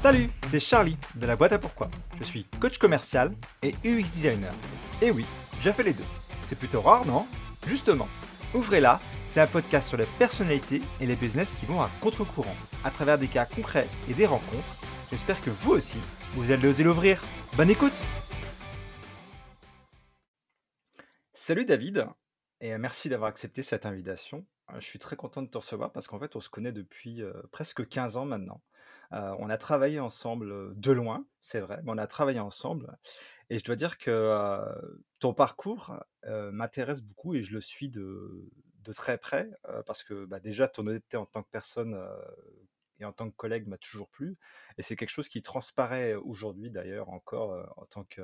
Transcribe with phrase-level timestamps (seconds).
[0.00, 1.90] Salut, c'est Charlie de la boîte à pourquoi.
[2.18, 3.32] Je suis coach commercial
[3.62, 4.54] et UX designer.
[5.02, 5.26] Et oui,
[5.60, 6.06] j'ai fait les deux.
[6.44, 7.26] C'est plutôt rare, non?
[7.66, 8.08] Justement,
[8.54, 8.98] Ouvrez-la,
[9.28, 13.18] c'est un podcast sur les personnalités et les business qui vont à contre-courant, à travers
[13.18, 14.74] des cas concrets et des rencontres.
[15.10, 15.98] J'espère que vous aussi,
[16.32, 17.22] vous allez oser l'ouvrir.
[17.58, 17.92] Bonne écoute
[21.34, 22.06] Salut David,
[22.62, 24.46] et merci d'avoir accepté cette invitation.
[24.74, 27.32] Je suis très content de te recevoir parce qu'en fait, on se connaît depuis euh,
[27.52, 28.62] presque 15 ans maintenant.
[29.12, 32.96] On a travaillé ensemble de loin, c'est vrai, mais on a travaillé ensemble.
[33.48, 34.64] Et je dois dire que
[35.18, 35.94] ton parcours
[36.26, 38.48] m'intéresse beaucoup et je le suis de,
[38.94, 39.50] très près
[39.86, 42.00] parce que bah, déjà, ton honnêteté en tant que personne
[43.00, 44.36] et en tant que collègue m'a toujours plu.
[44.78, 48.22] Et c'est quelque chose qui transparaît aujourd'hui d'ailleurs encore en tant que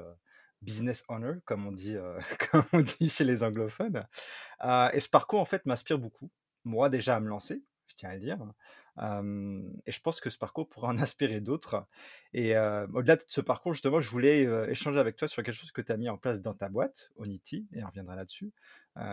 [0.63, 1.97] business owner, comme on dit,
[2.51, 4.07] comme on dit chez les anglophones.
[4.93, 6.31] et ce parcours, en fait, m'inspire beaucoup.
[6.65, 8.39] Moi, déjà, à me lancer, je tiens à le dire
[8.99, 11.87] et je pense que ce parcours pourrait en inspirer d'autres.
[12.33, 15.83] Et au-delà de ce parcours, justement, je voulais échanger avec toi sur quelque chose que
[15.83, 18.53] tu as mis en place dans ta boîte, Onity, et on reviendra là-dessus.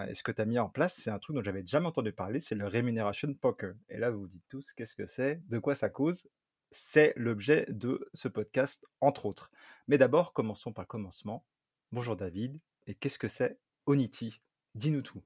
[0.08, 2.14] et ce que tu as mis en place, c'est un truc dont j'avais jamais entendu
[2.14, 3.74] parler, c'est le Remuneration Poker.
[3.90, 5.42] Et là, vous vous dites tous, qu'est-ce que c'est?
[5.50, 6.28] De quoi ça cause?
[6.72, 9.52] C'est l'objet de ce podcast, entre autres.
[9.88, 11.46] Mais d'abord, commençons par le commencement.
[11.92, 14.42] Bonjour David, et qu'est-ce que c'est Onity?
[14.74, 15.22] Dis-nous tout.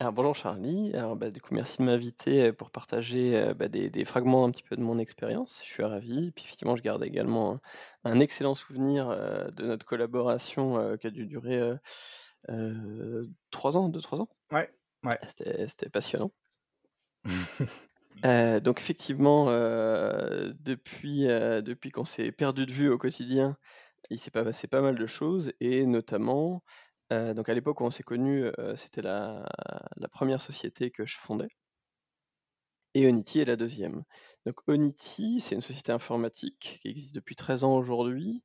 [0.00, 4.44] Alors bonjour Charlie, alors bah, du coup merci de m'inviter pour partager bah, des, fragments
[4.44, 7.60] un petit peu de mon expérience, je suis ravi, puis effectivement je garde également
[8.02, 9.08] un, excellent souvenir
[9.52, 11.74] de notre collaboration qui a dû durer
[13.52, 14.28] trois ans, deux, trois ans.
[14.50, 14.68] Ouais,
[15.04, 15.18] ouais.
[15.68, 16.32] C'était passionnant.
[18.62, 23.56] donc effectivement, depuis, depuis qu'on s'est perdu de vue au quotidien,
[24.10, 26.64] il s'est passé pas mal de choses, et notamment
[27.10, 29.44] donc à l'époque où on s'est connus, c'était la
[30.10, 31.48] première société que je fondais
[32.94, 34.04] et Onity est la deuxième.
[34.46, 38.42] Donc Onity, c'est une société informatique qui existe depuis 13 ans aujourd'hui.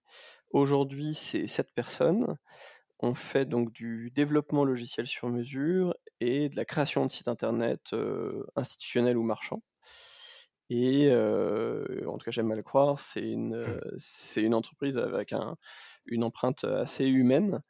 [0.51, 2.37] Aujourd'hui, c'est 7 personnes.
[2.99, 7.95] On fait donc du développement logiciel sur mesure et de la création de sites internet,
[8.55, 9.61] institutionnels ou marchands
[10.71, 13.81] et en tout cas j'aime à le croire, c'est une, mmh.
[13.97, 15.33] c'est une entreprise avec
[16.05, 17.61] une empreinte assez humaine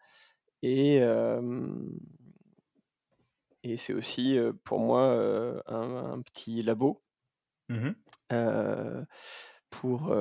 [0.62, 1.02] et,
[3.64, 7.03] et c'est aussi pour moi un, petit labo.
[7.70, 7.92] Mmh
[9.72, 10.12] pour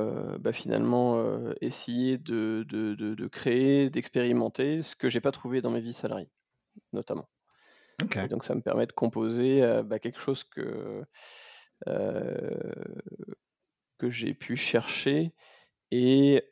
[0.40, 1.24] bah, finalement
[1.62, 6.30] essayer de, de, de, créer, d'expérimenter ce que j'ai pas trouvé dans mes vies salariées,
[6.92, 7.30] notamment.
[8.28, 11.02] Donc ça me permet de composer bah, quelque chose que,
[13.98, 15.32] que j'ai pu chercher
[15.90, 16.42] et,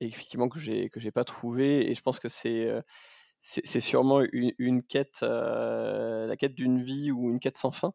[0.00, 2.70] effectivement que j'ai que j'ai pas trouvé et je pense que c'est
[3.40, 7.92] c'est sûrement une, quête la quête d'une vie ou une quête sans fin.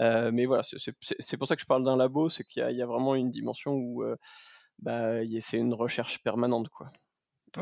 [0.00, 3.14] Mais voilà c'est pour ça que je parle d'un labo c'est qu'il y, a vraiment
[3.14, 4.04] une dimension où
[4.78, 6.90] bah, c'est une recherche permanente quoi.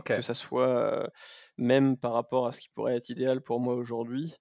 [0.04, 1.10] Que ça soit
[1.58, 4.34] même par rapport à ce qui pourrait être idéal pour moi aujourd'hui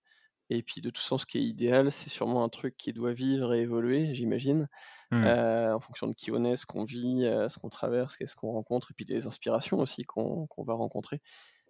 [0.50, 3.14] et puis de tout sens, ce qui est idéal, c'est sûrement un truc qui doit
[3.14, 4.68] vivre et évoluer, j'imagine,
[5.12, 5.24] mmh.
[5.24, 8.36] euh, en fonction de qui on est, ce qu'on vit, euh, ce qu'on traverse, qu'est-ce
[8.36, 11.22] qu'on rencontre, et puis des inspirations aussi qu'on va rencontrer.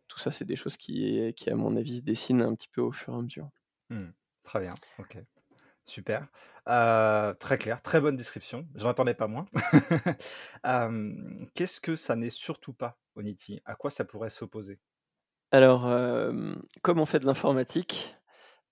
[0.07, 2.81] Tout ça, c'est des choses qui, qui, à mon avis, se dessinent un petit peu
[2.81, 3.49] au fur et à mesure.
[3.89, 4.07] Mmh.
[4.43, 5.17] Très bien, ok.
[5.83, 6.27] Super.
[6.67, 8.65] Euh, très clair, très bonne description.
[8.75, 9.45] Je n'entendais pas moins.
[11.53, 13.61] Qu'est-ce que ça n'est surtout pas, Onity?
[13.65, 14.79] À quoi ça pourrait s'opposer?
[15.51, 15.91] Alors,
[16.83, 18.18] comme on fait de l'informatique,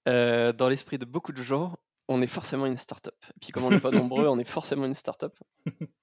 [0.07, 3.15] euh, dans l'esprit de beaucoup de gens, on est forcément une start-up.
[3.35, 5.35] Et puis comme on n'est pas nombreux, on est forcément une start-up.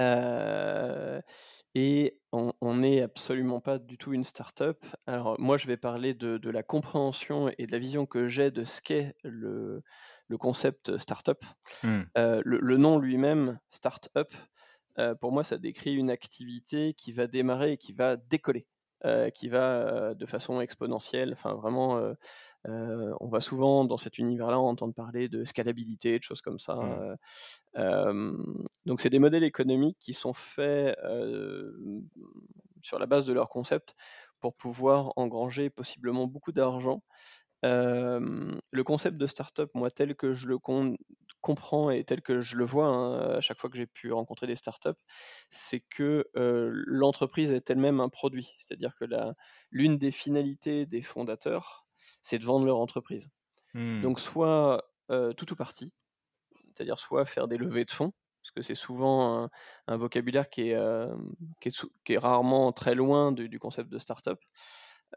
[0.00, 1.20] Euh,
[1.76, 4.84] et on n'est absolument pas du tout une start-up.
[5.06, 8.64] Alors moi, je vais parler de, la compréhension et de la vision que j'ai de
[8.64, 9.84] ce qu'est le,
[10.40, 11.44] concept start-up.
[11.84, 12.00] Hmm.
[12.18, 14.34] Euh, le, nom lui-même, start-up,
[15.20, 18.66] pour moi, ça décrit une activité qui va démarrer et qui va décoller.
[19.34, 22.14] Qui va de façon exponentielle, enfin vraiment
[22.68, 26.76] euh, on va souvent dans cet univers-là entendre parler de scalabilité, de choses comme ça.
[26.76, 27.16] Mmh.
[27.76, 28.36] Euh,
[28.86, 30.96] donc c'est des modèles économiques qui sont faits
[32.82, 33.94] sur la base de leur concept
[34.40, 37.02] pour pouvoir engranger possiblement beaucoup d'argent.
[37.62, 40.58] le concept de startup, moi, tel que je le
[41.44, 44.46] comprends et tel que je le vois hein, à chaque fois que j'ai pu rencontrer
[44.46, 45.00] des startups,
[45.50, 48.54] c'est que l'entreprise est elle-même un produit.
[48.58, 49.04] C'est-à-dire que
[49.70, 51.86] l'une des finalités des fondateurs,
[52.22, 53.28] c'est de vendre leur entreprise.
[53.74, 54.00] Mmh.
[54.00, 54.90] Donc soit
[55.36, 55.92] tout ou partie,
[56.72, 59.50] c'est-à-dire soit faire des levées de fonds, parce que c'est souvent
[59.86, 61.08] un, vocabulaire qui est,
[61.60, 64.40] qui, est rarement très loin du, concept de start-up.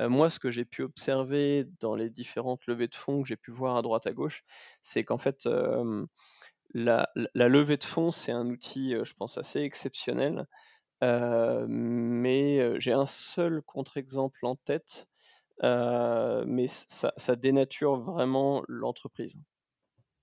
[0.01, 3.51] Moi, ce que j'ai pu observer dans les différentes levées de fonds que j'ai pu
[3.51, 4.43] voir à droite à gauche,
[4.81, 5.47] c'est qu'en fait,
[6.73, 10.45] la, la levée de fonds, c'est un outil, je pense, assez exceptionnel.
[11.01, 15.07] mais j'ai un seul contre-exemple en tête,
[15.63, 19.35] mais ça, ça dénature vraiment l'entreprise.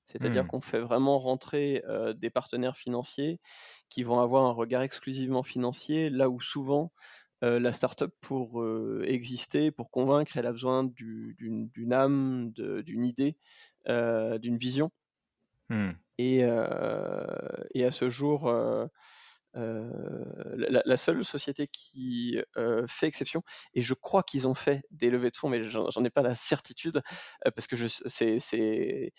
[0.07, 0.49] C'est-à-dire Mmh.
[0.49, 1.83] qu'on fait vraiment rentrer
[2.17, 3.41] des partenaires financiers
[3.91, 6.93] qui vont avoir un regard exclusivement financier, là où souvent
[7.45, 8.65] la startup pour
[9.05, 13.37] exister, pour convaincre, elle a besoin d'une âme, d'une idée,
[13.87, 14.91] d'une vision.
[15.69, 15.91] Mmh.
[16.19, 18.53] Et, et, à ce jour,
[19.55, 22.39] la, la, seule société qui
[22.87, 23.43] fait exception,
[23.75, 26.35] et je crois qu'ils ont fait des levées de fonds, mais j'en ai pas la
[26.35, 27.03] certitude,
[27.43, 29.13] parce que c'est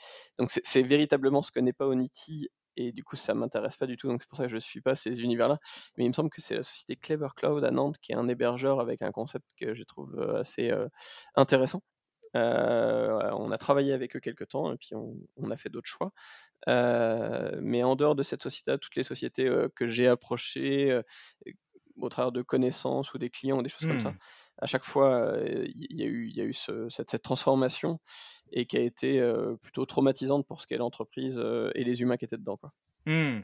[0.84, 4.22] véritablement ce que n'est pas Onity, et du coup ça m'intéresse pas du tout, donc
[4.22, 5.60] c'est pour ça que je suis pas ces univers-là.
[5.98, 8.28] Mais il me semble que c'est la société Clever Cloud à Nantes qui est un
[8.28, 10.72] hébergeur avec un concept que je trouve assez
[11.36, 11.82] intéressant.
[12.34, 16.12] on a travaillé avec eux quelques temps et puis on, a fait d'autres choix.
[16.68, 21.04] Euh, mais en dehors de cette société, toutes les sociétés euh, que j'ai approchées euh,
[21.98, 24.18] au travers de connaissances ou des clients ou des choses comme ça, Mmh.
[24.58, 28.00] À chaque fois, il y, a eu, y a eu ce, cette, cette, transformation
[28.52, 29.22] et qui a été
[29.62, 31.42] plutôt traumatisante pour ce qu'est l'entreprise
[31.76, 32.58] et les humains qui étaient dedans.
[32.58, 32.72] Quoi.
[33.06, 33.42] Mmh.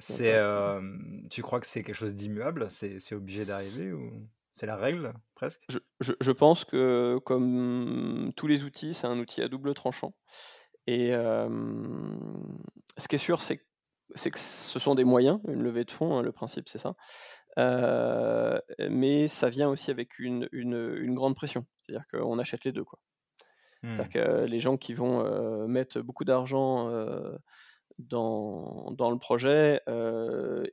[0.00, 0.80] C'est, euh,
[1.28, 2.68] tu crois que c'est quelque chose d'immuable?
[2.70, 5.60] C'est obligé d'arriver ou c'est la règle presque?
[5.68, 10.14] Je, je, je, pense que comme tous les outils, c'est un outil à double tranchant.
[10.86, 13.64] Et ce qui est sûr, c'est que
[14.14, 16.94] ce sont des moyens, une levée de fonds, hein, le principe c'est ça.
[18.88, 21.66] mais ça vient aussi avec une, une, une grande pression.
[21.80, 22.84] C'est-à-dire qu'on achète les deux.
[22.84, 22.98] Quoi.
[23.82, 24.08] C'est-à-dire Mmh.
[24.08, 26.90] que les gens qui vont mettre beaucoup d'argent
[27.98, 29.80] dans, dans, le projet,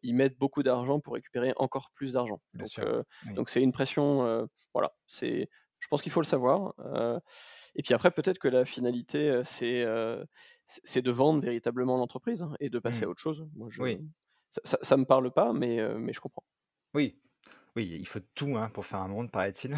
[0.03, 2.41] ils mettent beaucoup d'argent pour récupérer encore plus d'argent.
[2.53, 3.33] Donc oui.
[3.33, 4.47] donc c'est une pression.
[4.73, 6.73] voilà, c'est je pense qu'il faut le savoir.
[6.79, 7.19] Euh,
[7.75, 10.23] et puis après, peut-être que la finalité, euh, c'est euh,
[10.65, 13.07] c'est de vendre véritablement l'entreprise hein, et de passer mmh.
[13.07, 13.47] à autre chose.
[13.55, 13.99] Moi, je, oui.
[14.63, 16.43] Ça, ça, me parle pas, mais, mais je comprends.
[16.93, 17.19] Oui,
[17.75, 19.75] oui, il faut tout hein, pour faire un monde, paraît-il.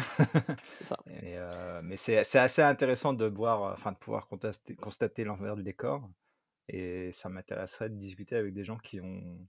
[0.64, 0.96] c'est ça.
[1.22, 1.36] Et,
[1.82, 6.08] mais c'est assez intéressant de voir, enfin de pouvoir constater, constater l'envers du décor.
[6.68, 9.46] Et ça m'intéresserait de discuter avec des gens qui ont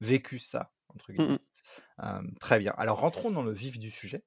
[0.00, 1.34] vécu ça, entre guillemets.
[1.34, 1.38] Mmh
[2.02, 2.74] euh, très bien.
[2.78, 4.24] Alors rentrons dans le vif du sujet.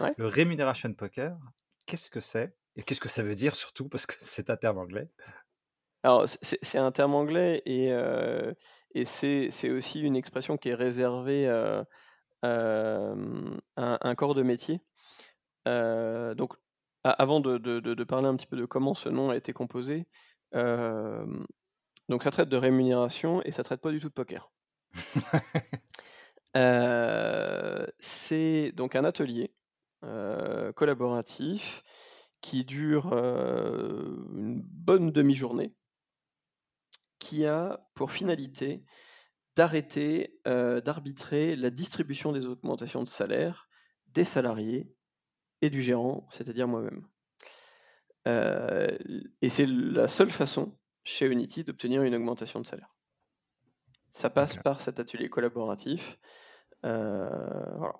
[0.00, 0.14] ouais.
[0.16, 1.36] Le remuneration poker,
[1.86, 4.78] qu'est-ce que c'est Et qu'est-ce que ça veut dire surtout Parce que c'est un terme
[4.78, 5.10] anglais?
[6.04, 8.52] Alors c'est un terme anglais et, euh,
[8.94, 11.82] et c'est aussi une expression qui est réservée euh,
[13.76, 14.82] à un, corps de métier.
[15.66, 16.52] Euh, donc
[17.04, 20.06] avant de, de, de, parler un petit peu de comment ce nom a été composé,
[20.52, 24.52] donc ça traite de rémunération et ça traite pas du tout de poker.
[26.56, 29.52] Euh, c'est donc un atelier
[30.04, 31.82] euh, collaboratif
[32.40, 35.74] qui dure euh, une bonne demi-journée,
[37.18, 38.84] qui a pour finalité
[39.56, 43.68] d'arrêter, d'arbitrer la distribution des augmentations de salaire
[44.08, 44.94] des salariés
[45.60, 47.06] et du gérant, c'est-à-dire moi-même.
[49.42, 52.93] et c'est la seule façon chez Unity d'obtenir une augmentation de salaire.
[54.14, 54.62] Ça passe okay.
[54.62, 56.18] par cet atelier collaboratif.
[56.84, 57.28] Euh,
[57.76, 57.94] voilà.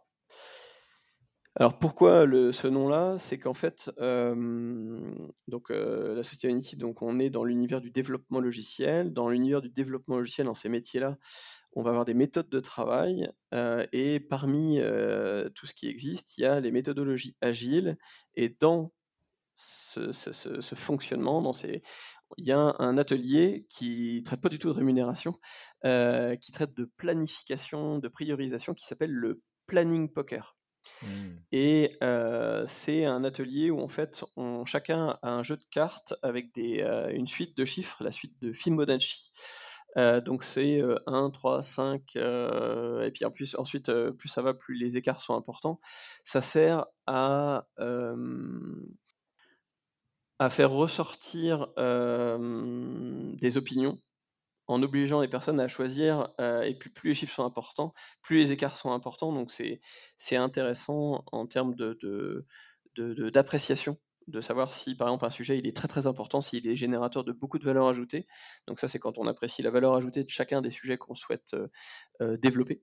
[1.57, 3.17] Alors pourquoi le, ce nom-là?
[3.19, 5.15] C'est qu'en fait, euh,
[5.49, 9.13] donc euh, la société Unity, donc on est dans l'univers du développement logiciel.
[9.13, 11.17] Dans l'univers du développement logiciel, dans ces métiers-là,
[11.73, 13.29] on va avoir des méthodes de travail.
[13.53, 14.81] Euh, et parmi
[15.55, 17.99] tout ce qui existe, il y a les méthodologies agiles.
[18.35, 18.93] Et dans
[19.57, 21.83] ce, ce, ce, ce fonctionnement, dans ces,
[22.39, 25.35] il y a un atelier qui traite pas du tout de rémunération,
[25.85, 30.57] euh, qui traite de planification, de priorisation, qui s'appelle le planning poker.
[31.03, 31.07] Mmh.
[31.53, 36.15] Et euh, c'est un atelier où en fait on, chacun a un jeu de cartes
[36.23, 39.33] avec des, euh, une suite de chiffres, la suite de Fibonacci.
[39.97, 44.75] Euh, donc c'est 1, 3, 5, et puis en plus, ensuite, plus ça va, plus
[44.75, 45.81] les écarts sont importants.
[46.25, 47.67] Ça sert à
[50.39, 53.99] à faire ressortir des opinions
[54.67, 58.53] en obligeant les personnes à choisir, et plus, plus, les chiffres sont importants, plus les
[58.53, 61.75] écarts sont importants, donc c'est intéressant en termes
[62.97, 63.99] d'appréciation, de,
[64.29, 66.77] de, de, savoir si par exemple un sujet il est très très important, s'il est
[66.77, 68.27] générateur de beaucoup de valeur ajoutée,
[68.67, 71.55] donc ça c'est quand on apprécie la valeur ajoutée de chacun des sujets qu'on souhaite
[72.21, 72.83] développer.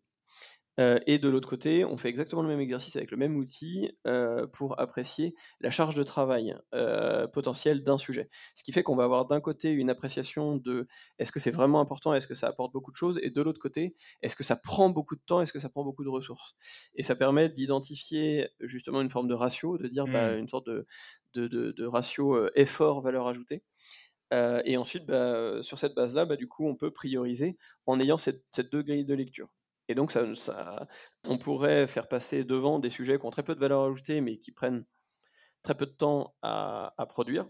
[0.80, 3.92] Euh, et de l'autre côté, on fait exactement le même exercice avec le même outil
[4.08, 8.30] euh, pour apprécier la charge de travail euh, potentielle d'un sujet.
[8.56, 10.88] Ce qui fait qu'on va avoir d'un côté une appréciation de
[11.20, 13.60] est-ce que c'est vraiment important, est-ce que ça apporte beaucoup de choses, et de l'autre
[13.60, 16.56] côté, est-ce que ça prend beaucoup de temps, est-ce que ça prend beaucoup de ressources?
[16.96, 20.14] Et ça permet d'identifier justement une forme de ratio, de dire mmh.
[20.14, 20.88] bah, une sorte de,
[21.34, 23.64] de, de, de ratio effort-valeur ajoutée.
[24.66, 28.42] Et ensuite, bah, sur cette base-là, bah, du coup, on peut prioriser en ayant cette,
[28.72, 29.50] deux grilles de lecture.
[29.92, 30.88] Et donc, ça, ça,
[31.26, 34.38] on pourrait faire passer devant des sujets qui ont très peu de valeur ajoutée, mais
[34.38, 34.86] qui prennent
[35.64, 37.46] très peu de temps à, produire.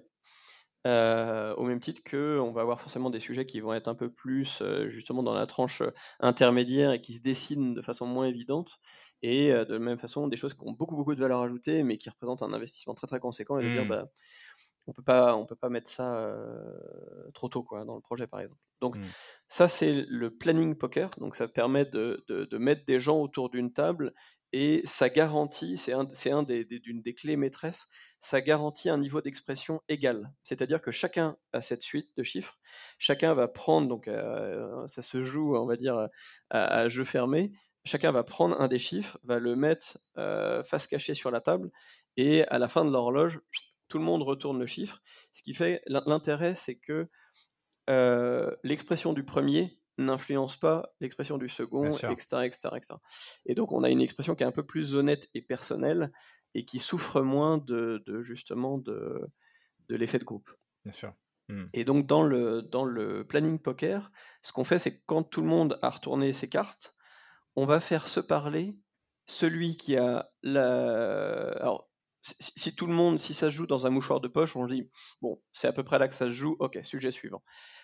[0.88, 4.12] Euh, au même titre qu'on va avoir forcément des sujets qui vont être un peu
[4.12, 5.83] plus justement dans la tranche
[6.19, 8.79] intermédiaire et qui se dessinent de façon moins évidente.
[9.21, 12.00] Et de la même façon, des choses qui ont beaucoup, beaucoup de valeur ajoutée, mais
[12.00, 13.60] qui représentent un investissement très, très conséquent.
[13.60, 13.89] Et de dire, mmh.
[13.89, 14.12] bah,
[14.88, 16.36] on peut pas, on peut pas mettre ça
[17.36, 18.62] trop tôt quoi, dans le projet, par exemple.
[18.81, 19.03] Donc, mmh.
[19.47, 21.09] ça, c'est le planning poker.
[21.17, 24.13] Donc, ça permet de, de, mettre des gens autour d'une table
[24.53, 27.88] et ça garantit, c'est un, un des, des, des, clés maîtresses,
[28.19, 30.33] ça garantit un niveau d'expression égal.
[30.43, 32.57] C'est-à-dire que chacun a cette suite de chiffres,
[32.97, 34.09] chacun va prendre, donc
[34.88, 36.09] ça se joue, on va dire,
[36.50, 37.53] à, à jeu fermé,
[37.85, 40.00] chacun va prendre un des chiffres, va le mettre
[40.65, 41.71] face cachée sur la table,
[42.17, 43.39] et à la fin de l'horloge,
[43.88, 45.01] tout le monde retourne le chiffre.
[45.31, 47.09] Ce qui fait l'intérêt, c'est que
[47.88, 52.69] l'expression du premier n'influence pas l'expression du second, etc., etc.,
[53.45, 56.11] Et donc on a une expression qui est un peu plus honnête et personnelle
[56.53, 59.29] et qui souffre moins de, justement de,
[59.89, 60.50] de l'effet de groupe.
[60.83, 61.13] Bien sûr.
[61.50, 61.65] Mmh.
[61.73, 64.11] Et donc dans le, dans le planning poker,
[64.41, 66.95] ce qu'on fait, c'est que quand tout le monde a retourné ses cartes,
[67.55, 68.77] on va faire se parler
[69.27, 71.51] celui qui a la.
[71.59, 71.90] Alors,
[72.22, 74.90] si, tout le monde, si ça se joue dans un mouchoir de poche, on dit
[75.22, 76.56] bon, c'est à peu près là que ça se joue.
[76.60, 77.44] Ok, sujet suivant.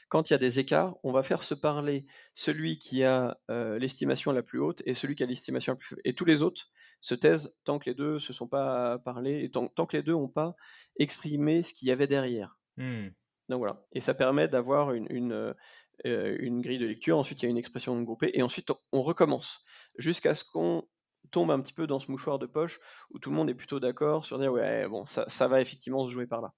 [0.10, 3.78] Quand il y a des écarts, on va faire se parler celui qui a euh,
[3.80, 6.02] l'estimation la plus haute et celui qui a l'estimation la plus faible.
[6.06, 9.52] Et tous les autres se taisent tant que les deux se sont pas parlé et
[9.52, 10.56] tant, que les deux n'ont pas
[10.98, 12.58] exprimé ce qu'il y avait derrière.
[12.78, 13.10] Mmh.
[13.50, 13.86] Donc voilà.
[13.92, 15.54] Et ça permet d'avoir une, une,
[16.06, 19.02] euh, une grille de lecture, ensuite il y a une expression groupée, et ensuite on
[19.02, 19.66] recommence
[19.98, 20.88] jusqu'à ce qu'on
[21.32, 22.80] tombe un petit peu dans ce mouchoir de poche
[23.12, 26.06] où tout le monde est plutôt d'accord sur dire ouais bon ça, ça, va effectivement
[26.06, 26.54] se jouer par là.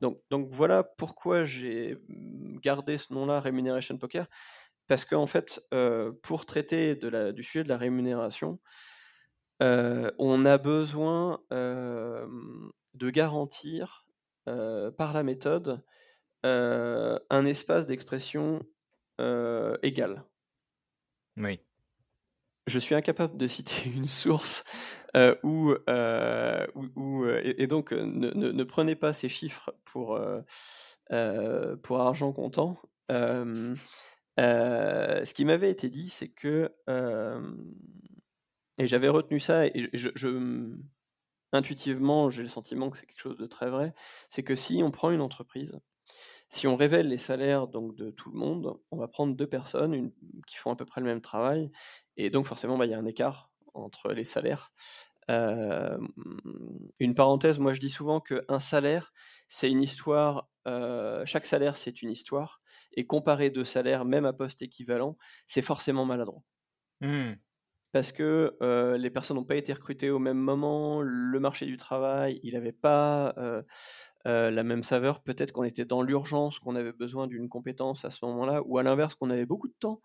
[0.00, 1.98] Donc, donc voilà pourquoi j'ai
[2.62, 4.26] gardé ce nom-là Remuneration Poker
[4.86, 8.58] parce qu'en fait euh, pour traiter de la, du sujet de la rémunération
[9.60, 14.06] euh, on a besoin de garantir
[14.44, 15.82] par la méthode
[16.44, 18.64] un espace d'expression
[19.82, 20.24] égal.
[21.36, 21.60] Oui.
[22.68, 24.64] Je suis incapable de citer une source
[25.42, 25.74] où,
[26.96, 30.20] où, et, donc ne, ne, prenez pas ces chiffres pour,
[31.82, 32.80] pour argent comptant.
[33.08, 33.74] ce
[35.32, 36.70] qui m'avait été dit, c'est que
[38.80, 40.28] et j'avais retenu ça et je, je
[41.52, 43.94] intuitivement, j'ai le sentiment que c'est quelque chose de très vrai,
[44.28, 45.78] c'est que si on prend une entreprise
[46.48, 50.12] si on révèle les salaires donc, de tout le monde, on va prendre deux personnes
[50.46, 51.70] qui font à peu près le même travail,
[52.16, 54.72] et donc forcément, bah, il y a un écart entre les salaires.
[55.28, 59.12] une parenthèse, moi je dis souvent qu'un salaire,
[59.46, 60.48] c'est une histoire,
[61.24, 62.60] chaque salaire c'est une histoire,
[62.94, 66.42] et comparer deux salaires, même à poste équivalent, c'est forcément maladroit.
[67.00, 67.34] Mmh.
[67.92, 68.56] Parce que
[68.98, 72.72] les personnes n'ont pas été recrutées au même moment, le marché du travail, il n'avait
[72.72, 73.62] pas euh,
[74.24, 75.22] la même saveur.
[75.22, 78.82] Peut-être qu'on était dans l'urgence, qu'on avait besoin d'une compétence à ce moment-là, ou à
[78.82, 80.00] l'inverse, qu'on avait beaucoup de temps,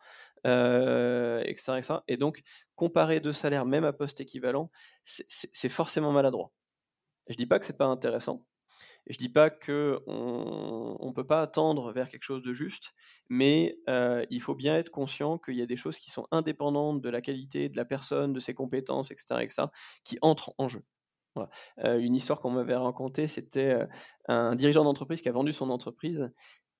[0.47, 2.41] euh, etc., Et donc,
[2.75, 4.71] comparer deux salaires, même à poste équivalent,
[5.03, 6.51] c'est forcément maladroit.
[7.29, 8.45] Je dis pas que c'est pas intéressant.
[9.07, 12.93] Je dis pas que on, peut pas attendre vers quelque chose de juste,
[13.29, 17.01] mais euh, il faut bien être conscient qu'il y a des choses qui sont indépendantes
[17.01, 19.63] de la qualité de la personne, de ses compétences, etc., etc.,
[20.03, 20.83] qui entrent en jeu
[21.77, 23.77] une histoire qu'on m'avait racontée, c'était
[24.27, 26.31] un dirigeant d'entreprise qui a vendu son entreprise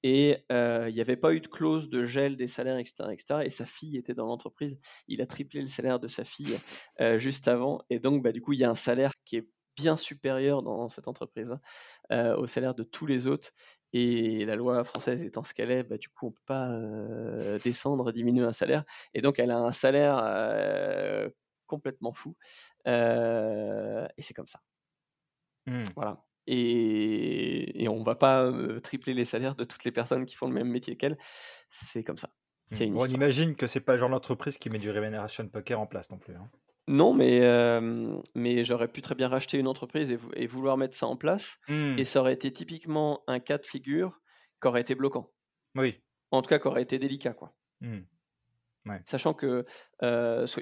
[0.03, 3.39] et il n'y avait pas eu de clause de gel des salaires, etc., etc.
[3.45, 4.77] Et sa fille était dans l'entreprise.
[5.07, 6.57] Il a triplé le salaire de sa fille
[7.17, 7.81] juste avant.
[7.89, 10.87] Et donc, bah, du coup, il y a un salaire qui est bien supérieur dans
[10.87, 11.49] cette entreprise
[12.09, 13.51] hein, au salaire de tous les autres.
[13.95, 17.59] Et la loi française étant ce qu'elle est, bah, du coup, on ne peut pas
[17.63, 18.83] descendre, diminuer un salaire.
[19.13, 20.17] Et donc, elle a un salaire
[21.73, 22.35] complètement fou.
[22.85, 24.61] et c'est comme ça.
[25.65, 25.83] Mmh.
[25.95, 26.23] Voilà.
[26.45, 28.51] Et, et, on va pas
[28.83, 31.17] tripler les salaires de toutes les personnes qui font le même métier qu'elle.
[31.69, 32.27] C'est comme ça.
[32.27, 32.75] Mmh.
[32.75, 35.87] C'est on imagine que c'est pas le genre d'entreprise qui met du remuneration poker en
[35.87, 36.35] place non plus.
[36.35, 36.49] Hein.
[36.87, 37.39] Non, mais,
[38.35, 41.57] mais j'aurais pu très bien racheter une entreprise et, vouloir mettre ça en place.
[41.69, 41.97] Mmh.
[41.97, 44.19] Et ça aurait été typiquement un cas de figure
[44.61, 45.31] qui aurait été bloquant.
[45.75, 46.01] Oui.
[46.31, 47.33] En tout cas, qui aurait été délicat.
[47.33, 47.55] quoi.
[49.05, 49.65] Sachant que,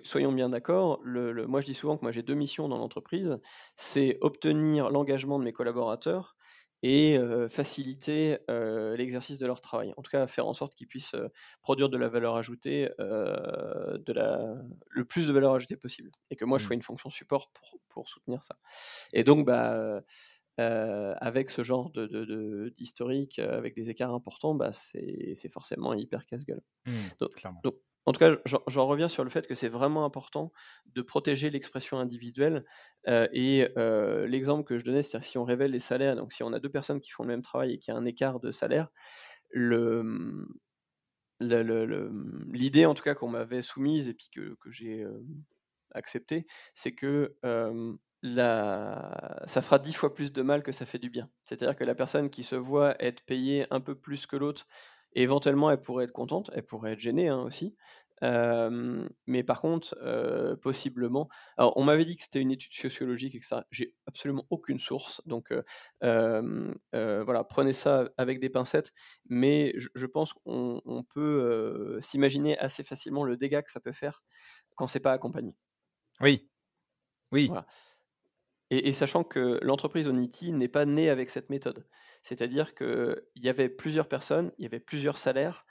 [0.04, 3.40] soyons bien d'accord, le, moi je dis souvent que moi j'ai deux missions dans l'entreprise,
[3.76, 6.36] c'est obtenir l'engagement de mes collaborateurs
[6.84, 8.40] et faciliter
[8.98, 9.94] l'exercice de leur travail.
[9.98, 11.16] En tout cas, faire en sorte qu'ils puissent
[11.62, 14.56] produire de la valeur ajoutée, de la,
[14.90, 16.12] le plus de valeur ajoutée possible.
[16.32, 16.68] Et que moi je mmh.
[16.68, 18.58] sois une fonction support pour, pour soutenir ça.
[19.14, 20.02] Et donc, bah,
[20.58, 26.26] avec ce genre de, de, d'historique, avec des écarts importants, bah, c'est, c'est forcément hyper
[26.26, 26.64] casse-gueule.
[26.88, 27.62] Mmh, donc, clairement.
[27.64, 28.36] donc, en tout cas,
[28.68, 30.52] j'en reviens sur le fait que c'est vraiment important
[30.88, 32.66] de protéger l'expression individuelle.
[33.08, 33.68] et
[34.28, 36.70] l'exemple que je donnais, c'est-à-dire si on révèle les salaires, donc si on a deux
[36.70, 38.90] personnes qui font le même travail et qu'il y a un écart de salaire,
[41.40, 45.06] l'idée en tout cas qu'on m'avait soumise et puis que, que j'ai
[45.94, 47.36] accepté, c'est que
[48.24, 51.30] ça fera dix fois plus de mal que ça fait du bien.
[51.44, 54.66] C'est-à-dire que la personne qui se voit être payée un peu plus que l'autre
[55.14, 57.76] éventuellement, elle pourrait être contente, elle pourrait être gênée hein, aussi.
[58.22, 59.96] mais par contre,
[60.62, 61.28] possiblement.
[61.58, 64.80] Alors, on m'avait dit que c'était une étude sociologique et que ça, j'ai absolument aucune
[64.80, 65.22] source.
[65.26, 65.54] Donc,
[66.02, 68.94] voilà, prenez ça avec des pincettes.
[69.30, 74.24] Mais je, pense qu'on peut s'imaginer assez facilement le dégât que ça peut faire
[74.76, 75.56] quand c'est pas accompagné.
[76.22, 76.50] Oui.
[77.32, 77.48] Oui.
[77.48, 77.66] Voilà.
[78.72, 81.86] Et, sachant que l'entreprise Onity n'est pas née avec cette méthode.
[82.24, 85.66] C'est-à-dire qu'il y avait plusieurs personnes, il y avait plusieurs salaires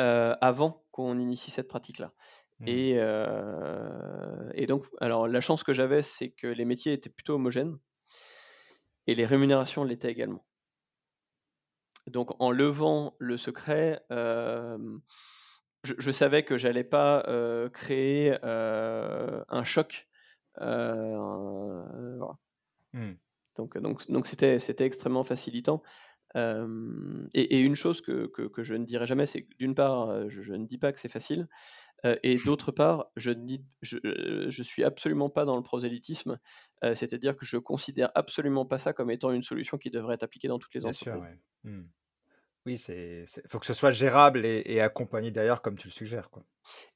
[0.00, 2.12] euh, avant qu'on initie cette pratique-là.
[2.60, 2.66] Mmh.
[2.68, 7.78] Euh, et, donc, alors la chance que j'avais, c'est que les métiers étaient plutôt homogènes
[9.06, 10.44] et les rémunérations l'étaient également.
[12.06, 14.78] Donc, en levant le secret, euh,
[15.82, 17.24] je, savais que j'allais pas
[17.72, 20.08] créer un choc
[22.92, 23.14] mmh.
[23.56, 25.82] Donc, donc, donc c'était, c'était extrêmement facilitant.
[26.34, 30.66] et, une chose que, que, je ne dirais jamais, c'est que d'une part, je, ne
[30.66, 31.48] dis pas que c'est facile,
[32.22, 33.96] et d'autre part, je ne je,
[34.48, 36.38] je, suis absolument pas dans le prosélytisme,
[36.82, 40.48] c'est-à-dire que je considère absolument pas ça comme étant une solution qui devrait être appliquée
[40.48, 41.24] dans toutes les entreprises.
[41.64, 41.84] Mmh.
[42.66, 46.30] Oui, il faut que ce soit gérable et, accompagné derrière, comme tu le suggères.
[46.30, 46.42] Quoi.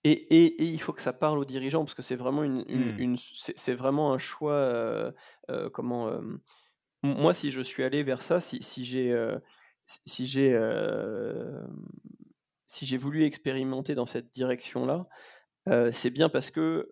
[0.02, 3.12] Et, et, il faut que ça parle aux dirigeants, parce que c'est vraiment, une, une,
[3.12, 3.18] mmh.
[3.54, 4.54] c'est vraiment un choix.
[4.54, 5.12] Euh,
[5.48, 6.20] euh, comment euh,
[7.04, 9.16] Moi, si je suis allé vers ça, si, si j'ai
[9.86, 10.58] si j'ai
[12.66, 15.06] si j'ai voulu expérimenter dans cette direction-là,
[15.92, 16.90] c'est bien parce que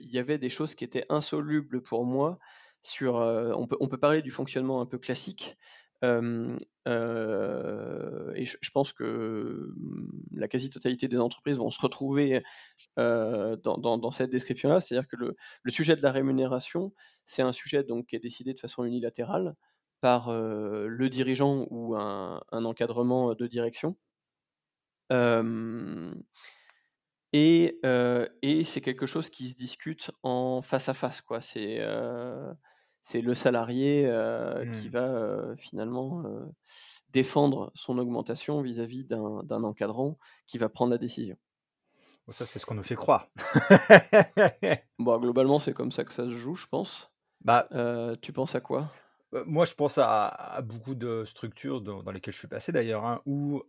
[0.00, 2.38] il y avait des choses qui étaient insolubles pour moi.
[2.82, 5.56] Sur, on, peut, on peut parler du fonctionnement un peu classique,
[6.02, 6.08] et
[8.44, 12.42] je, pense que mmh, la quasi-totalité des entreprises vont se retrouver
[12.96, 15.36] dans, cette description-là, c'est-à-dire que le,
[15.68, 16.92] sujet de la rémunération,
[17.24, 19.54] c'est un sujet donc, qui est décidé de façon unilatérale
[20.00, 23.96] par le dirigeant ou un, encadrement de direction.
[27.32, 27.78] et,
[28.64, 31.20] c'est quelque chose qui se discute en face à face.
[31.20, 31.40] Quoi.
[31.40, 31.80] C'est,
[33.06, 34.02] c'est le salarié
[34.72, 34.90] qui mmh.
[34.90, 36.24] va finalement
[37.12, 41.36] défendre son augmentation vis-à-vis d'un encadrant qui va prendre la décision.
[42.32, 43.30] Ça, c'est ce qu'on nous fait croire.
[44.98, 47.12] bon, globalement, c'est comme ça que ça se joue, je pense.
[47.42, 47.68] Bah,
[48.22, 48.92] tu penses à quoi?
[49.46, 53.62] Moi, je pense à, beaucoup de structures dans, lesquelles je suis passé d'ailleurs, hein, où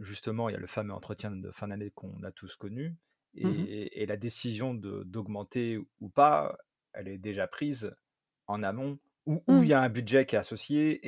[0.00, 2.96] justement, il y a le fameux entretien de fin d'année qu'on a tous connu.
[3.34, 6.56] Mmh et, et la décision d'augmenter ou pas,
[6.92, 7.94] elle est déjà prise
[8.46, 9.64] en amont, où il mmh.
[9.66, 11.00] y a un budget qui est associé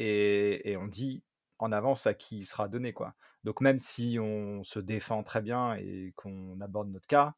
[0.71, 1.23] et, on dit
[1.59, 2.93] en avance à qui il sera donné.
[2.93, 3.15] Quoi.
[3.45, 7.35] Donc même si on se défend très bien et qu'on aborde notre cas,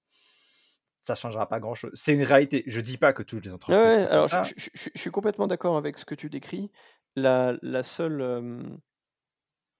[1.02, 1.90] ça changera pas grand-chose.
[1.94, 2.62] C'est une réalité.
[2.66, 3.76] Je dis pas que toutes les entreprises.
[3.76, 4.54] alors je,
[4.94, 6.70] suis complètement d'accord avec ce que tu décris.
[7.16, 8.18] La, la seule...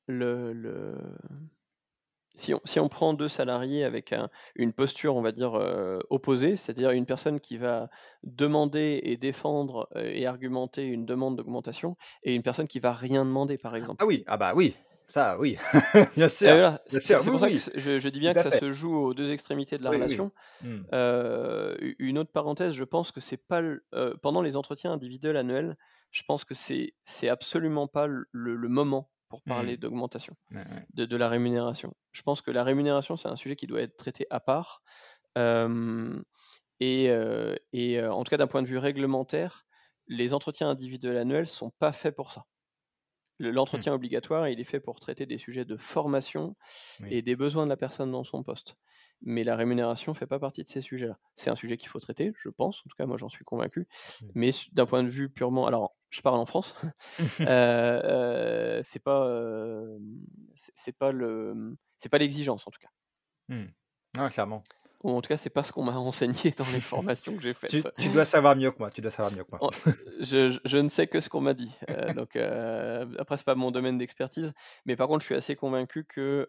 [0.09, 0.98] le, le
[2.37, 4.14] si on, prend deux salariés avec
[4.57, 7.90] une posture, on va dire, euh, opposée, c'est-à-dire une personne qui va
[8.23, 13.25] demander et défendre euh, et argumenter une demande d'augmentation, et une personne qui va rien
[13.25, 14.03] demander, par exemple.
[14.03, 14.75] Ah oui, ah bah oui,
[15.09, 15.59] ça oui,
[16.16, 16.79] bien sûr.
[16.87, 19.85] c'est pour ça que je, dis bien que ça se joue aux deux extrémités de
[19.85, 20.33] la relation.
[20.62, 20.77] Mmh.
[20.95, 23.62] Euh, une autre parenthèse, je pense que c'est pas
[24.23, 25.77] pendant les entretiens individuels annuels,
[26.11, 29.81] je pense que c'est c'est absolument pas le moment pour parler mmh.
[29.81, 30.37] d'augmentation,
[30.92, 31.95] de, la rémunération.
[32.11, 34.83] Je pense que la rémunération, c'est un sujet qui doit être traité à part.
[35.38, 37.07] et,
[37.73, 39.64] et en tout cas, d'un point de vue réglementaire,
[40.07, 42.45] les entretiens individuels annuels sont pas faits pour ça.
[43.38, 43.95] L'entretien mmh.
[43.95, 46.55] obligatoire, il est fait pour traiter des sujets de formation
[47.09, 48.77] et des besoins de la personne dans son poste
[49.25, 51.16] mais la rémunération ne fait pas partie de ces sujets-là.
[51.37, 53.87] C'est un sujet qu'il faut traiter, je pense, en tout cas moi j'en suis convaincu,
[54.21, 54.27] mmh.
[54.35, 56.77] mais d'un point de vue purement, alors je parle en France,
[57.40, 59.98] euh, euh, c'est pas, euh,
[60.55, 62.90] c'est pas le, c'est pas l'exigence en tout cas.
[63.48, 63.64] Mmh.
[64.18, 64.62] Ah, clairement.
[65.03, 67.55] Ou en tout cas, c'est pas ce qu'on m'a enseigné dans les formations que j'ai
[67.55, 67.70] faites.
[67.98, 68.90] tu, dois savoir mieux que moi.
[68.90, 69.70] Tu dois savoir mieux que moi.
[70.20, 71.72] je, je, ne sais que ce qu'on m'a dit.
[72.14, 74.53] donc après, c'est pas mon domaine d'expertise,
[74.85, 76.48] mais par contre, je suis assez convaincu que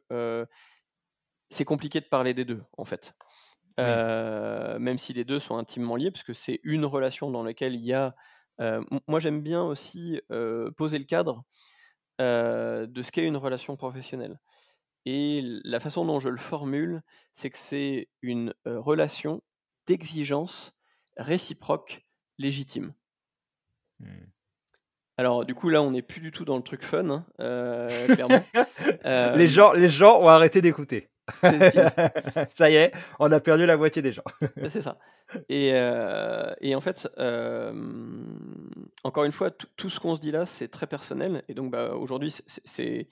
[1.50, 3.16] c'est compliqué de parler des deux, en fait.
[3.80, 7.76] Euh, même si les deux sont intimement liés, parce que c'est une relation dans laquelle
[7.76, 8.16] il y a
[8.60, 10.22] moi, j'aime bien aussi
[10.78, 11.44] poser le cadre
[12.20, 14.40] de ce qu'est une relation professionnelle.
[15.06, 17.02] Et la façon dont je le formule,
[17.34, 19.42] c'est que c'est une relation
[19.86, 20.74] d'exigence
[21.18, 22.06] réciproque
[22.38, 22.94] légitime.
[24.00, 24.08] Mmh.
[25.18, 28.44] Alors, du coup, là, on n'est plus du tout dans le truc fun, hein, clairement.
[29.38, 31.10] les, gens, les gens ont arrêté d'écouter.
[32.56, 34.24] ça y est, on a perdu la moitié des gens.
[34.70, 34.98] c'est ça.
[35.50, 37.74] Et, euh, et, en fait, euh,
[39.04, 41.44] encore une fois, tout ce qu'on se dit là, c'est très personnel.
[41.48, 42.34] Et donc, bah, aujourd'hui,
[42.66, 43.08] c'est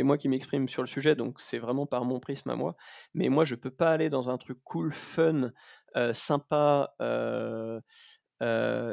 [0.00, 2.76] moi qui m'exprime sur le sujet, donc c'est vraiment par mon prisme à moi.
[3.14, 5.52] Mais moi, je peux pas aller dans un truc cool, fun,
[5.96, 6.94] euh, sympa,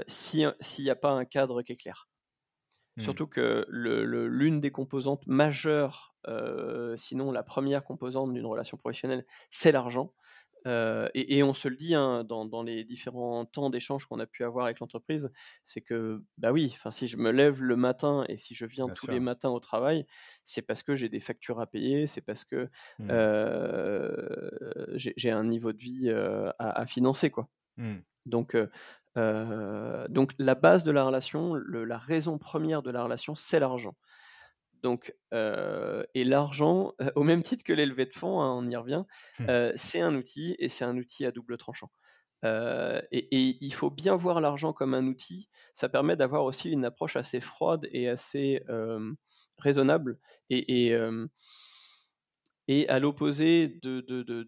[0.07, 2.08] s'il n'y a pas un cadre qui est clair.
[2.99, 3.01] Mmh.
[3.01, 6.13] Surtout que l'une des composantes majeures,
[6.97, 10.13] sinon la première composante d'une relation professionnelle, c'est l'argent.
[10.65, 14.65] et, on se le dit hein, dans, les différents temps d'échange qu'on a pu avoir
[14.65, 15.31] avec l'entreprise,
[15.63, 19.07] c'est que, bah oui, si je me lève le matin et si je viens tous
[19.07, 20.05] les matins au travail,
[20.43, 23.07] c'est parce que j'ai des factures à payer, c'est parce que mmh.
[24.97, 26.11] j'ai un niveau de vie
[26.59, 27.29] à, financer.
[27.29, 27.47] Quoi.
[27.77, 27.99] Mmh.
[28.25, 28.57] Donc,
[29.15, 33.95] donc la base de la relation, la raison première de la relation, c'est l'argent.
[34.83, 39.03] Donc, et l'argent, au même titre que l'élevé de fonds, hein, on y revient,
[39.39, 39.71] mmh.
[39.75, 41.91] c'est un outil et c'est un outil à double tranchant.
[42.43, 45.49] Et, il faut bien voir l'argent comme un outil.
[45.73, 48.63] Ça permet d'avoir aussi une approche assez froide et assez
[49.57, 50.17] raisonnable
[50.49, 50.93] et,
[52.67, 54.43] et, à l'opposé de de, de,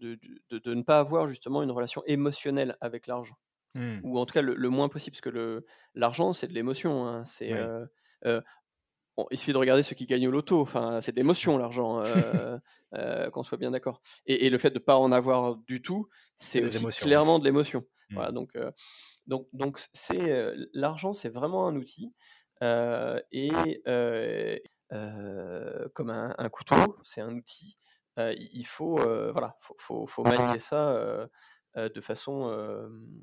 [0.50, 3.36] de, ne pas avoir justement une relation émotionnelle avec l'argent.
[3.74, 4.00] Mmh.
[4.02, 7.06] Ou en tout cas le, moins possible, parce que l'argent, c'est de l'émotion.
[7.06, 7.52] Hein, c'est,
[9.30, 10.60] il suffit de regarder ceux qui gagnent au loto.
[10.60, 12.02] Enfin, c'est de l'émotion, l'argent,
[13.32, 14.00] qu'on soit bien d'accord.
[14.26, 17.80] Et, le fait de ne pas en avoir du tout, c'est aussi clairement de l'émotion.
[18.10, 18.14] Mmh.
[18.14, 18.56] Voilà, donc,
[19.26, 22.12] donc, donc c'est, l'argent, c'est vraiment un outil.
[22.60, 23.50] et
[25.94, 27.78] comme un, un couteau, c'est un outil.
[28.18, 31.28] il faut, voilà, faut, faut, faut manier ça
[31.76, 32.52] de façon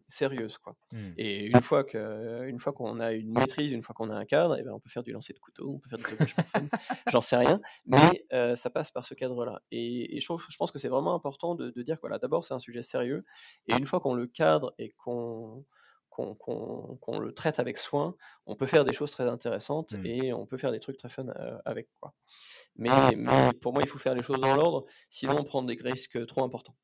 [0.08, 0.58] sérieuse.
[0.58, 0.76] Quoi.
[0.92, 1.12] Mmh.
[1.18, 4.26] Et une fois, que, une fois qu'on a une maîtrise, une fois qu'on a un
[4.26, 6.06] cadre, et eh ben on peut faire du lancer de couteau, on peut faire du
[7.12, 9.62] j'en sais rien, mais ça passe par ce cadre-là.
[9.72, 12.60] Et, je, je, pense que c'est vraiment important de, dire que voilà, d'abord c'est un
[12.60, 13.26] sujet sérieux,
[13.68, 15.66] et une fois qu'on le cadre et qu'on
[16.38, 20.06] qu'on le traite avec soin, on peut faire des choses très intéressantes mmh.
[20.06, 21.28] et on peut faire des trucs très fun
[21.66, 21.88] avec.
[22.00, 22.14] Quoi.
[22.76, 25.78] Mais, mais, pour moi, il faut faire les choses dans l'ordre, sinon on prend des
[25.82, 26.76] risques trop importants.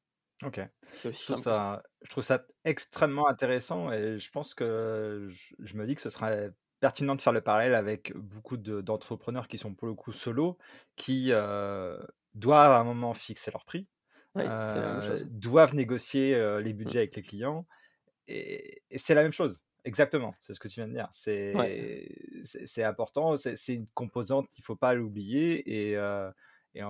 [0.43, 0.60] OK.
[1.04, 5.28] Je trouve ça je trouve ça extrêmement intéressant et je pense que
[5.60, 9.58] je me dis que ce serait pertinent de faire le parallèle avec beaucoup d'entrepreneurs qui
[9.58, 10.58] sont pour le coup solo,
[10.95, 13.88] qui, doivent à un moment fixer leur prix,
[14.36, 16.78] doivent négocier, les mmh.
[16.78, 17.65] budgets avec les clients
[18.28, 19.62] et c'est la même chose.
[19.86, 21.08] Exactement, c'est ce que tu viens de dire.
[21.12, 25.98] C'est important, c'est une composante qu'il ne faut pas l'oublier et
[26.76, 26.82] et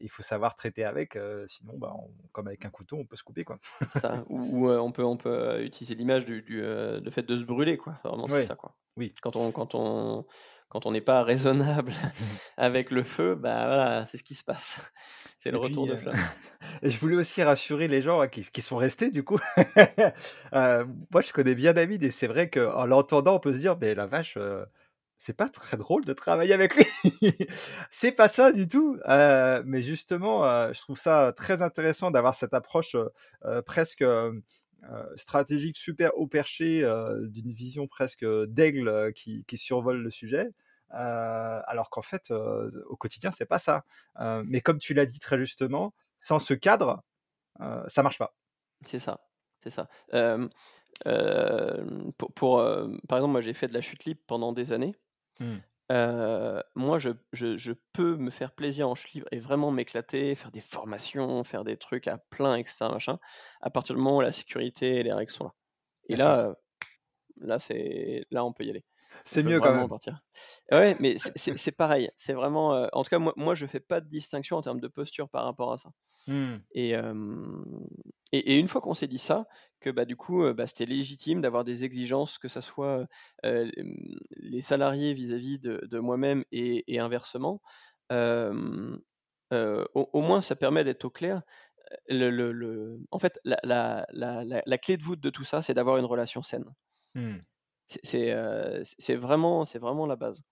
[0.00, 1.94] il faut savoir traiter avec, sinon, bah,
[2.32, 3.44] comme avec un couteau, on peut se couper.
[3.44, 3.58] Quoi.
[3.96, 7.98] ça, ou, on peut, on peut utiliser l'image du, du fait de se brûler, quoi.
[8.04, 8.74] Vraiment, c'est ça, quoi.
[8.96, 9.14] Oui.
[9.22, 10.26] Quand on, quand on,
[10.70, 11.92] quand on n'est pas raisonnable
[12.56, 14.80] avec le feu, bah voilà, c'est ce qui se passe.
[15.36, 16.18] C'est le retour de flamme.
[16.82, 19.38] je voulais aussi rassurer les gens hein, qui, qui, sont restés du coup.
[20.52, 23.94] moi, je connais bien David et c'est vrai qu'en l'entendant, on peut se dire, mais
[23.94, 24.36] la vache,
[25.20, 26.86] c'est pas très drôle de travailler avec lui.
[27.90, 28.98] c'est pas ça du tout.
[29.06, 32.96] Mais justement, je trouve ça très intéressant d'avoir cette approche
[33.66, 34.02] presque
[35.16, 36.80] stratégique, super haut perché,
[37.20, 40.48] d'une vision presque d'aigle qui, survole le sujet.
[40.88, 43.84] alors qu'en fait, au quotidien, c'est pas ça.
[44.46, 47.04] mais comme tu l'as dit très justement, sans ce cadre,
[47.88, 48.34] ça marche pas.
[48.86, 49.20] C'est ça,
[49.62, 49.86] c'est ça.
[52.36, 52.56] pour,
[53.06, 54.94] par exemple, moi j'ai fait de la chute libre pendant des années.
[55.40, 55.56] Mmh.
[56.76, 60.60] moi, je, je, je, peux me faire plaisir en libre et vraiment m'éclater, faire des
[60.60, 62.90] formations, faire des trucs à plein, etc.
[62.92, 63.18] Machin,
[63.60, 65.54] à partir du moment où la sécurité et les règles sont là.
[66.08, 66.54] Et là,
[67.40, 68.84] là, c'est là, on peut y aller.
[69.24, 69.88] C'est mieux quand même.
[69.88, 70.20] Partir.
[70.70, 72.10] Ouais, mais c'est pareil.
[72.16, 72.88] C'est vraiment.
[72.92, 75.44] en tout cas, moi, moi, je fais pas de distinction en termes de posture par
[75.44, 75.90] rapport à ça.
[76.26, 76.56] Mmh.
[76.72, 76.94] Et,
[78.32, 79.46] et, une fois qu'on s'est dit ça,
[79.80, 83.06] que bah, du coup, bah, c'était légitime d'avoir des exigences, que ce soit
[83.42, 87.60] les salariés vis-à-vis de, moi-même et, inversement,
[88.10, 88.62] au,
[90.22, 91.42] moins ça permet d'être au clair.
[92.08, 95.74] Le, le, en fait, la, la, la, la, clé de voûte de tout ça, c'est
[95.74, 96.64] d'avoir une relation saine.
[97.14, 97.38] Mmh.
[98.04, 100.42] C'est vraiment, vraiment la base.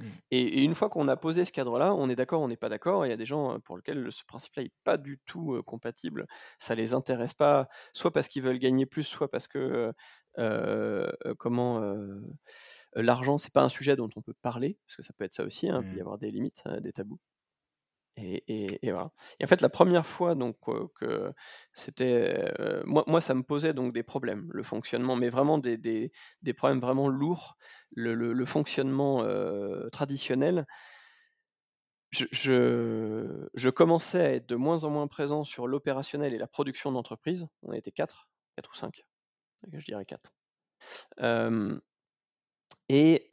[0.00, 0.06] Mmh.
[0.30, 3.06] Et, une fois qu'on a posé ce cadre-là, on est d'accord, on n'est pas d'accord.
[3.06, 6.26] Il y a des gens pour lesquels ce principe-là n'est pas du tout compatible.
[6.58, 9.92] Ça les intéresse pas, soit parce qu'ils veulent gagner plus, soit parce que
[11.38, 11.80] comment
[12.94, 15.44] l'argent, c'est pas un sujet dont on peut parler, parce que ça peut être ça
[15.44, 16.00] aussi, hein, il peut y Mmh.
[16.00, 17.18] avoir des limites, des tabous.
[18.16, 19.10] Et, voilà.
[19.40, 20.56] Et en fait, la première fois donc
[20.94, 21.32] que
[21.72, 22.52] c'était
[22.84, 26.52] moi, moi, ça me posait donc des problèmes, le fonctionnement, mais vraiment des, des, des
[26.52, 27.56] problèmes vraiment lourds,
[27.94, 29.24] le, le, fonctionnement
[29.90, 30.66] traditionnel
[32.12, 36.92] je, je, commençais à être de moins en moins présent sur l'opérationnel et la production
[36.92, 37.46] d'entreprise.
[37.62, 39.04] On était quatre, quatre ou cinq,
[39.72, 40.32] je dirais quatre.
[42.88, 43.30] et,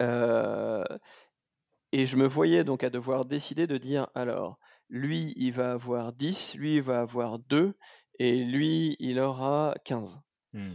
[1.92, 6.13] et je me voyais donc à devoir décider de dire alors, lui, il va avoir
[6.13, 7.75] 10, lui, il va avoir 2,
[8.19, 10.19] et lui, il aura 15.
[10.54, 10.69] Mmh.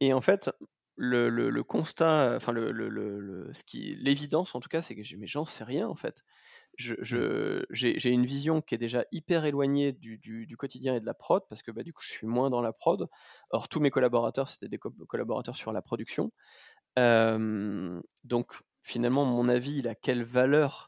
[0.00, 0.50] Et en fait,
[0.96, 5.16] le, le, le constat, enfin, le, le, ce qui, l'évidence en tout cas, c'est que
[5.16, 6.22] mais j'en sais rien en fait
[6.78, 11.14] je, j'ai, une vision qui est déjà hyper éloignée du, du, quotidien et de la
[11.14, 13.08] prod, parce que bah, du coup, je suis moins dans la prod.
[13.50, 16.32] Or, tous mes collaborateurs, c'était des collaborateurs sur la production.
[16.96, 20.87] donc, finalement, mon avis, il a quelle valeur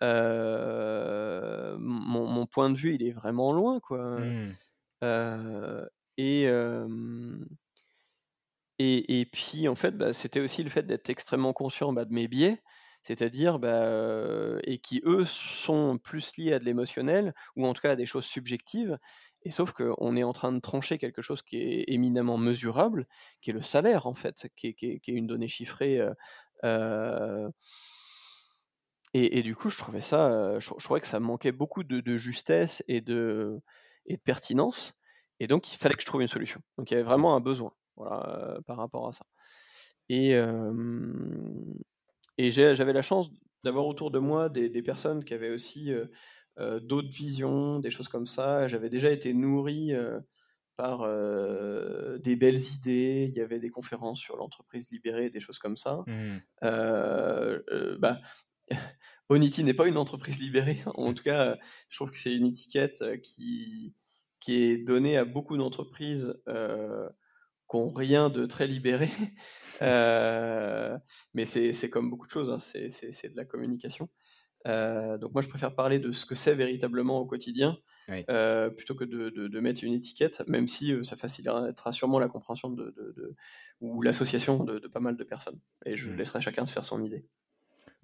[0.00, 1.78] mon,
[2.26, 4.18] mon, point de vue, il est vraiment loin, quoi.
[4.20, 4.54] Mmh.
[6.18, 6.44] et,
[8.78, 12.12] et, et, puis, en fait, bah, c'était aussi le fait d'être extrêmement conscient bah, de
[12.12, 12.62] mes biais
[13.06, 17.92] c'est-à-dire, bah, et qui eux sont plus liés à de l'émotionnel, ou en tout cas
[17.92, 18.98] à des choses subjectives,
[19.42, 23.06] et sauf qu'on est en train de trancher quelque chose qui est éminemment mesurable,
[23.40, 26.00] qui est le salaire en fait, qui est, une donnée chiffrée.
[29.18, 33.00] Et, du coup, je trouvais ça, je, trouvais que ça manquait beaucoup de, justesse et
[33.00, 33.60] de,
[34.06, 34.94] et de pertinence,
[35.40, 36.60] et donc il fallait que je trouve une solution.
[36.76, 39.24] Donc il y avait vraiment un besoin, voilà, par rapport à ça.
[40.08, 40.34] Et,
[42.38, 43.30] et j'avais la chance
[43.64, 45.90] d'avoir autour de moi des, personnes qui avaient aussi
[46.58, 48.66] d'autres visions, des choses comme ça.
[48.68, 49.92] J'avais déjà été nourri
[50.76, 51.08] par
[52.18, 53.28] des belles idées.
[53.30, 56.04] Il y avait des conférences sur l'entreprise libérée, des choses comme ça.
[56.06, 56.38] Mmh.
[57.98, 58.20] bah,
[59.28, 60.82] Onity n'est pas une entreprise libérée.
[60.86, 61.56] En tout cas,
[61.88, 63.94] je trouve que c'est une étiquette qui,
[64.40, 66.34] qui est donnée à beaucoup d'entreprises
[67.68, 69.08] qui n'ont rien de très libéré.
[69.82, 70.96] Euh,
[71.34, 74.08] mais c'est comme beaucoup de choses, hein, c'est de la communication.
[74.66, 77.76] Euh, donc moi, je préfère parler de ce que c'est véritablement au quotidien,
[78.30, 82.70] euh, plutôt que de, de, mettre une étiquette, même si ça facilitera sûrement la compréhension
[82.70, 83.36] de,
[83.82, 85.60] ou l'association de, pas mal de personnes.
[85.84, 86.16] Et je mmh.
[86.16, 87.26] laisserai chacun se faire son idée.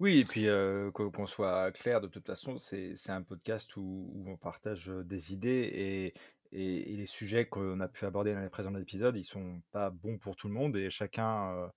[0.03, 0.47] Oui, et puis
[0.91, 6.13] qu'on soit clair, de toute façon, c'est un podcast où, on partage des idées
[6.51, 10.17] et, les sujets qu'on a pu aborder dans les présents épisodes, ils sont pas bons
[10.17, 11.71] pour tout le monde et chacun,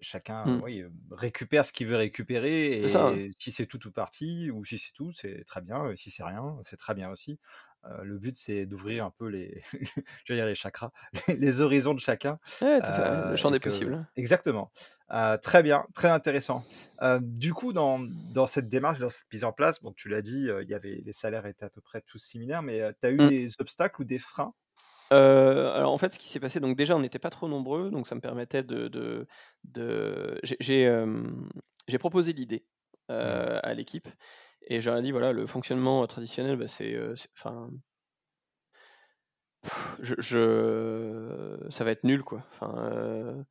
[0.00, 0.60] chacun mmh.
[0.62, 2.78] oui, récupère ce qu'il veut récupérer.
[2.78, 3.28] Et ça, hein.
[3.38, 5.90] si c'est tout ou partie, ou si c'est tout, c'est très bien.
[5.90, 7.38] Et si c'est rien, c'est très bien aussi.
[7.86, 9.62] Euh, le but, c'est d'ouvrir un peu les,
[10.28, 10.90] dire les chakras,
[11.28, 12.38] les, horizons de chacun.
[12.62, 14.06] Ouais, le champ des possibles.
[14.16, 14.72] Exactement.
[15.12, 16.64] Euh, très bien, très intéressant.
[17.20, 18.00] du coup, dans,
[18.32, 21.02] dans, cette démarche, dans cette mise en place, bon, tu l'as dit, il y avait
[21.04, 23.28] les salaires étaient à peu près tous similaires, mais tu as eu mmh.
[23.28, 24.54] des obstacles ou des freins?
[25.10, 28.08] Alors en fait, ce qui s'est passé, donc déjà on n'était pas trop nombreux, donc
[28.08, 29.26] ça me permettait de, de,
[29.64, 30.40] de...
[30.42, 32.64] j'ai proposé l'idée
[33.08, 33.12] mmh.
[33.12, 34.08] à l'équipe
[34.66, 36.98] et j'aurais dit, voilà, le fonctionnement traditionnel, bah, c'est,
[37.38, 37.70] enfin,
[40.00, 42.42] je, je, ça va être nul, quoi.
[42.50, 43.44] Enfin,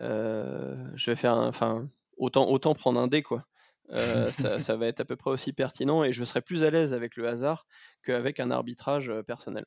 [0.00, 3.44] je vais faire, enfin, autant, autant prendre un dé, quoi.
[3.90, 3.90] ça,
[4.60, 7.16] ça, va être à peu près aussi pertinent et je serai plus à l'aise avec
[7.16, 7.66] le hasard
[8.04, 9.64] qu'avec un arbitrage personnel.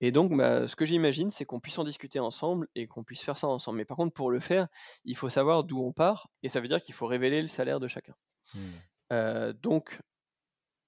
[0.00, 3.22] Et donc, bah, ce que j'imagine, c'est qu'on puisse en discuter ensemble et qu'on puisse
[3.22, 3.78] faire ça ensemble.
[3.78, 4.68] Mais par contre, pour le faire,
[5.04, 7.80] il faut savoir d'où on part, et ça veut dire qu'il faut révéler le salaire
[7.80, 8.14] de chacun.
[8.54, 9.52] Mmh.
[9.62, 9.98] donc,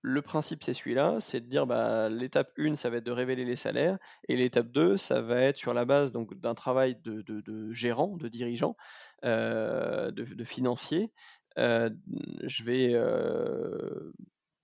[0.03, 3.45] le principe, c'est celui-là, c'est de dire bah, l'étape 1, ça va être de révéler
[3.45, 7.73] les salaires, et l'étape 2, ça va être sur la base d'un travail de, de,
[7.73, 8.77] gérant, de dirigeant,
[9.25, 11.11] euh, de, financier.
[11.59, 11.91] Euh,
[12.45, 14.13] je, vais, euh,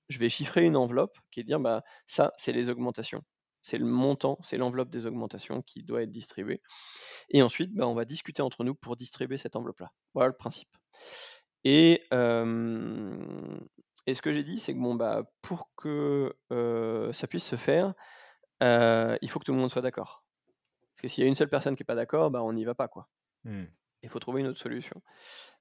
[0.09, 3.23] je vais chiffrer une enveloppe qui est de dire bah, ça, c'est les augmentations.
[3.65, 6.61] C'est le montant, c'est l'enveloppe des augmentations qui doit être distribuée.
[7.31, 9.91] Et ensuite, bah, on va discuter entre nous pour distribuer cette enveloppe-là.
[10.13, 10.69] Voilà le principe.
[11.65, 16.37] Et, et ce que j'ai dit, c'est que bon, bah, pour que
[17.15, 17.95] ça puisse se faire,
[18.61, 20.27] il faut que tout le monde soit d'accord.
[20.93, 22.67] Parce que s'il y a une seule personne qui n'est pas d'accord, bah, on n'y
[22.67, 22.89] va pas.
[22.89, 23.09] quoi.
[23.45, 23.65] Mmh.
[24.03, 25.01] Il faut trouver une autre solution.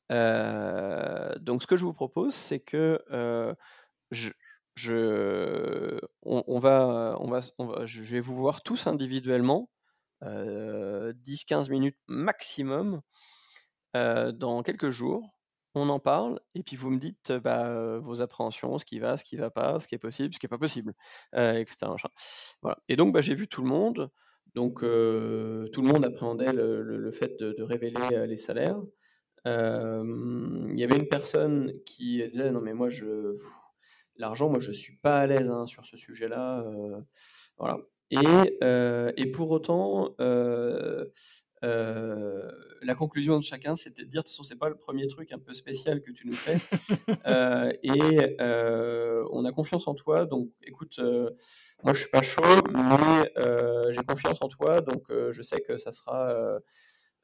[0.09, 3.01] donc ce que je vous propose, c'est que
[4.11, 4.29] je,
[4.75, 9.69] je, on, va, on, va, on va, je vais vous voir tous individuellement,
[10.21, 13.01] 10-15 minutes maximum,
[13.93, 15.33] dans quelques jours
[15.75, 19.23] on en parle, et puis vous me dites bah, vos appréhensions, ce qui va, ce
[19.23, 20.93] qui va pas, ce qui est possible, ce qui est pas possible,
[21.33, 21.87] etc.
[22.61, 22.77] Voilà.
[22.89, 24.11] Et donc bah, j'ai vu tout le monde.
[24.55, 28.79] Donc tout le monde appréhendait le, fait de, révéler les salaires.
[29.45, 33.39] Il y avait une personne qui disait non mais moi je
[34.17, 36.65] l'argent moi je suis pas à l'aise hein, sur ce sujet-là.
[37.57, 37.79] voilà.
[38.11, 38.59] Et,
[39.17, 40.15] et pour autant,
[41.63, 45.07] euh, la conclusion de chacun, c'était de dire, de toute façon, c'est pas le premier
[45.07, 46.57] truc un peu spécial que tu nous fais.
[47.25, 50.99] Euh, et euh, on a confiance en toi, donc écoute,
[51.83, 53.31] moi je suis pas chaud, mais
[53.91, 56.59] j'ai confiance en toi, donc je sais que ça sera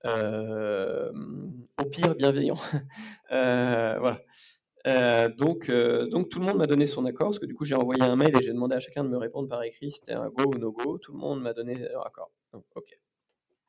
[0.05, 2.57] au pire bienveillant.
[3.29, 4.21] voilà.
[4.85, 8.01] Donc, donc tout le monde m'a donné son accord, parce que du coup j'ai envoyé
[8.01, 10.45] un mail et j'ai demandé à chacun de me répondre par écrit, c'était un go
[10.45, 12.31] ou no go, tout le monde m'a donné leur accord.
[12.75, 12.99] Ok.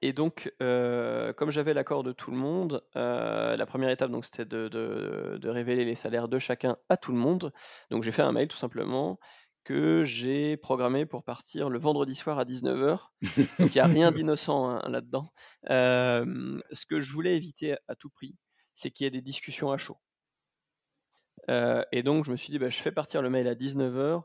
[0.02, 4.46] Et donc, euh, comme j'avais l'accord de tout le monde, euh, la première étape, c'était
[4.46, 7.52] de, révéler les salaires de chacun à tout le monde.
[7.90, 9.18] Donc, j'ai fait un mail tout simplement
[9.62, 13.10] que j'ai programmé pour partir le vendredi soir à 19h.
[13.58, 15.32] Donc, il n'y a rien d'innocent hein, là-dedans.
[15.68, 18.36] Euh, ce que je voulais éviter à tout prix,
[18.74, 19.98] c'est qu'il y ait des discussions à chaud.
[21.92, 24.22] Et donc, je me suis dit, bah, je fais partir le mail à 19h.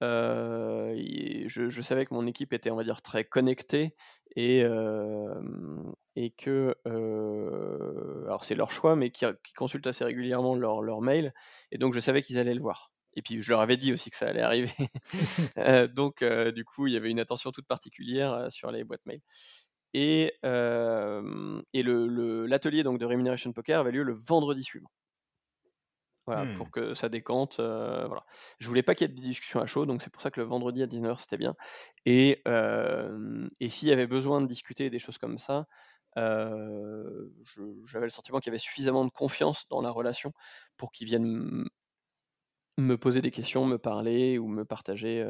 [0.00, 3.94] Je, je, savais que mon équipe était, on va dire, très connectée
[4.36, 4.64] et,
[6.16, 6.74] et que,
[8.26, 9.24] alors c'est leur choix, mais qui,
[9.56, 11.32] consultent assez régulièrement leur, leur mail,
[11.70, 12.90] et donc je savais qu'ils allaient le voir.
[13.16, 14.72] Et puis je leur avais dit aussi que ça allait arriver.
[15.94, 19.20] donc du coup, il y avait une attention toute particulière sur les boîtes mail.
[19.94, 24.90] Et, et l'atelier le, donc de Remuneration Poker avait lieu le vendredi suivant.
[26.26, 26.70] Voilà, pour mmh.
[26.70, 27.56] que ça décante.
[27.60, 28.24] Euh, voilà.
[28.58, 30.40] Je voulais pas qu'il y ait des discussions à chaud, donc c'est pour ça que
[30.40, 31.54] le vendredi à 19h c'était bien.
[32.06, 32.42] Et,
[33.60, 35.66] et s'il y avait besoin de discuter des choses comme ça,
[36.16, 40.32] j'avais le sentiment qu'il y avait suffisamment de confiance dans la relation
[40.76, 41.66] pour qu'ils viennent
[42.78, 45.22] me poser des questions, me parler ou me partager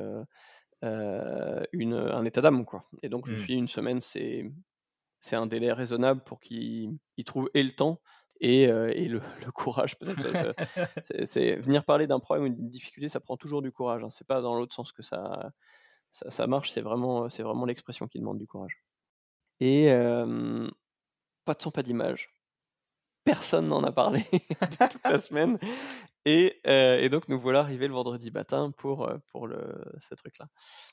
[0.82, 2.64] une, un état d'âme.
[2.64, 2.84] Quoi.
[3.02, 3.40] Et donc je me mmh.
[3.40, 4.48] suis dit une semaine, c'est,
[5.18, 8.00] c'est un délai raisonnable pour qu'ils trouvent et le temps
[8.44, 8.66] et,
[9.08, 9.20] le,
[9.52, 10.54] courage peut-être.
[11.26, 14.04] c'est venir parler d'un problème ou d'une difficulté, ça prend toujours du courage.
[14.04, 14.10] Hein.
[14.10, 15.52] C'est pas dans l'autre sens que ça,
[16.12, 16.70] ça, marche.
[16.70, 18.82] C'est vraiment, c'est vraiment l'expression qui demande du courage.
[19.60, 19.90] Et
[21.44, 22.30] pas de son, pas d'image.
[23.24, 24.22] Personne n'en a parlé
[24.90, 25.58] toute la semaine.
[26.26, 26.60] Et,
[27.10, 30.48] donc nous voilà arrivés le vendredi matin pour, pour le, ce truc-là.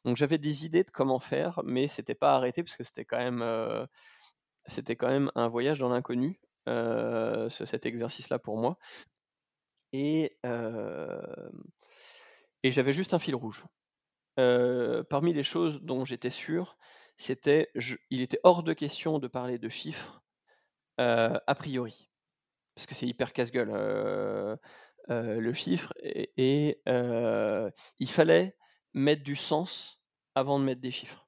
[0.05, 3.17] Donc j'avais des idées de comment faire, mais c'était pas arrêté parce que c'était quand
[3.17, 3.87] même,
[4.67, 6.39] c'était quand même un voyage dans l'inconnu.
[6.69, 8.77] Euh, cet exercice-là pour moi.
[9.93, 10.37] Et,
[12.63, 13.65] et j'avais juste un fil rouge.
[14.37, 16.77] parmi les choses dont j'étais sûr,
[17.17, 17.71] c'était
[18.09, 20.21] il était hors de question de parler de chiffres
[20.97, 22.09] a priori.
[22.75, 23.71] Parce que c'est hyper casse-gueule
[25.09, 25.93] le chiffre.
[26.03, 28.55] Et, il fallait
[28.93, 30.01] mettre du sens
[30.35, 31.27] avant de mettre des chiffres.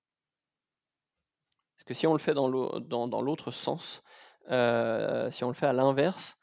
[1.76, 4.04] Parce que si on le fait dans l'autre sens,
[4.50, 6.38] euh, si on le fait à l'inverse,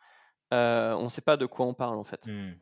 [0.53, 2.25] euh, on ne sait pas de quoi on parle en fait.
[2.27, 2.55] Mmh.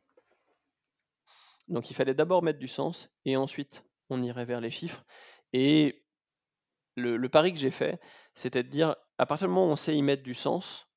[1.69, 5.05] Donc il fallait d'abord mettre du sens et ensuite on irait vers les chiffres.
[5.53, 6.05] Et
[6.97, 8.01] le, pari que j'ai fait,
[8.35, 10.89] c'était de dire à partir du moment où on sait y mettre du sens,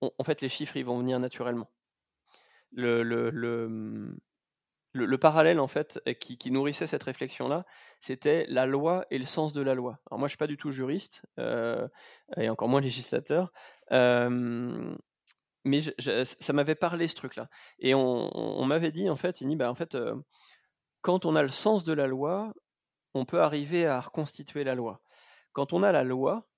[0.00, 1.70] en fait les chiffres ils vont venir naturellement.
[2.70, 4.16] Le, le, le,
[5.18, 7.64] parallèle en fait qui, nourrissait cette réflexion là,
[8.00, 9.98] c'était la loi et le sens de la loi.
[10.10, 11.88] Alors moi je suis pas du tout juriste euh,
[12.36, 13.52] et encore moins législateur,
[15.64, 17.48] mais ça m'avait parlé ce truc-là.
[17.78, 19.96] Et on, m'avait dit en fait, il dit, bah, en fait,
[21.02, 22.52] quand on a le sens de la loi,
[23.14, 25.00] on peut arriver à reconstituer la loi.
[25.52, 26.48] Quand on a la loi,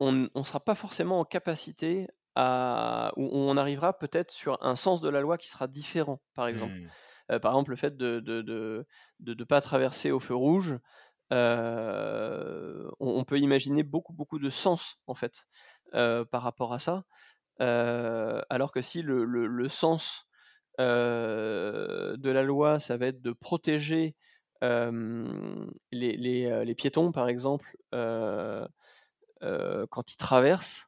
[0.00, 5.00] on ne sera pas forcément en capacité à, ou on arrivera peut-être sur un sens
[5.00, 6.74] de la loi qui sera différent, par exemple.
[6.74, 6.90] Mmh.
[7.28, 8.86] Par exemple, le fait de ne de,
[9.20, 10.78] de, pas traverser au feu rouge,
[11.30, 15.46] on, peut imaginer beaucoup, beaucoup de sens, en fait,
[15.92, 17.04] par rapport à ça.
[17.58, 20.26] alors que si le, sens
[20.78, 24.16] de la loi, ça va être de protéger
[24.62, 28.68] les, piétons, par exemple, quand
[30.12, 30.86] ils traversent,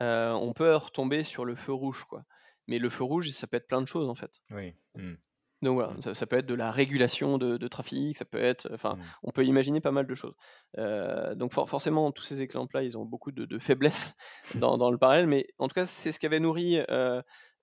[0.00, 2.24] on peut retomber sur le feu rouge, quoi.
[2.66, 4.40] Mais le feu rouge, ça peut être plein de choses, en fait.
[4.50, 4.74] Oui.
[4.94, 5.14] Mmh.
[5.62, 6.14] Donc voilà, mmh.
[6.14, 9.02] ça, peut être de la régulation de, trafic, ça peut être, enfin, mmh.
[9.24, 10.34] on peut imaginer pas mal de choses.
[10.78, 14.14] Euh, donc forcément, tous ces exemples-là, ils ont beaucoup de, faiblesses
[14.54, 17.20] dans, le parallèle, mais en tout cas, c'est ce qui avait nourri euh,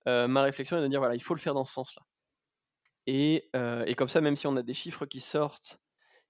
[0.08, 2.04] euh, ma réflexion, de dire voilà, il faut le faire dans ce sens-là.
[3.08, 3.50] Et,
[3.98, 5.80] comme ça, même si on a des chiffres qui sortent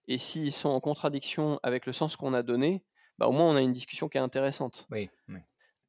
[0.08, 2.86] et s'ils sont en contradiction avec le sens qu'on a donné,
[3.18, 4.88] bah, au moins on a une discussion qui est intéressante.
[4.90, 5.10] Oui.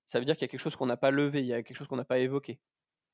[0.07, 1.63] Ça veut dire qu'il y a quelque chose qu'on n'a pas levé, il y a
[1.63, 2.59] quelque chose qu'on n'a pas évoqué.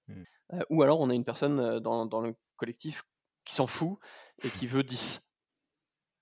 [0.07, 0.23] Mmh.
[0.69, 3.05] ou alors on a une personne dans, dans le collectif
[3.45, 3.99] qui s'en fout
[4.43, 5.21] et qui veut 10.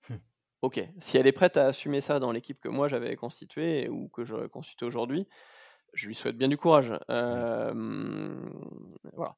[0.61, 0.81] OK.
[0.99, 4.25] Si elle est prête à assumer ça dans l'équipe que moi j'avais constituée ou que
[4.25, 5.27] je constitue aujourd'hui,
[5.93, 6.91] je lui souhaite bien du courage.
[7.09, 8.49] Mmh.
[9.13, 9.35] voilà.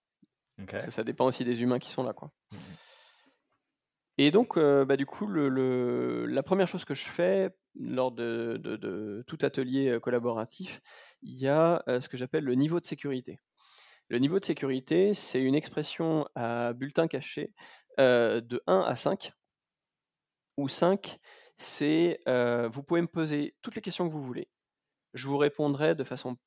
[0.69, 2.31] Parce que ça dépend aussi des humains qui sont là, quoi.
[2.51, 2.57] Mmh
[4.17, 9.23] Et donc, bah, du coup, le, la première chose que je fais lors de, de,
[9.27, 10.81] tout atelier collaboratif,
[11.21, 13.41] il y a ce que j'appelle le niveau de sécurité.
[14.09, 17.53] Le niveau de sécurité, c'est une expression à bulletin caché
[17.97, 19.31] de 1 à 5,
[20.57, 21.17] où 5,
[21.57, 22.19] c'est
[22.71, 24.49] vous pouvez me poser toutes les questions que vous voulez.
[25.13, 26.37] Je vous répondrai de façon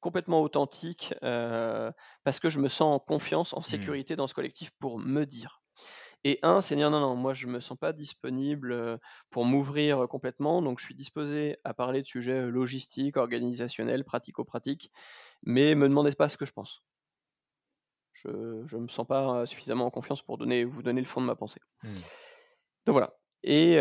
[0.00, 3.64] complètement authentique parce que je me sens en confiance, en mmh.
[3.64, 5.63] sécurité dans ce collectif pour me dire.
[6.26, 8.98] Et un, c'est dire non, non, moi je me sens pas disponible
[9.30, 14.90] pour m'ouvrir complètement, donc je suis disposé à parler de sujets logistiques, organisationnels, pratico-pratiques,
[15.42, 16.82] mais me demandez pas ce que je pense.
[18.14, 21.26] Je ne me sens pas suffisamment en confiance pour donner, vous donner le fond de
[21.26, 21.60] ma pensée.
[21.82, 21.88] Mmh.
[22.86, 23.18] Donc voilà.
[23.42, 23.76] Et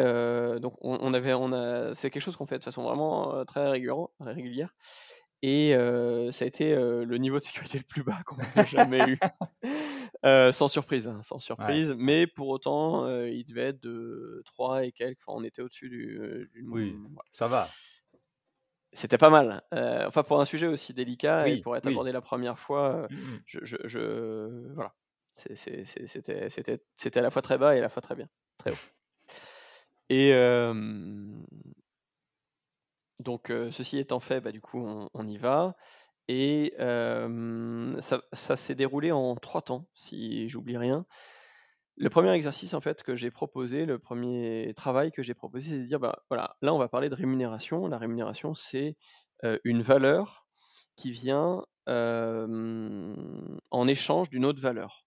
[0.59, 4.75] donc on, avait, on a, c'est quelque chose qu'on fait de façon vraiment très régulière.
[5.45, 5.73] Et
[6.31, 9.19] ça a été le niveau de sécurité le plus bas qu'on ait jamais eu.
[10.53, 11.93] sans surprise, hein, sans surprise.
[11.97, 15.19] Mais pour autant, il devait être de 3 et quelques.
[15.27, 16.95] Enfin, on était au-dessus du, Oui,
[17.31, 17.67] ça va.
[18.93, 19.61] C'était pas mal.
[20.07, 23.41] enfin, pour un sujet aussi délicat et pour être abordé la première fois, mmh, mmh.
[23.45, 24.93] je, je, je, voilà.
[25.35, 28.75] C'était à la fois très bas et à la fois très bien, très haut.
[30.09, 30.31] Et
[33.23, 35.75] donc, ceci étant fait, bah, du coup, on, y va.
[36.27, 41.05] Et ça, s'est déroulé en trois temps, si j'oublie rien.
[41.97, 45.79] Le premier exercice, en fait, que j'ai proposé, le premier travail que j'ai proposé, c'est
[45.79, 47.87] de dire, bah, voilà, là, on va parler de rémunération.
[47.87, 48.95] La rémunération, c'est
[49.63, 50.47] une valeur
[50.95, 55.05] qui vient en échange d'une autre valeur.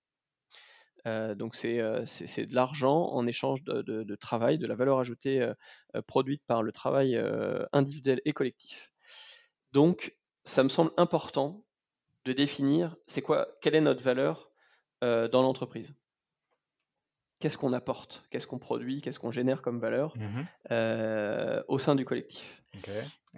[1.07, 5.49] Donc c'est de l'argent en échange de, travail, de la valeur ajoutée
[6.07, 7.21] produite par le travail
[7.73, 8.93] individuel et collectif.
[9.73, 11.65] Donc ça me semble important
[12.25, 14.51] de définir c'est quoi, quelle est notre valeur
[15.03, 15.95] dans l'entreprise.
[17.39, 20.43] Qu'est-ce qu'on apporte, qu'est-ce qu'on produit, qu'est-ce qu'on génère comme valeur mmh
[21.69, 22.63] au sein du collectif.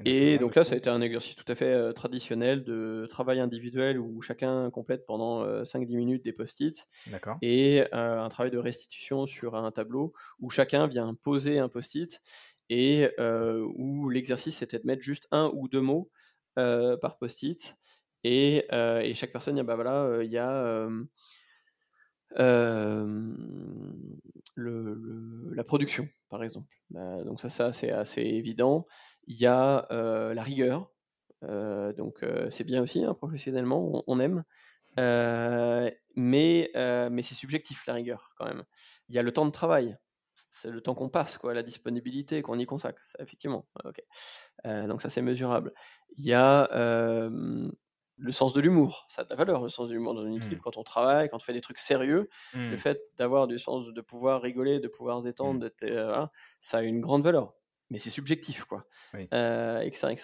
[0.04, 3.98] Et donc là, ça a été un exercice tout à fait traditionnel de travail individuel
[3.98, 6.86] où chacun complète pendant 5-10 minutes des post-it.
[7.42, 12.22] Et un travail de restitution sur un tableau où chacun vient poser un post-it
[12.70, 16.10] et où l'exercice c'était de mettre juste un ou deux mots
[16.54, 17.76] par post-it.
[18.24, 18.66] Et,
[19.14, 20.88] chaque personne, bah voilà, il y a
[22.36, 23.04] la
[25.64, 26.68] production, par exemple.
[26.90, 28.86] Bah, donc ça, ça c'est assez évident.
[29.26, 30.90] Il y a la rigueur,
[31.42, 34.44] donc c'est bien aussi, hein, professionnellement, on, aime.
[36.16, 38.64] mais mais c'est subjectif, la rigueur, quand même.
[39.08, 39.96] Il y a le temps de travail,
[40.50, 43.66] c'est le temps qu'on passe, quoi, la disponibilité qu'on y consacre, effectivement.
[44.64, 45.72] donc ça, c'est mesurable.
[46.16, 46.68] Il y a
[48.18, 50.34] le sens de l'humour, ça a de la valeur, le sens de l'humour dans une
[50.34, 50.62] équipe, mmh.
[50.62, 52.78] quand on travaille, quand on fait des trucs sérieux, le mmh.
[52.78, 56.28] fait d'avoir du sens, de pouvoir rigoler, de pouvoir se détendre, mmh.
[56.60, 57.54] ça a une grande valeur
[57.90, 58.84] mais c'est subjectif, quoi.
[59.14, 59.28] Oui.
[59.32, 60.14] Euh, etc.,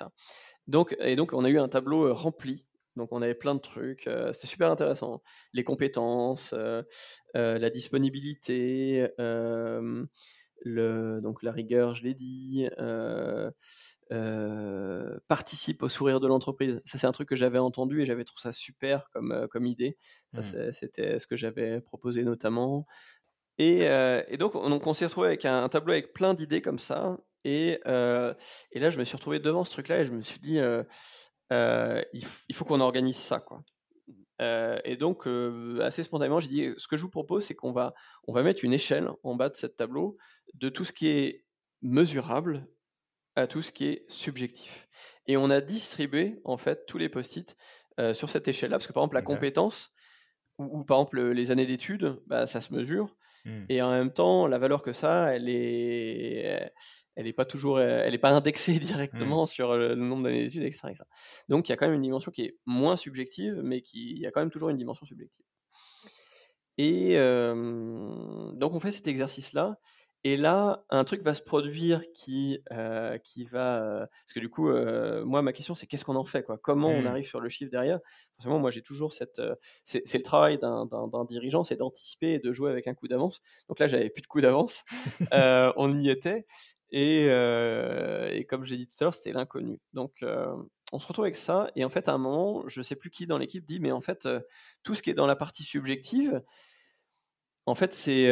[0.67, 2.65] Donc, et donc, on a eu un tableau euh, rempli.
[2.97, 4.07] Donc, on avait plein de trucs.
[4.07, 5.23] Euh, c'était super intéressant.
[5.53, 6.55] Les compétences,
[7.35, 12.69] la disponibilité, le, donc la rigueur, je l'ai dit.
[15.29, 16.81] Participe au sourire de l'entreprise.
[16.85, 19.97] Ça, c'est un truc que j'avais entendu et j'avais trouvé ça super comme, comme idée.
[20.33, 20.73] Ça, mmh.
[20.73, 22.87] c'était ce que j'avais proposé notamment.
[23.59, 23.83] Et,
[24.29, 27.19] et donc, on, on s'est retrouvé avec un, un tableau avec plein d'idées comme ça.
[27.45, 30.59] Et, et, là, je me suis retrouvé devant ce truc-là et je me suis dit,
[31.51, 33.41] il, faut qu'on organise ça.
[33.41, 33.63] Quoi.
[34.85, 35.27] et donc,
[35.81, 37.95] assez spontanément, j'ai dit, ce que je vous propose, c'est qu'on va,
[38.27, 40.17] on va mettre une échelle en bas de ce tableau
[40.55, 41.45] de tout ce qui est
[41.83, 42.67] mesurable
[43.37, 44.89] à tout ce qui est subjectif.
[45.27, 47.57] Et on a distribué, en fait, tous les post-it
[48.13, 49.95] sur cette échelle-là, parce que par exemple, la compétence,
[50.59, 53.17] ou, par exemple les années d'études, bah, ça se mesure.
[53.45, 53.65] Mmh.
[53.69, 56.73] Et en même temps, la valeur que ça, elle est,
[57.15, 59.49] elle n'est pas toujours, elle est pas indexée directement mmh.
[59.49, 60.93] sur le nombre d'années d'études, etc.,
[61.49, 64.19] Donc il y a quand même une dimension qui est moins subjective, mais qui, il
[64.19, 65.45] y a quand même toujours une dimension subjective.
[66.79, 69.79] Et donc on fait cet exercice-là,
[70.27, 73.83] et là, un truc va se produire qui, euh, qui va.
[73.83, 76.57] Euh, parce que du coup, euh, moi, ma question, c'est qu'est-ce qu'on en fait quoi?
[76.57, 77.07] Comment on mmh.
[77.07, 78.01] arrive sur le chiffre derrière?
[78.37, 79.43] Forcément, moi, j'ai toujours cette.
[79.85, 80.89] c'est le travail d'un
[81.29, 83.43] dirigeant, c'est d'anticiper et de jouer avec un coup d'avance.
[83.69, 84.83] Donc là, j'avais plus de coup d'avance.
[85.77, 86.47] on y était.
[86.91, 89.79] Et, et comme j'ai dit tout à l'heure, c'était l'inconnu.
[89.93, 90.25] Donc,
[90.93, 91.71] on se retrouve avec ça.
[91.77, 94.01] Et en fait, à un moment, je sais plus qui dans l'équipe dit mais en
[94.01, 94.27] fait,
[94.85, 96.43] tout ce qui est dans la partie subjective,
[97.67, 98.29] en fait, c'est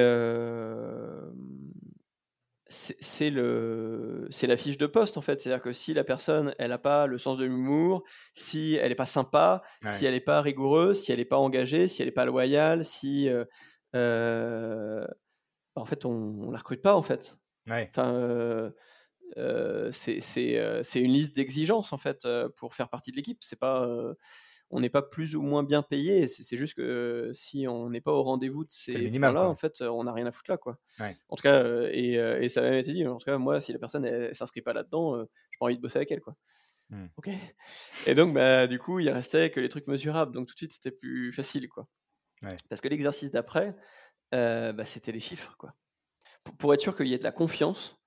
[2.73, 5.41] c'est le c'est la fiche de poste en fait.
[5.41, 8.03] C'est-à-dire que si la personne elle n'a pas le sens de l'humour,
[8.35, 11.89] si elle n'est pas sympa, si elle n'est pas rigoureuse, si elle n'est pas engagée,
[11.89, 13.45] si elle n'est pas loyale, si euh,
[13.95, 15.07] euh,
[15.77, 17.37] bah, en fait on, ne la recrute pas en fait.
[17.91, 18.73] Enfin,
[19.93, 20.21] c'est
[20.95, 22.27] une liste d'exigences en fait
[22.57, 23.39] pour faire partie de l'équipe.
[23.43, 23.87] C'est pas
[24.73, 26.27] on n'est pas plus ou moins bien payé.
[26.27, 30.05] C'est juste que si on n'est pas au rendez-vous de ces points-là, en fait, on
[30.05, 30.79] n'a rien à foutre là, quoi.
[31.29, 31.63] En tout cas,
[31.93, 33.07] et, ça a même été dit.
[33.07, 35.77] En tout cas, moi, si la personne ne s'inscrit pas là-dedans, je j'ai pas envie
[35.77, 36.35] de bosser avec elle, quoi.
[36.89, 37.07] Mmh.
[37.17, 37.29] Ok.
[38.07, 40.33] Et donc, bah, du coup, il restait que les trucs mesurables.
[40.33, 41.87] Donc tout de suite, c'était plus facile, quoi.
[42.69, 43.77] Parce que l'exercice d'après,
[44.33, 45.75] bah, c'était les chiffres, quoi.
[46.59, 48.01] Pour, être sûr qu'il y ait de la confiance,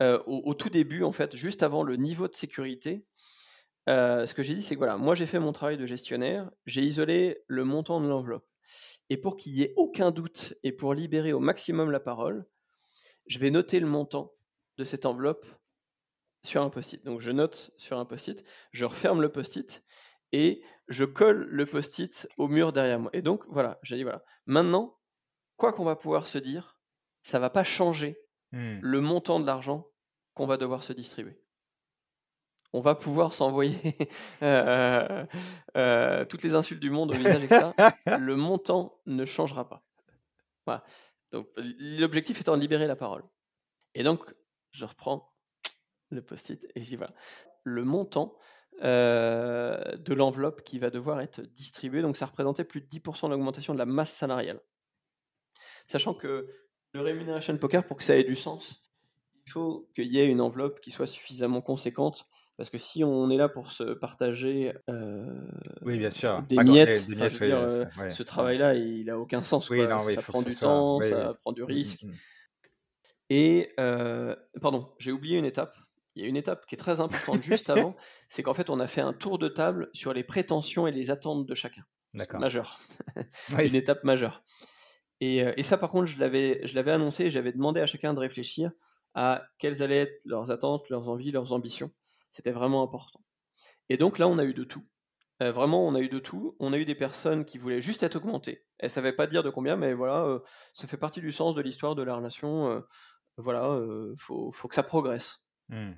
[0.00, 3.06] au, au, tout début, en fait, juste avant le niveau de sécurité,
[3.86, 6.82] ce que j'ai dit, c'est que voilà, moi j'ai fait mon travail de gestionnaire, j'ai
[6.82, 8.46] isolé le montant de l'enveloppe.
[9.10, 12.46] Et pour qu'il y ait aucun doute et pour libérer au maximum la parole,
[13.26, 14.32] je vais noter le montant
[14.78, 15.46] de cette enveloppe
[16.42, 17.04] sur un post-it.
[17.04, 19.82] Donc je note sur un post-it, je referme le post-it
[20.32, 23.10] et je colle le post-it au mur derrière moi.
[23.12, 24.98] Et donc voilà, j'ai dit voilà, maintenant,
[25.56, 26.78] quoi qu'on va pouvoir se dire,
[27.22, 28.18] ça va pas changer
[28.52, 28.78] mmh.
[28.80, 29.86] le montant de l'argent
[30.34, 31.41] qu'on va devoir se distribuer
[32.72, 33.96] on va pouvoir s'envoyer
[34.42, 35.24] euh,
[35.76, 37.74] euh, toutes les insultes du monde au visage, ça.
[38.18, 39.84] Le montant ne changera pas.
[40.66, 40.84] Voilà.
[41.32, 41.48] Donc,
[41.78, 43.24] l'objectif étant de libérer la parole.
[43.94, 44.34] Et donc,
[44.70, 45.32] je reprends
[46.10, 47.06] le post-it et j'y vais.
[47.64, 48.36] Le montant
[48.82, 53.74] euh, de l'enveloppe qui va devoir être distribué, donc ça représentait plus de 10% d'augmentation
[53.74, 54.60] de la masse salariale.
[55.88, 56.48] Sachant que
[56.92, 58.82] le Remuneration Poker, pour que ça ait du sens,
[59.46, 62.26] il faut qu'il y ait une enveloppe qui soit suffisamment conséquente
[62.56, 64.72] parce que si on est là pour se partager
[65.82, 66.42] oui, bien sûr.
[66.48, 67.06] des miettes,
[68.10, 69.68] ce travail-là, il n'a aucun sens.
[69.68, 72.04] ça prend du temps, ça prend du risque.
[72.04, 72.14] Mmh, mmh.
[73.30, 73.68] Et,
[74.60, 75.76] pardon, j'ai oublié une étape.
[76.14, 77.96] Il y a une étape qui est très importante juste avant,
[78.28, 81.10] c'est qu'en fait, on a fait un tour de table sur les prétentions et les
[81.10, 81.84] attentes de chacun.
[82.12, 82.40] D'accord.
[82.40, 82.78] Majeur.
[83.58, 84.42] une étape majeure.
[85.20, 88.72] Et, et, ça, par contre, je l'avais annoncé, j'avais demandé à chacun de réfléchir
[89.14, 91.90] à quelles allaient être leurs attentes, leurs envies, leurs ambitions.
[92.32, 93.20] C'était vraiment important.
[93.90, 94.84] Et donc là, on a eu de tout.
[95.42, 96.56] Euh, vraiment, on a eu de tout.
[96.60, 98.64] On a eu des personnes qui voulaient juste être augmentées.
[98.78, 100.40] Elles ne savaient pas dire de combien, mais voilà, euh,
[100.72, 102.70] ça fait partie du sens de l'histoire de la relation.
[102.70, 102.80] Euh,
[103.36, 103.78] voilà,
[104.12, 105.44] il faut, que ça progresse.
[105.68, 105.92] Mmh.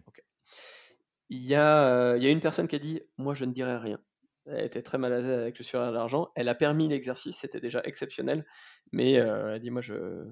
[1.30, 3.76] Il, y a, il y a une personne qui a dit Moi, je ne dirai
[3.76, 4.00] rien.
[4.46, 6.30] Elle était très mal à l'aise avec le surat d'argent.
[6.34, 8.44] Elle a permis l'exercice, c'était déjà exceptionnel,
[8.92, 10.26] mais elle a dit Moi, je,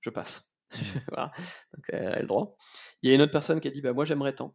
[0.00, 0.48] je passe.
[0.72, 0.78] Mmh.
[1.10, 1.32] voilà.
[1.74, 2.56] Donc, elle a le droit.
[3.02, 4.54] Il y a une autre personne qui a dit bah, Moi, j'aimerais tant.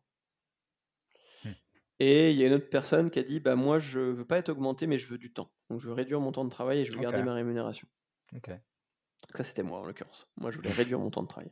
[2.03, 4.39] Et il y a une autre personne qui a dit bah moi je veux pas
[4.39, 5.51] être augmenté mais je veux du temps.
[5.69, 7.87] Donc je veux réduire mon temps de travail et je veux garder ma rémunération.
[8.33, 10.27] Donc ça c'était moi en l'occurrence.
[10.35, 11.51] Moi je voulais réduire mon temps de travail.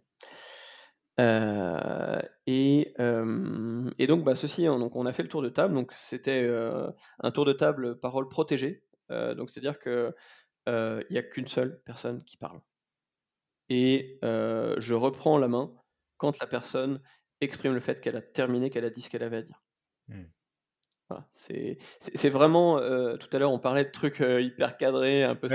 [1.19, 5.75] Euh, et, et, donc bah ceci hein, donc on a fait le tour de table
[5.75, 6.89] donc c'était euh,
[7.19, 10.15] un tour de table parole protégée euh, donc c'est à dire que
[10.65, 12.61] il n'y a qu'une seule personne qui parle
[13.67, 15.71] et je reprends la main
[16.17, 17.01] quand la personne
[17.39, 19.61] exprime le fait qu'elle a terminé qu'elle a dit ce qu'elle avait à dire.
[20.07, 20.23] Mmh
[21.31, 25.47] c'est vraiment, euh, tout à l'heure on parlait de trucs euh, hyper cadrés, un peu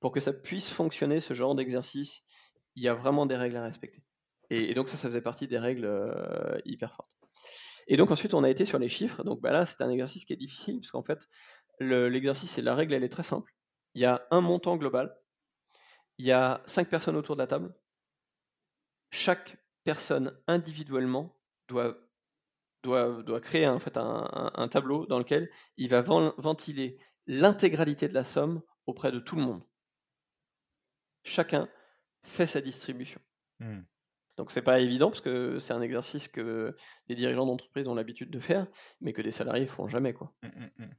[0.00, 2.22] Pour que ça puisse fonctionner, ce genre d'exercice,
[2.76, 4.02] il y a vraiment des règles à respecter.
[4.50, 7.16] Et, donc ça, ça faisait partie des règles euh, hyper fortes.
[7.86, 9.22] Et donc ensuite, on a été sur les chiffres.
[9.24, 11.28] Donc bah là, c'est un exercice qui est difficile, parce qu'en fait,
[11.80, 13.54] l'exercice et la règle, elle est très simple.
[13.94, 15.16] Il y a un montant global,
[16.18, 17.74] il y a cinq personnes autour de la table.
[19.10, 21.36] Chaque personne individuellement
[21.68, 21.96] doit
[22.82, 28.14] doit, doit créer en fait un, un, tableau dans lequel il va ventiler l'intégralité de
[28.14, 29.62] la somme auprès de tout le monde.
[31.22, 31.68] Chacun
[32.22, 33.20] fait sa distribution.
[33.60, 33.80] Mmh.
[34.36, 36.74] Donc c'est pas évident parce que c'est un exercice que
[37.08, 38.66] des dirigeants d'entreprise ont l'habitude de faire,
[39.00, 40.32] mais que des salariés font jamais quoi.
[40.42, 40.90] Mmh, mmh,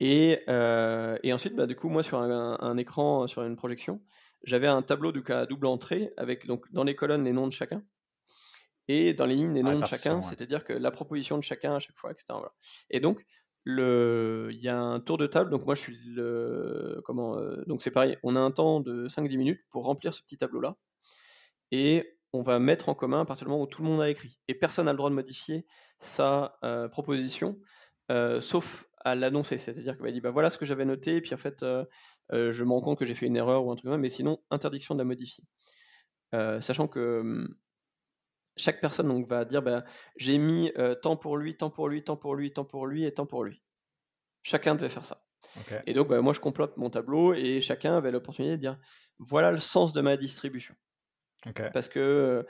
[0.00, 4.02] et, euh, et, ensuite, bah, du coup, moi sur un, un, écran, sur une projection,
[4.42, 7.46] j'avais un tableau de cas à double entrée avec donc dans les colonnes les noms
[7.46, 7.82] de chacun
[8.88, 11.78] et dans les lignes les noms de chacun, c'est-à-dire que la proposition de chacun à
[11.78, 12.34] chaque fois, etc.
[12.90, 13.24] Et donc,
[13.64, 14.50] le...
[14.52, 17.00] il y a un tour de table, donc moi je suis le.
[17.04, 20.22] Comment euh, Donc c'est pareil, on a un temps de 5-10 minutes pour remplir ce
[20.22, 20.76] petit tableau-là,
[21.70, 24.10] et on va mettre en commun à partir du moment où tout le monde a
[24.10, 24.38] écrit.
[24.48, 25.66] Et personne n'a le droit de modifier
[25.98, 27.58] sa euh, proposition,
[28.10, 29.56] euh, sauf à l'annoncer.
[29.56, 31.64] C'est-à-dire qu'il va dire bah, voilà ce que j'avais noté, et puis en fait,
[32.30, 34.10] je me rends compte que j'ai fait une erreur ou un truc comme ça, mais
[34.10, 35.44] sinon, interdiction de la modifier.
[36.32, 37.54] sachant que hum,
[38.56, 39.84] chaque personne donc, va dire bah,
[40.16, 43.04] j'ai mis euh, temps pour lui, temps pour lui, temps pour lui, temps pour lui
[43.04, 43.62] et temps pour lui.
[44.42, 45.24] Chacun devait faire ça.
[45.86, 48.78] Et donc, bah, moi, je complote mon tableau et chacun avait l'opportunité de dire
[49.18, 50.74] voilà le sens de ma distribution.
[51.72, 52.46] Parce que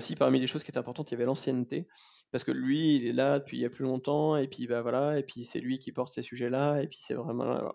[0.00, 1.88] si parmi les choses qui étaient importantes, il y avait l'ancienneté,
[2.32, 4.82] parce que lui, il est là depuis il y a plus longtemps, et puis bah
[4.82, 7.72] voilà, et puis c'est lui qui porte ces sujets-là, et puis c'est vraiment.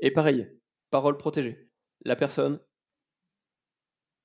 [0.00, 0.48] Et pareil,
[0.90, 1.70] parole protégée.
[2.04, 2.60] La personne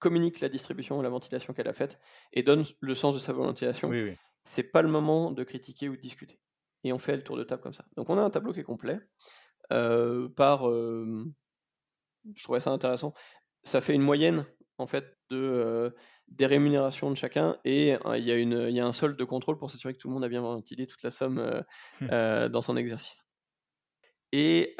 [0.03, 1.97] communique la distribution et la ventilation qu'elle a faite
[2.33, 3.87] et donne le sens de sa ventilation.
[3.89, 6.39] Oui, C'est pas le moment de critiquer ou de discuter.
[6.83, 7.85] Et on fait le tour de table comme ça.
[7.95, 8.99] Donc on a un tableau qui est complet
[9.69, 10.69] par.
[10.69, 11.23] je
[12.43, 13.13] trouvais ça intéressant.
[13.63, 14.45] Ça fait une moyenne
[14.77, 15.95] en fait de
[16.27, 19.57] des rémunérations de chacun et il y, a une, y a un solde de contrôle
[19.57, 21.63] pour s'assurer que tout le monde a bien ventilé toute la somme
[22.01, 22.07] hum.
[22.49, 23.23] dans son exercice.
[24.35, 24.75] Et,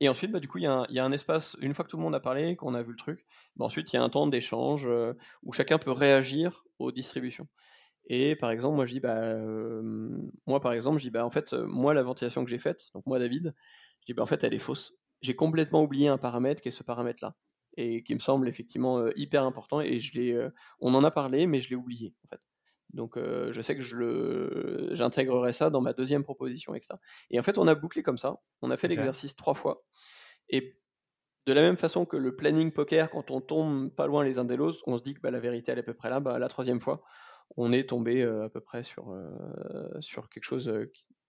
[0.00, 2.02] et ensuite, bah, du coup, il y, a un espace, une fois que tout le
[2.02, 3.24] monde a parlé, qu'on a vu le truc,
[3.54, 4.88] bah, ensuite il y a un temps d'échange
[5.44, 7.46] où chacun peut réagir aux distributions.
[8.08, 9.36] Et par exemple, moi je dis, bah,
[10.46, 13.06] moi par exemple, je dis, bah, en fait, moi la ventilation que j'ai faite, donc
[13.06, 13.54] moi David,
[14.00, 14.94] je dis, bah, en fait, elle est fausse.
[15.22, 17.36] J'ai complètement oublié un paramètre qui est ce paramètre-là
[17.76, 19.80] et qui me semble effectivement hyper important.
[19.80, 20.48] Et je l'ai,
[20.80, 22.40] on en a parlé, mais je l'ai oublié en fait.
[22.92, 26.98] Donc je sais que je le, j'intégrerai ça dans ma deuxième proposition extra.
[27.30, 28.40] Et en fait, on a bouclé comme ça.
[28.62, 29.84] On a fait l'exercice trois fois.
[30.48, 30.76] Et
[31.46, 34.44] de la même façon que le planning poker, quand on tombe pas loin les uns
[34.44, 36.20] des autres, on se dit que bah, la vérité elle est à peu près là.
[36.20, 37.02] Bah, la troisième fois,
[37.56, 39.14] on est tombé à peu près sur,
[40.00, 40.72] sur quelque chose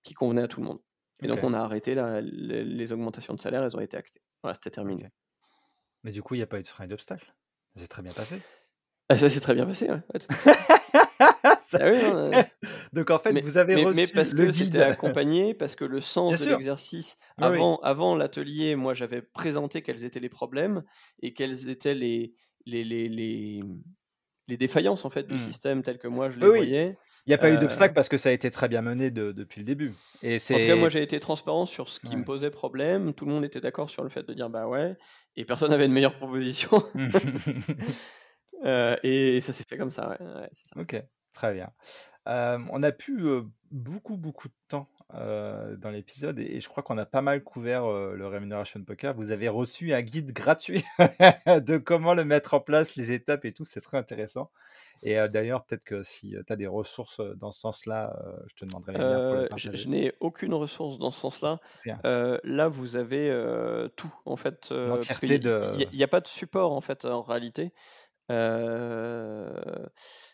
[0.03, 0.79] qui, convenait à tout le monde.
[1.23, 4.21] Et donc on a arrêté les, augmentations de salaire, elles ont été actées.
[4.41, 5.09] Voilà, c'était terminé.
[6.03, 7.33] Mais du coup, il n'y a pas eu de frein et d'obstacle?
[7.75, 8.41] Ça s'est très bien passé?
[9.09, 10.01] Ah, ça s'est très bien passé, ouais.
[11.73, 12.43] Ah
[12.93, 16.01] Donc en fait, vous avez reçu mais parce le que c'était accompagné, parce que le
[16.01, 20.83] sens de l'exercice, avant, avant l'atelier, moi j'avais présenté quels étaient les problèmes
[21.21, 22.33] et quelles étaient les,
[22.65, 23.61] les, les, les,
[24.47, 25.39] les défaillances en fait du mmh.
[25.39, 26.97] système tel que moi je les voyais.
[27.27, 29.11] Il n'y a pas eu d'obstacle euh, parce que ça a été très bien mené
[29.11, 29.93] depuis le début.
[30.23, 33.13] Et en tout cas, moi j'ai été transparent sur ce qui me posait problème.
[33.13, 34.97] Tout le monde était d'accord sur le fait de dire bah ouais,
[35.35, 36.83] et personne n'avait une meilleure proposition.
[38.63, 40.19] Euh, et ça s'est fait comme ça,
[40.75, 40.95] Ok,
[41.33, 41.71] très bien.
[42.27, 43.23] Euh, on a pu
[43.71, 44.87] beaucoup, beaucoup de temps
[45.21, 49.13] dans l'épisode et, je crois qu'on a pas mal couvert le Remuneration Poker.
[49.13, 50.85] Vous avez reçu un guide gratuit
[51.47, 53.65] de comment le mettre en place, les étapes et tout.
[53.65, 54.51] C'est très intéressant.
[55.03, 58.17] Et d'ailleurs, peut-être que si tu as des ressources dans ce sens-là,
[58.47, 61.59] je te demanderai pour Je, n'ai aucune ressource dans ce sens-là.
[62.05, 64.69] là, vous avez tout, en fait.
[64.71, 67.73] Il n'y a, pas de support, en fait, en réalité.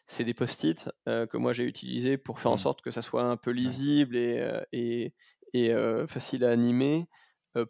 [0.06, 2.60] C'est des post-it que moi j'ai utilisés pour faire en mmh.
[2.60, 5.14] sorte que ça soit un peu lisible et, et,
[5.54, 5.74] et
[6.08, 7.08] facile à animer.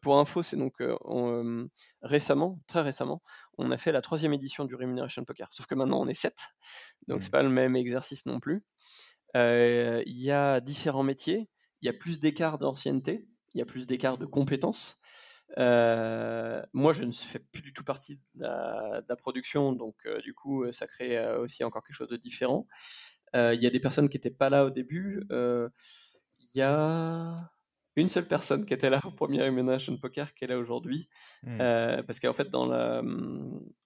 [0.01, 0.82] pour info, c'est donc
[2.01, 3.21] récemment, très récemment,
[3.57, 5.47] on a fait la troisième édition du Remuneration Poker.
[5.51, 6.38] Sauf que maintenant on est sept,
[7.07, 7.32] donc c'est mmh.
[7.32, 8.63] pas le même exercice non plus.
[9.36, 11.49] Il y a différents métiers,
[11.82, 14.97] il y a plus d'écart d'ancienneté, il y a plus d'écart de compétences.
[15.55, 20.87] Moi, je ne fais plus du tout partie de la, production, donc du coup, ça
[20.87, 22.67] crée aussi encore quelque chose de différent.
[23.33, 25.23] Il y a des personnes qui n'étaient pas là au début.
[25.29, 27.51] Il y a
[28.01, 31.09] une seule personne qui était là au premier Elimination Poker qui est là aujourd'hui.
[31.43, 31.57] Hmm.
[31.59, 33.01] Euh, parce qu'en fait, dans, la,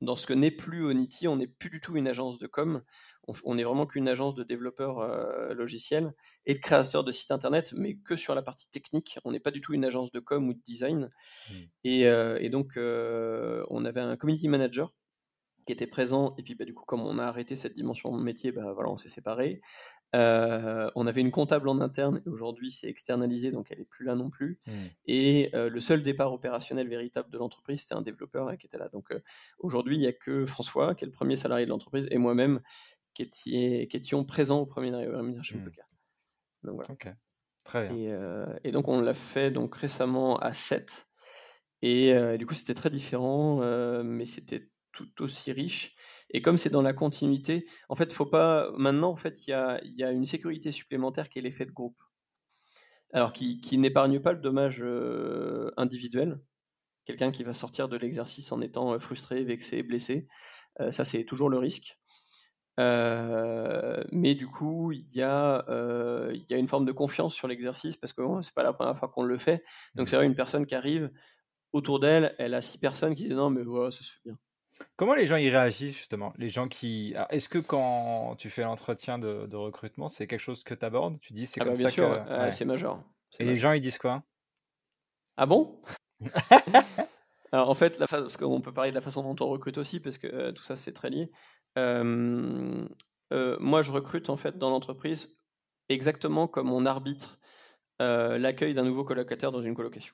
[0.02, 2.82] dans ce que n'est plus Onity, on n'est plus du tout une agence de com.
[3.46, 6.14] On, n'est vraiment qu'une agence de développeurs euh, logiciels
[6.46, 9.20] et de créateurs de sites internet, mais que sur la partie technique.
[9.24, 11.10] On n'est pas du tout une agence de com ou de design.
[11.50, 11.54] Hmm.
[11.86, 14.94] Et, euh, et, donc, on avait un community manager
[15.72, 16.36] qui était présent.
[16.38, 18.90] Et puis, bah, du coup, comme on a arrêté cette dimension de métier, bah, voilà,
[18.90, 19.62] on s'est séparés.
[20.14, 24.06] Euh, on avait une comptable en interne et aujourd'hui c'est externalisé donc elle est plus
[24.06, 24.60] là non plus.
[24.68, 24.72] Mmh.
[25.06, 28.90] Et euh, le seul départ opérationnel véritable de l'entreprise c'était un développeur qui était là.
[28.90, 29.22] Donc euh,
[29.60, 32.60] aujourd'hui il n'y a que François qui est le premier salarié de l'entreprise et moi-même
[33.14, 35.64] qui, étions présents au premier Remuneration mmh.
[35.64, 35.86] Poker.
[36.64, 36.90] Donc voilà.
[37.64, 38.48] Très bien.
[38.66, 41.06] Et, donc on l'a fait donc récemment à 7
[41.84, 43.62] et du coup c'était très différent
[44.04, 45.96] mais c'était tout aussi riche.
[46.32, 48.72] Et comme c'est dans la continuité, en fait, faut pas.
[48.78, 51.72] Maintenant, en fait, il y a, y a, une sécurité supplémentaire qui est l'effet de
[51.72, 52.02] groupe.
[53.14, 56.40] Alors, qui, qui n'épargne pas le dommage euh, individuel.
[57.06, 60.28] Quelqu'un qui va sortir de l'exercice en étant euh, frustré, vexé, blessé.
[60.80, 61.98] Euh, ça, c'est toujours le risque.
[62.78, 68.14] mais du coup, il y, a, y a une forme de confiance sur l'exercice parce
[68.14, 69.64] que bon, c'est pas la première fois qu'on le fait.
[69.96, 71.12] Donc, c'est vrai, une personne qui arrive
[71.74, 74.38] autour d'elle, elle a six personnes qui disent non, mais ouais, ça se fait bien.
[74.96, 76.34] Comment les gens y réagissent justement?
[76.38, 77.16] Les gens qui.
[77.30, 81.20] Est-ce que quand tu fais l'entretien de, recrutement, c'est quelque chose que tu abordes?
[81.20, 82.52] Tu dis c'est ah comme bah, bien ça sûr, que...
[82.52, 83.04] c'est majeur.
[83.40, 84.24] Et les gens ils disent quoi?
[85.38, 85.82] Ah bon?
[87.52, 90.00] Alors en fait, la parce qu'on peut parler de la façon dont on recrute aussi,
[90.00, 91.32] parce que euh, tout ça c'est très lié.
[91.78, 92.88] Euh,
[93.60, 95.34] moi je recrute en fait dans l'entreprise
[95.88, 97.40] exactement comme on arbitre
[98.02, 100.14] euh, l'accueil d'un nouveau colocataire dans une colocation.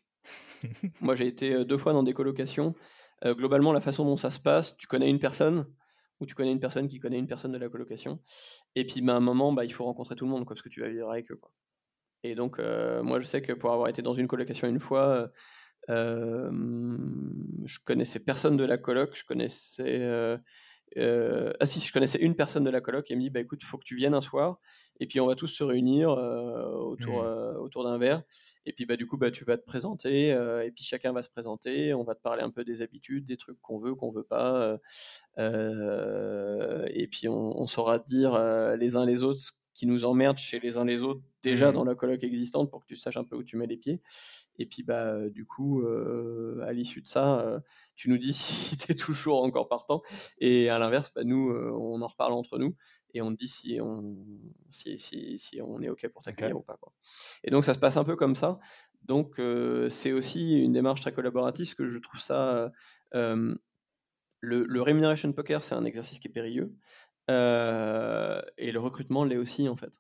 [1.02, 2.76] moi j'ai été deux fois dans des colocations.
[3.26, 5.66] Euh, globalement, la façon dont ça se passe, tu connais une personne,
[6.20, 8.20] où tu connais une personne qui connaît une personne de la colocation.
[8.76, 10.70] Et puis, bah, à un moment, bah, il faut rencontrer tout le monde, parce que
[10.70, 11.40] tu vas vivre avec eux.
[12.24, 15.32] Et donc, euh, moi, je sais que pour avoir été dans une colocation une fois,
[15.90, 16.52] euh,
[17.66, 20.38] je connaissais personne de la coloc, je connaissais.
[20.96, 23.64] Ah si, je connaissais une personne de la coloc et elle me dit bah écoute,
[23.64, 24.60] faut que tu viennes un soir
[25.00, 27.58] et puis on va tous se réunir autour, mmh.
[27.60, 28.24] autour d'un verre
[28.66, 31.30] et puis bah du coup bah tu vas te présenter et puis chacun va se
[31.30, 34.24] présenter, on va te parler un peu des habitudes, des trucs qu'on veut, qu'on veut
[34.24, 34.80] pas
[35.38, 38.40] et puis on, on saura dire
[38.78, 41.76] les uns les autres qui nous emmerdent chez les uns les autres déjà mmh.
[41.76, 44.02] dans la coloc existante pour que tu saches un peu où tu mets les pieds.
[44.58, 47.60] Et puis bah du coup, euh, à l'issue de ça, euh,
[47.96, 50.02] tu nous dis si tu es toujours encore partant.
[50.40, 52.76] Et à l'inverse, bah, nous, euh, on en reparle entre nous
[53.18, 54.16] et on te dit si on,
[54.70, 56.78] si, si, si on est OK pour t'accueillir ou pas.
[56.78, 56.94] Quoi.
[57.44, 58.60] Et donc ça se passe un peu comme ça.
[59.04, 59.42] Donc
[59.90, 62.72] c'est aussi une démarche très collaborative, que je trouve ça...
[63.14, 63.58] le,
[64.64, 66.76] le remuneration poker, c'est un exercice qui est périlleux.
[67.30, 69.92] Euh, et le recrutement l'est aussi en fait.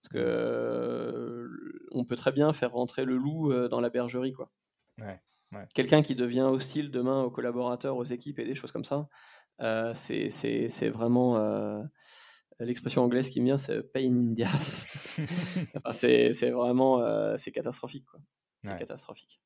[0.00, 1.48] Parce que euh,
[1.92, 4.52] on peut très bien faire rentrer le loup euh, dans la bergerie quoi.
[5.74, 9.08] Quelqu'un qui devient hostile demain aux collaborateurs, aux équipes et des choses comme ça,
[9.94, 11.36] c'est vraiment
[12.60, 14.86] l'expression anglaise qui me vient, c'est pain in the ass.
[15.92, 18.20] c'est vraiment c'est catastrophique quoi.
[18.62, 19.40] C'est catastrophique.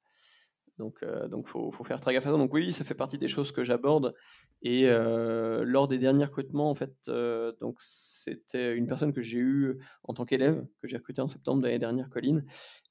[0.78, 2.36] Donc, il donc faut, faut, faire très gaffe à ça.
[2.36, 4.14] Donc oui, ça fait partie des choses que j'aborde.
[4.62, 9.38] Et euh, lors des derniers recrutements, en fait, euh, donc c'était une personne que j'ai
[9.38, 12.44] eue en tant qu'élève, que j'ai recruté en septembre de l'année dernière, Colline.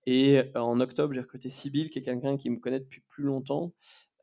[0.05, 3.25] Et euh, en octobre, j'ai recruté Sybille, qui est quelqu'un qui me connaît depuis plus
[3.25, 3.73] longtemps,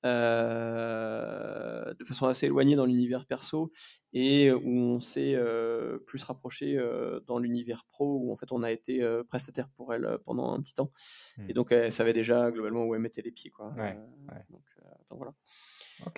[0.04, 3.72] euh, de façon assez éloignée dans l'univers perso
[4.12, 8.62] et où on s'est euh, plus rapproché euh, dans l'univers pro où en fait on
[8.62, 10.92] a été prestataire pour elle pendant un petit temps
[11.38, 11.54] et hmm.
[11.54, 13.74] donc elle savait déjà globalement où elle mettait les pieds quoi.
[14.50, 14.62] Donc,
[15.10, 15.32] voilà.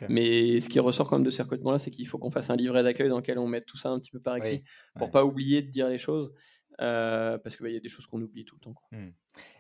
[0.09, 2.57] Mais ce qui ressort quand même de ces recrutements-là, c'est qu'il faut qu'on fasse un
[2.57, 4.65] livret d'accueil dans lequel on mette tout ça un petit peu par écrit
[4.97, 6.33] pour pas oublier de dire les choses.
[6.81, 8.75] Euh, parce qu'il bah, y a des choses qu'on oublie tout le temps.
[8.93, 9.09] Mmh.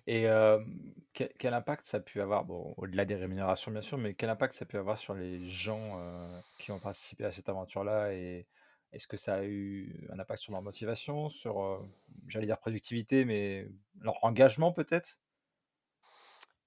[0.07, 0.27] Et
[1.13, 4.55] quel, impact ça a pu avoir, bon, au-delà des rémunérations bien sûr, mais quel impact
[4.55, 6.01] ça a pu avoir sur les gens
[6.59, 8.13] qui ont participé à cette aventure-là?
[8.13, 8.47] Et
[8.93, 11.85] est-ce que ça a eu un impact sur leur motivation, sur,
[12.29, 13.69] j'allais dire productivité, mais
[14.01, 15.19] leur engagement peut-être?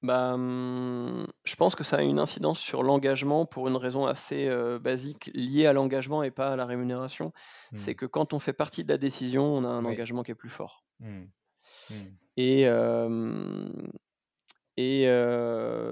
[0.02, 4.50] Bah, mmh, je pense que ça a une incidence sur l'engagement pour une raison assez
[4.82, 7.34] basique liée à l'engagement et pas à la rémunération.
[7.74, 7.96] C'est mmh.
[7.96, 10.50] que quand on fait partie de la décision, on a un engagement qui est plus
[10.50, 10.86] fort.
[11.00, 11.26] Mmh.
[12.38, 12.62] Et,
[14.78, 15.08] et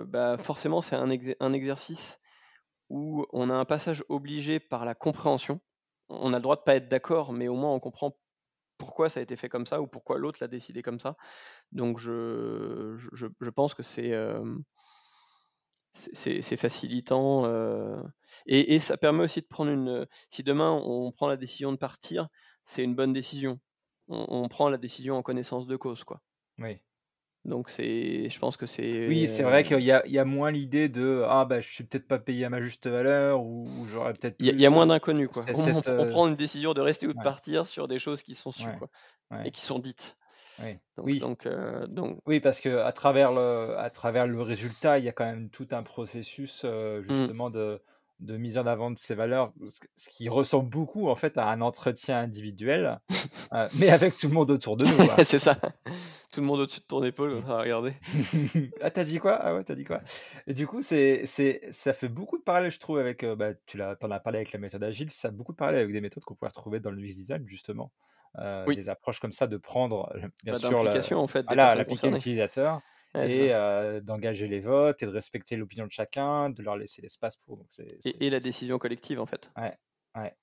[0.08, 2.20] bah, forcément, c'est un, un exercice
[2.90, 5.60] où on a un passage obligé par la compréhension.
[6.10, 8.18] On a le droit de pas être d'accord, mais au moins on comprend
[8.78, 11.16] pourquoi ça a été fait comme ça ou pourquoi l'autre l'a décidé comme ça.
[11.72, 14.12] Donc je, je, pense que c'est
[16.58, 17.46] facilitant
[18.46, 20.08] et, et, ça permet aussi de prendre une.
[20.30, 22.28] Si demain on prend la décision de partir,
[22.64, 23.60] c'est une bonne décision.
[24.08, 26.22] On, on, prend la décision en connaissance de cause, quoi.
[26.60, 26.82] Oui.
[27.48, 29.08] Donc c'est, je pense que c'est.
[29.08, 31.74] Oui, c'est vrai qu'il y a, il y a moins l'idée de ah bah je
[31.74, 34.36] suis peut-être pas payé à ma juste valeur ou, j'aurais peut-être.
[34.40, 35.44] Il y, a moins d'inconnus quoi.
[35.56, 38.52] On, euh prend une décision de rester ou de partir sur des choses qui sont
[38.52, 38.90] sues quoi
[39.46, 40.18] et qui sont dites.
[40.62, 40.74] Oui.
[40.98, 41.20] Donc, oui.
[41.20, 42.20] Donc, euh, donc...
[42.26, 45.50] oui, parce que à travers le, à travers le résultat, il y a quand même
[45.50, 47.06] tout un processus euh, mmh.
[47.10, 47.82] justement de
[48.20, 49.54] de mise en avant de ces valeurs,
[49.96, 53.00] ce qui ressemble beaucoup en fait à un entretien individuel,
[53.54, 55.24] euh, mais avec tout le monde autour de nous.
[55.24, 55.56] c'est ça.
[56.34, 57.94] Tout le monde au-dessus de ton épaule, va regarder.
[58.82, 59.36] ah, t'as dit quoi?
[59.36, 60.02] Ah ouais, t'as dit quoi?
[60.48, 63.24] Et du coup, c'est, c'est, ça fait beaucoup de parallèles, je trouve, avec.
[63.24, 65.58] Euh, bah, tu l'as, t'en as parlé avec la méthode agile, ça a beaucoup de
[65.58, 67.92] parallèles avec des méthodes qu'on pourrait retrouver dans le UX design, justement.
[68.40, 70.12] Euh, Des approches comme ça de prendre,
[70.44, 72.82] bien bah, sûr, la, en fait, voilà, l'application utilisateur
[73.16, 73.52] et
[74.02, 77.66] d'engager les votes et de respecter l'opinion de chacun, de leur laisser l'espace pour.
[78.06, 79.50] et, la décision collective en fait.
[79.58, 79.78] Ouais,
[80.16, 80.36] ouais.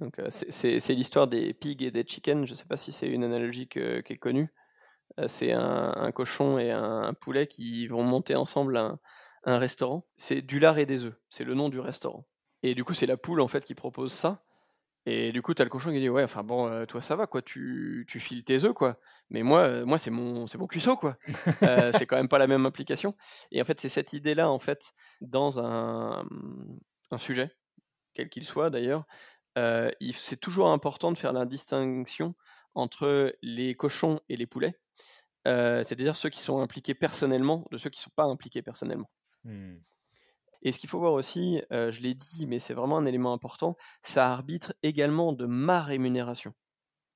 [0.00, 2.46] Donc c'est l'histoire des pigs et des chickens.
[2.46, 4.52] Je ne sais pas si c'est une analogie qui est connue.
[5.26, 8.98] c'est un, cochon et un, poulet qui vont monter ensemble un,
[9.44, 10.06] un restaurant.
[10.16, 11.14] C'est du lard et des œufs.
[11.30, 12.26] C'est le nom du restaurant.
[12.62, 14.44] Et du coup, c'est la poule en fait qui propose ça.
[15.08, 17.14] Et du coup, tu as le cochon qui dit Ouais, enfin bon, euh, toi ça
[17.14, 18.98] va, quoi, tu, tu files tes œufs, quoi.
[19.30, 21.16] Mais moi, euh, moi c'est mon, c'est mon cuisseau, quoi.
[21.62, 23.14] Euh, c'est quand même pas la même application.
[23.52, 26.26] Et en fait, c'est cette idée-là, en fait, dans un,
[27.12, 27.56] un sujet,
[28.14, 29.04] quel qu'il soit d'ailleurs,
[29.56, 32.34] c'est toujours important de faire la distinction
[32.74, 34.74] entre les cochons et les poulets.
[35.46, 39.10] C'est-à-dire ceux qui sont impliqués personnellement de ceux qui ne sont pas impliqués personnellement.
[39.44, 39.76] Mmh.
[40.66, 43.76] Et ce qu'il faut voir aussi, je l'ai dit, mais c'est vraiment un élément important,
[44.02, 46.54] ça arbitre également de ma rémunération.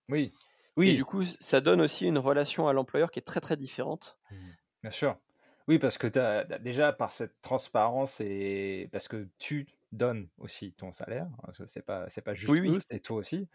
[0.09, 0.33] Oui.
[0.77, 0.91] Oui.
[0.91, 4.19] Et du coup, ça donne aussi une relation à l'employeur qui est très très différente.
[4.31, 4.37] Mmh.
[4.85, 5.19] Bien sûr.
[5.67, 10.93] Oui, parce que as, déjà par cette transparence et parce que tu donne aussi ton
[10.93, 13.49] salaire, hein, c'est pas c'est pas juste Oui, c'est toi aussi.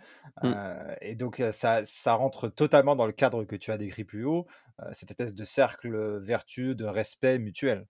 [0.44, 0.48] Mmh.
[0.48, 4.26] Heu et donc ça ça rentre totalement dans le cadre que tu as décrit plus
[4.26, 4.46] haut,
[4.82, 7.88] heu, cette espèce de cercle, vertueux de respect mutuel.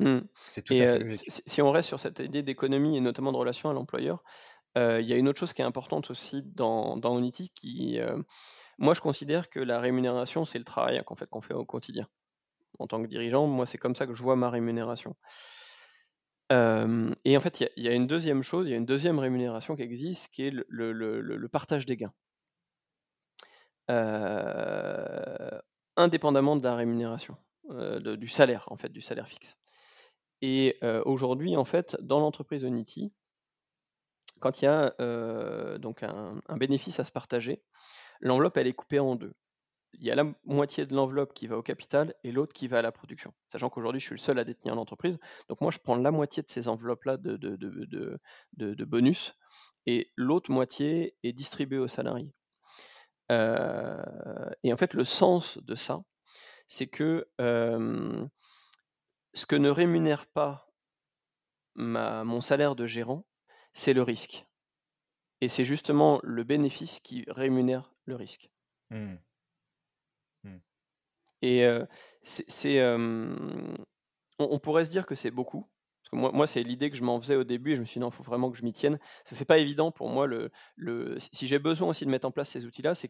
[0.00, 1.30] Mmh C'est tout et à fait heu, si logique.
[1.30, 4.22] si si on reste sur cette idée d'économie et notamment de relation à l'employeur,
[4.76, 7.20] il y a une autre chose qui est importante aussi dans dans
[7.54, 8.24] qui, heu
[8.78, 12.08] moi je considère que la rémunération, c'est le travail qu'en fait qu'on fait au quotidien.
[12.80, 15.16] En tant que dirigeant, moi c'est comme ça que je vois ma rémunération.
[17.24, 18.76] Et en fait, il y a il y a une deuxième chose, il y a
[18.76, 22.12] une deuxième rémunération qui existe, qui est le le le le le partage des gains.
[25.96, 27.36] Indépendamment de la rémunération,
[27.68, 29.56] de du salaire en fait, du salaire fixe
[30.42, 33.12] et heu, aujourd'hui en fait, dans l'entreprise Onity
[34.40, 37.62] quand il y a, heu, donc un bénéfice à se partager,
[38.20, 39.34] l'enveloppe elle est coupée en 2.
[39.94, 42.78] Il y a la moitié de l'enveloppe qui va au capital et l'autre qui va
[42.80, 43.34] à la production.
[43.48, 45.18] Sachant qu'aujourd'hui je suis le seul à détenir l'entreprise,
[45.48, 47.56] donc moi je prends la moitié de ces enveloppes-là de de
[48.56, 49.34] de bonus
[49.86, 52.32] et l'autre moitié est distribuée aux salariés.
[53.30, 54.02] Heu
[54.64, 56.02] et en fait le sens de ça,
[56.68, 57.28] c'est que,
[59.34, 60.66] ce que ne rémunère pas
[61.74, 63.26] ma mon salaire de gérant,
[63.72, 64.46] c'est le risque
[65.40, 68.50] et c'est justement le bénéfice qui rémunère le risque.
[68.90, 69.14] Mmh.
[70.44, 70.58] Mmh.
[71.42, 71.66] Et
[72.24, 73.76] c'est hem,
[74.38, 75.70] on on pourrait se dire que c'est beaucoup,
[76.02, 77.86] parce que moi moi c'est l'idée que je m'en faisais au début et je me
[77.86, 78.98] suis dit: «Non, il faut vraiment que je m'y tienne».
[78.98, 82.30] Que c'est pas évident pour moi le le si j'ai besoin aussi de mettre en
[82.32, 83.08] place ces outils-là, c'est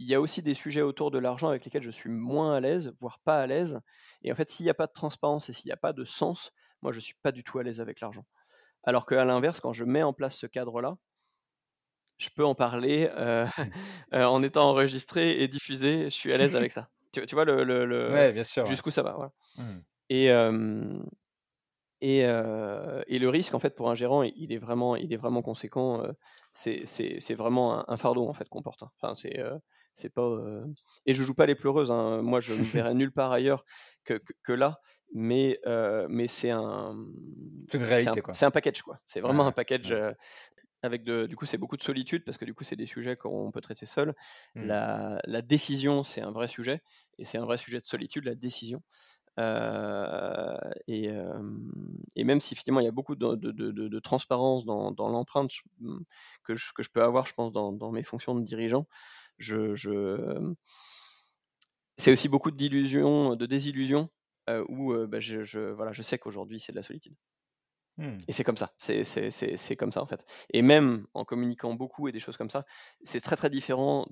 [0.00, 2.60] qu'il y a aussi des sujets autour de l'argent avec lesquels je suis moins à
[2.60, 3.80] l'aise, voire pas à l'aise
[4.22, 6.04] et en fait, s'il y a pas de transparence et s'il y a pas de
[6.04, 8.24] sens, moi je suis pas du tout à l'aise avec l'argent.
[8.84, 10.96] Alors qu'à l'inverse, quand je mets en place ce cadre-là
[12.18, 13.16] je peux en parler, Mmh.
[13.16, 13.46] heu,
[14.12, 16.90] en étant enregistré et diffusé, je suis à l'aise avec ça.
[17.12, 18.78] Tu tu vois le le le Ouais, bien sûr, ouais.
[18.78, 19.80] jusqu'où ça va, voilà Mmh.
[20.10, 21.04] et hem
[22.02, 25.42] et et le risque en fait pour un gérant, il est vraiment il est vraiment
[25.42, 26.02] conséquent,
[26.52, 28.90] c'est c'est c'est vraiment un un fardeau en fait qu'on porte, hein.
[29.00, 29.38] Enfin c'est,
[30.00, 30.64] c'est pas, heu
[31.06, 33.64] et je joue pas les pleureuses, hein, moi je me verrais nulle part ailleurs
[34.04, 34.80] que que que là,
[35.14, 36.96] mais heu, mais c'est un,
[37.96, 39.00] C'est un un package quoi.
[39.06, 39.92] C'est Ouais, vraiment un package, ouais.
[39.92, 40.14] heu,
[40.82, 43.16] avec de du coup, c'est beaucoup de solitude parce que du coup, c'est des sujets
[43.16, 44.14] qu'on peut traiter seul.
[44.54, 44.72] Mmh.
[44.72, 46.82] La la décision, c'est un vrai sujet
[47.18, 48.82] et c'est un vrai sujet de solitude, la décision.
[50.86, 51.10] Et
[52.16, 55.98] et même si effectivement il y a beaucoup de de transparence dans dans l'empreinte mmh,
[56.44, 58.86] que je que je peux avoir, je pense dans dans mes fonctions de dirigeant,
[59.40, 59.90] je je,
[60.36, 60.56] hem
[61.96, 64.08] c'est aussi beaucoup d'illusions, de désillusions,
[64.48, 67.16] heu, où, heu, bah, je je voilà, je sais qu'aujourd'hui c'est de la solitude.
[67.96, 68.26] Mmh.
[68.28, 72.12] Et c'est comme ça, c'est comme ça en fait et même en communiquant beaucoup et
[72.12, 72.64] des choses comme ça,
[73.02, 74.06] c'est très, très différent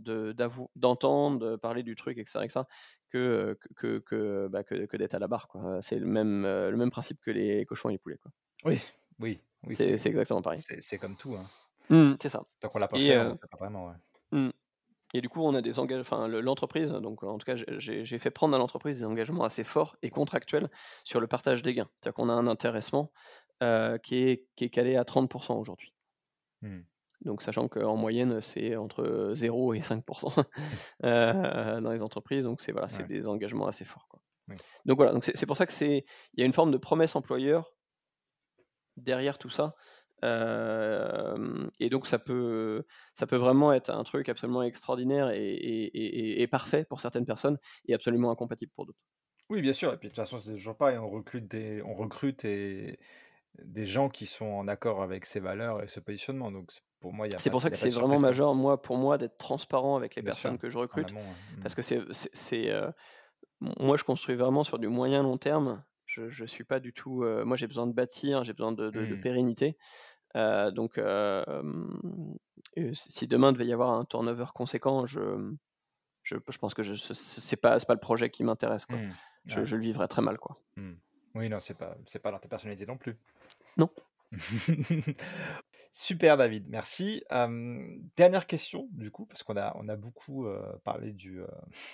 [0.76, 2.66] d'entendre, de parler du truc et cetera et cetera
[3.10, 5.48] que, heu, que que, bah, que que d'être à la barre
[5.82, 8.32] c'est le même, heu, le même principe que les cochons et les poulets quoi.
[8.64, 8.80] Oui,
[9.18, 10.64] oui, oui, C'est exactement pareil.
[10.80, 11.50] c'est comme tout, hein.
[11.90, 13.96] Mmh, c'est ça Tant qu'on l'a pas et fait, on sait pas vraiment, ouais.
[14.32, 14.52] mmh
[15.14, 18.18] et du coup, on a des enga enfin le l'entreprise donc en tout cas, j'ai
[18.18, 20.70] fait prendre à l'entreprise des engagements assez forts et contractuels
[21.04, 21.88] sur le partage des gains.
[22.00, 23.12] C'est-à-dire qu'on a un intéressement,
[23.62, 25.94] heu, qui est qui est calé à 30% aujourd'hui.
[26.62, 26.84] Mmh.
[27.22, 30.04] Donc sachant qu'en moyenne, c'est entre 0 et 5
[30.56, 30.78] Mmh.
[31.04, 33.08] heu, dans les entreprises, donc c'est voilà, Ouais.
[33.08, 34.20] des engagements assez forts, quoi.
[34.86, 36.04] Donc voilà, c'est c'est pour ça que c'est
[36.34, 37.72] il y a une forme de promesse employeur
[38.96, 39.74] derrière tout ça,
[40.22, 46.38] et donc ça peut ça peut vraiment être un truc absolument extraordinaire et et et
[46.40, 48.98] et et parfait pour certaines personnes et absolument incompatible pour d'autres.
[49.50, 51.94] Oui, bien sûr et puis de toute façon, c'est toujours pareil, on recrute des on
[51.94, 52.98] recrute et
[53.62, 57.12] des gens qui sont en accord avec ses valeurs et ce positionnement, donc c'est pour
[57.14, 60.22] moi, C'est pour ça que c'est vraiment majeur, moi pour moi, d'être transparent avec les
[60.22, 61.36] Bien sûr, personnes que je recrute amont.
[61.50, 61.62] Mmh.
[61.62, 61.96] parce que c'est
[62.66, 62.92] m
[63.80, 65.84] moi je construis vraiment sur du moyen long terme.
[66.06, 69.06] Je je suis pas du tout, moi j'ai besoin de bâtir, j'ai besoin de de
[69.06, 69.16] de Mmh.
[69.16, 69.78] pérennité,
[70.36, 71.00] heu, donc
[72.92, 75.20] si demain devait y avoir un turnover conséquent, je,
[76.22, 78.86] je je pense que je ce c'est pas pas le projet qui m'intéresse.
[78.90, 79.10] Mmh.
[79.46, 79.66] Je Ouais.
[79.66, 80.58] je le vivrais très mal, quoi.
[80.76, 80.92] Mmh.
[81.34, 83.16] Oui, non, c'est pas c'est pas dans ta personnalité non plus.
[83.76, 83.90] Non.
[85.90, 87.24] Super David, merci.
[88.16, 90.46] Dernière question du coup, parce qu'on a on a beaucoup,
[90.84, 91.48] parlé du, heu,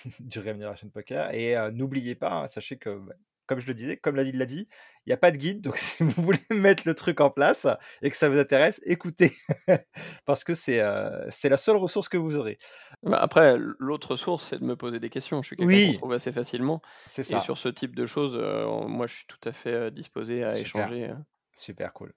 [0.19, 3.13] du Remuneration Poker et n'oubliez pas, hein, sachez que, bah,
[3.47, 4.67] comme je le disais, comme David l'a dit,
[5.05, 7.67] il y a pas de guide, donc si vous voulez mettre le truc en place
[8.01, 9.33] et que ça vous intéresse, écoutez,
[10.25, 12.57] parce que c'est, heu, c'est la seule ressource que vous aurez.
[13.03, 15.41] Bah, après, l'autre source, c'est de me poser des questions.
[15.41, 15.93] Je suis quelqu'un qu'on Oui!
[15.93, 19.37] trouve assez facilement C'est et sur ce type de choses, heu, moi je suis tout
[19.47, 21.17] à fait, heu, disposé à Super, échanger, heu.
[21.55, 22.13] super cool.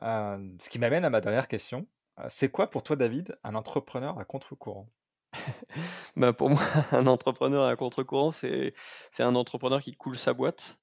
[0.00, 1.88] Ce qui m'amène à ma dernière question,
[2.28, 4.88] c'est quoi pour toi David, un entrepreneur à contre-courant?
[6.16, 6.60] Bah, pour moi,
[6.92, 8.74] un entrepreneur à contre-courant, c'est
[9.10, 10.78] c'est un entrepreneur qui coule sa boîte.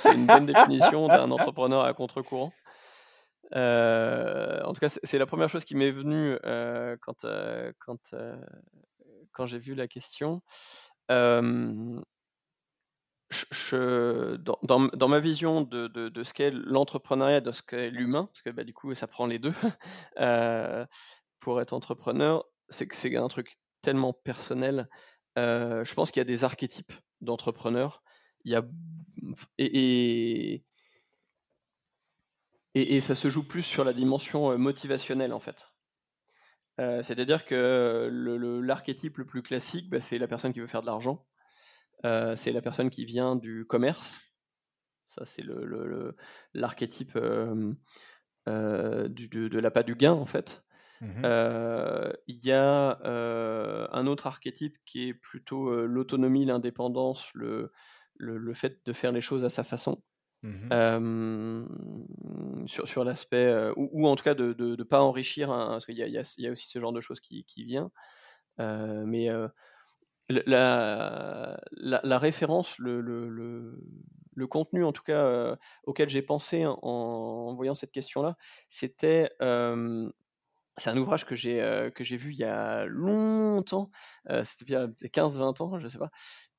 [0.00, 2.52] C'est une bonne définition d'un entrepreneur à contre-courant.
[3.54, 6.36] en tout cas, c'est la première chose qui m'est venue
[7.00, 7.24] quand,
[7.78, 8.14] quand,
[9.32, 10.42] quand j'ai vu la question.
[11.08, 12.02] Dans,
[14.92, 18.50] dans, ma vision de, de, de ce qu'est l'entrepreneuriat, de ce qu'est l'humain, parce que
[18.50, 19.52] bah, du coup ça prend les deux,
[21.38, 24.88] pour être entrepreneur, c'est que c'est un truc tellement personnel.
[25.36, 28.02] je pense qu'il y a des archétypes d'entrepreneurs.
[28.44, 28.64] Il y a
[29.58, 30.62] et,
[32.74, 35.66] et, ça se joue plus sur la dimension motivationnelle en fait.
[36.78, 38.08] C'est-à-dire que
[38.62, 41.26] l'archétype le, plus classique, bah, c'est la personne qui veut faire de l'argent.
[42.02, 44.20] c'est la personne qui vient du commerce.
[45.06, 45.42] Ça, c'est
[46.54, 47.76] l'archétype le,
[48.46, 50.62] de, de l'appât du gain, en fait.
[51.00, 51.24] Mmh
[52.26, 52.98] il y a
[53.92, 57.72] un autre archétype qui est plutôt l'autonomie, l'indépendance, le,
[58.16, 60.02] le, fait de faire les choses à sa façon.
[60.42, 61.66] Mmh
[62.66, 66.42] sur, sur l'aspect, ou, en tout cas de ne pas enrichir, parce qu'il y, y,
[66.42, 67.90] y a, aussi ce genre de choses qui, qui vient.
[68.58, 69.28] mais
[70.28, 73.28] la, la, la, référence, le, le,
[74.34, 78.36] le, contenu en tout cas auquel j'ai pensé en, en, voyant cette question-là,
[78.68, 79.30] c'était
[80.78, 83.90] c'est un ouvrage que j'ai que j'ai vu il y a longtemps,
[84.44, 86.10] c'était il y a 15-20 ans, je ne sais pas.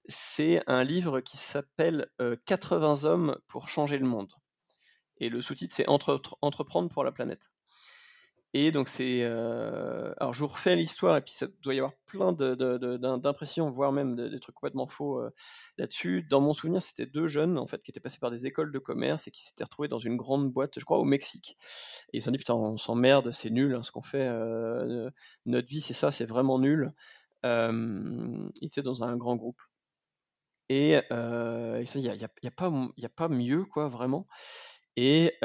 [0.07, 2.07] C'est un livre qui s'appelle
[2.45, 4.31] 80 hommes pour changer le monde.
[5.17, 7.49] Et le sous-titre, c'est Entreprendre pour la planète.
[8.55, 11.93] Et donc c'est, euh, alors je vous refais l'histoire et puis ça doit y avoir
[12.07, 15.29] plein d'impressions, voire même des trucs complètement faux euh,
[15.77, 16.23] là-dessus.
[16.23, 18.79] Dans mon souvenir, c'était deux jeunes en fait qui étaient passés par des écoles de
[18.79, 21.57] commerce et qui s'étaient retrouvés dans une grande boîte, je crois au Mexique.
[22.11, 25.11] Et ils se sont dit putain, on s'emmerde, c'est nul hein, ce qu'on fait, euh,
[25.45, 26.91] notre vie c'est ça, c'est vraiment nul.
[27.43, 29.61] ils étaient dans un grand groupe.
[30.69, 34.27] Et il n'y a, y a, y a pas mieux quoi vraiment.
[34.95, 35.35] Et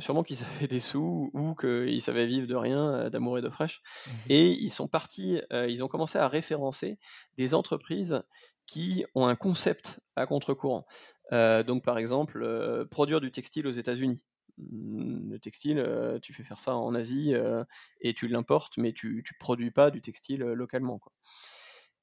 [0.00, 3.82] sûrement qu'ils avaient des sous ou qu'ils savaient vivre de rien, d'amour et de fraîche.
[4.06, 6.98] Mmh et ils sont partis, ils ont commencé à référencer
[7.36, 8.22] des entreprises
[8.66, 10.86] qui ont un concept à contre-courant.
[11.30, 14.20] donc par exemple, produire du textile aux États-Unis.
[14.58, 17.34] Mmh, le textile, tu fais faire ça en Asie
[18.00, 20.98] et tu l'importes, mais tu ne produis pas du textile localement.
[20.98, 21.12] Quoi.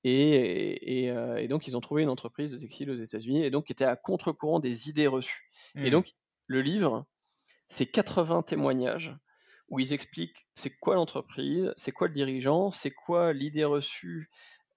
[0.04, 3.72] Et, et, donc ils ont trouvé une entreprise de textile aux États-Unis et donc qui
[3.72, 5.50] était à contre-courant des idées reçues.
[5.76, 5.92] Et mmh.
[5.92, 6.14] donc
[6.48, 7.06] le livre,
[7.68, 9.16] c'est 80 témoignages
[9.70, 14.30] où ils expliquent c'est quoi l'entreprise, c'est quoi le dirigeant, c'est quoi l'idée reçue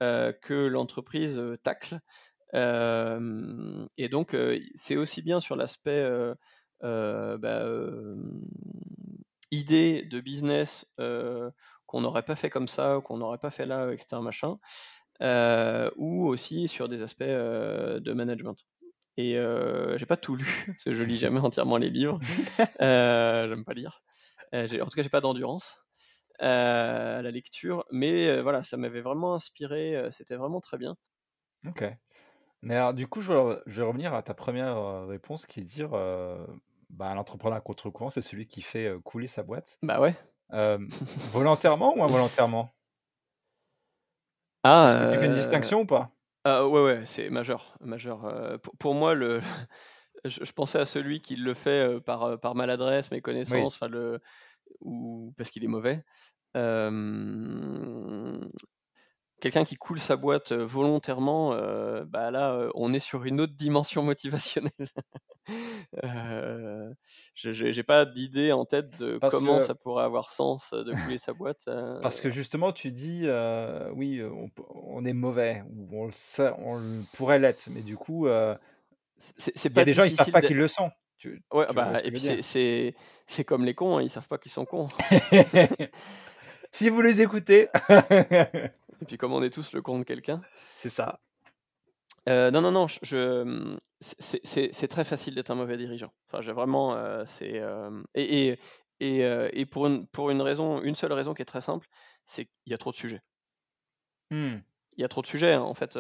[0.03, 2.01] euh, que l'entreprise euh, tacle.
[2.55, 4.37] Euh, et donc,
[4.75, 6.07] c'est aussi bien sur l'aspect
[6.83, 7.65] bah,
[9.51, 14.21] idée de business qu'on n'aurait pas fait comme ça, qu'on n'aurait pas fait là, etc.
[14.23, 14.59] Machin,
[15.97, 18.57] ou aussi sur des aspects de management.
[19.19, 22.21] Et euh, j'ai pas tout lu, parce que je lis jamais entièrement les livres.
[22.81, 24.03] Euh, J'aime pas lire.
[24.55, 25.79] Euh, en tout cas, j'ai pas d'endurance
[26.43, 27.85] euh, à la lecture.
[27.91, 30.09] Mais voilà, ça m'avait vraiment inspiré.
[30.11, 30.97] C'était vraiment très bien.
[31.67, 31.85] Ok.
[32.63, 35.65] Mais alors, du coup, je vais, je vais revenir à ta première réponse qui est
[35.65, 35.91] dire
[36.91, 39.79] bah, l'entrepreneur à contre-courant, c'est celui qui fait couler sa boîte.
[39.83, 40.15] Bah ouais.
[41.33, 42.71] volontairement ou involontairement?
[44.65, 45.11] Ah.
[45.13, 46.16] tu fais une distinction ou pas?
[46.49, 48.25] Ah, ouais, ouais, c'est majeur, majeur.
[48.25, 49.41] Euh, pour, moi, le,
[50.25, 54.21] je, pensais à celui qui le fait euh, par, euh, par maladresse, méconnaissance, le,
[54.81, 56.05] ou parce qu'il est mauvais.
[59.41, 61.51] Quelqu'un qui coule sa boîte volontairement,
[62.07, 64.73] bah là, on est sur une autre dimension motivationnelle.
[67.35, 71.35] je n'ai pas d'idée en tête de comment ça pourrait avoir sens de couler sa
[71.35, 71.69] boîte.
[72.03, 73.27] Parce que justement, tu dis,
[73.95, 74.23] oui,
[74.75, 76.13] on, est mauvais, ou on, le
[76.65, 78.27] on pourrait l'être, mais du coup,
[79.37, 80.91] c'est il y a des gens, ils savent pas qu'ils le sont.
[81.53, 82.43] ouais, bah, et puis
[83.27, 84.89] c'est comme les cons, hein, ils savent pas qu'ils sont cons.
[86.73, 87.69] si vous les écoutez.
[89.01, 90.41] et puis comme on est tous le con de quelqu'un.
[90.77, 91.21] C'est ça.
[92.29, 96.13] Euh, non, non, non, je, c'est très facile d'être un mauvais dirigeant.
[96.29, 98.59] Enfin, j'ai vraiment, euh, c'est euh, et, et,
[99.01, 99.21] et,
[99.53, 101.87] et, pour une pour une raison, une seule raison qui est très simple,
[102.25, 103.23] c'est qu'il y a trop de sujets.
[104.31, 104.57] Mmh.
[104.97, 105.53] Il y a trop de sujets.
[105.53, 105.63] Hein.
[105.63, 105.99] En fait,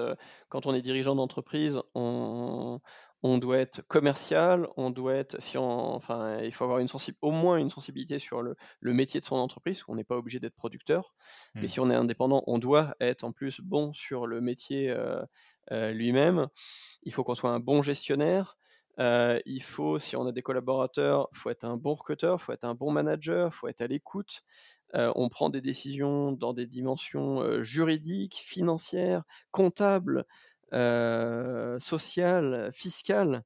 [0.49, 2.80] quand on est dirigeant d'entreprise, on,
[3.22, 6.88] on doit être commercial, on doit être, si on, enfin, il faut avoir une
[7.22, 9.82] au moins une sensibilité sur le, le métier de son entreprise.
[9.88, 11.14] On n'est pas obligé d'être producteur,
[11.54, 11.68] mais mmh.
[11.68, 15.22] si on est indépendant, on doit être en plus bon sur le métier euh,
[15.72, 16.48] euh, lui-même.
[17.02, 18.58] Il faut qu'on soit un bon gestionnaire.
[18.98, 22.64] Euh, il faut, si on a des collaborateurs, faut être un bon recruteur, faut être
[22.64, 24.42] un bon manager, faut être à l'écoute.
[24.94, 30.24] on prend des décisions dans des dimensions juridiques, financières, comptables,
[30.72, 33.42] social, fiscal.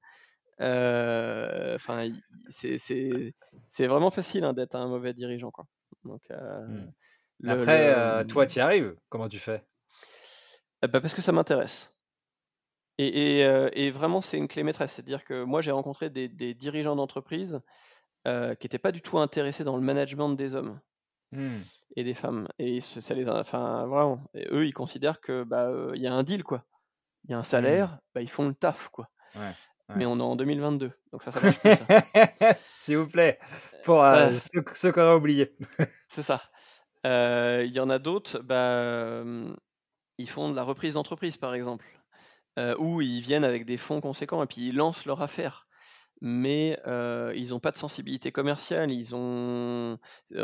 [0.58, 2.08] Enfin,
[2.50, 5.66] c'est vraiment facile hein, d'être un mauvais dirigeant, quoi.
[6.04, 7.48] Donc, mmh.
[7.48, 8.94] Après, toi, tu y arrives.
[9.08, 9.62] Comment tu fais?
[10.82, 11.94] Bah, Parce que ça m'intéresse.
[12.98, 14.92] Et, et, vraiment, c'est une clé maîtresse.
[14.92, 17.60] C'est-à-dire que moi, j'ai rencontré des, des dirigeants d'entreprise
[18.24, 20.80] qui n'étaient pas du tout intéressés dans le management des hommes.
[21.32, 21.58] Mmh.
[21.94, 22.48] et des femmes.
[22.58, 24.20] Et ça les enfin, vraiment.
[24.50, 26.64] eux, ils considèrent que bah, il y a un deal, quoi.
[27.24, 27.44] Il y a un mmh.
[27.44, 29.08] salaire, bah, ils font le taf, quoi.
[29.96, 31.72] Mais on est en 2022, donc ça, ça marche plus.
[32.56, 33.40] S'il vous plaît,
[33.82, 34.38] pour euh,
[34.74, 35.56] ceux, qu'on a oublié.
[36.08, 36.42] C'est ça.
[37.04, 39.24] Il y en a d'autres, bah,
[40.18, 41.86] ils font de la reprise d'entreprise, par exemple,
[42.58, 45.66] euh, où ils viennent avec des fonds conséquents et puis ils lancent leur affaire
[46.20, 46.78] mais
[47.34, 48.90] ils n'ont pas de sensibilité commerciale.
[48.90, 49.98] Ils ont,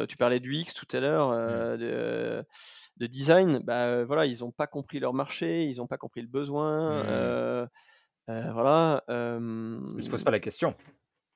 [0.08, 1.78] tu parlais du X tout à l'heure, mmh.
[1.78, 3.58] de, design.
[3.58, 7.02] Bah voilà, ils n'ont pas compris leur marché, ils n'ont pas compris le besoin.
[7.04, 8.50] Mmh.
[8.52, 9.04] voilà.
[9.08, 10.74] Ils se posent pas la question.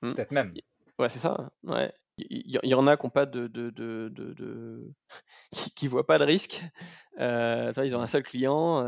[0.02, 0.14] Mmh.
[0.14, 0.54] Peut-être même.
[0.98, 1.50] Ouais, c'est ça.
[1.64, 1.92] Ouais.
[2.28, 4.92] Il y, en a qui ont pas de, de, de, de
[5.74, 6.62] qui, voient pas de risque.
[7.18, 8.84] ils ont un seul client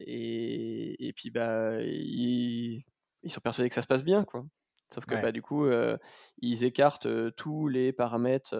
[0.00, 2.84] et, et, puis bah ils,
[3.22, 4.44] ils sont persuadés que ça se passe bien, quoi.
[4.92, 5.66] Sauf que bah, du coup,
[6.38, 8.56] ils écartent tous les paramètres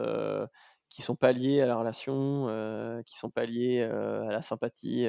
[0.90, 5.06] qui sont pas liés à la relation, qui sont pas liés à la sympathie.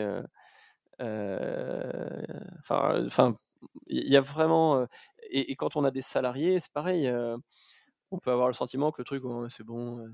[1.00, 3.36] Enfin, enfin,
[3.88, 4.88] il y a vraiment.
[5.30, 7.12] Et, quand on a des salariés, c'est pareil.
[8.12, 10.06] on peut avoir le sentiment que le truc, c'est bon.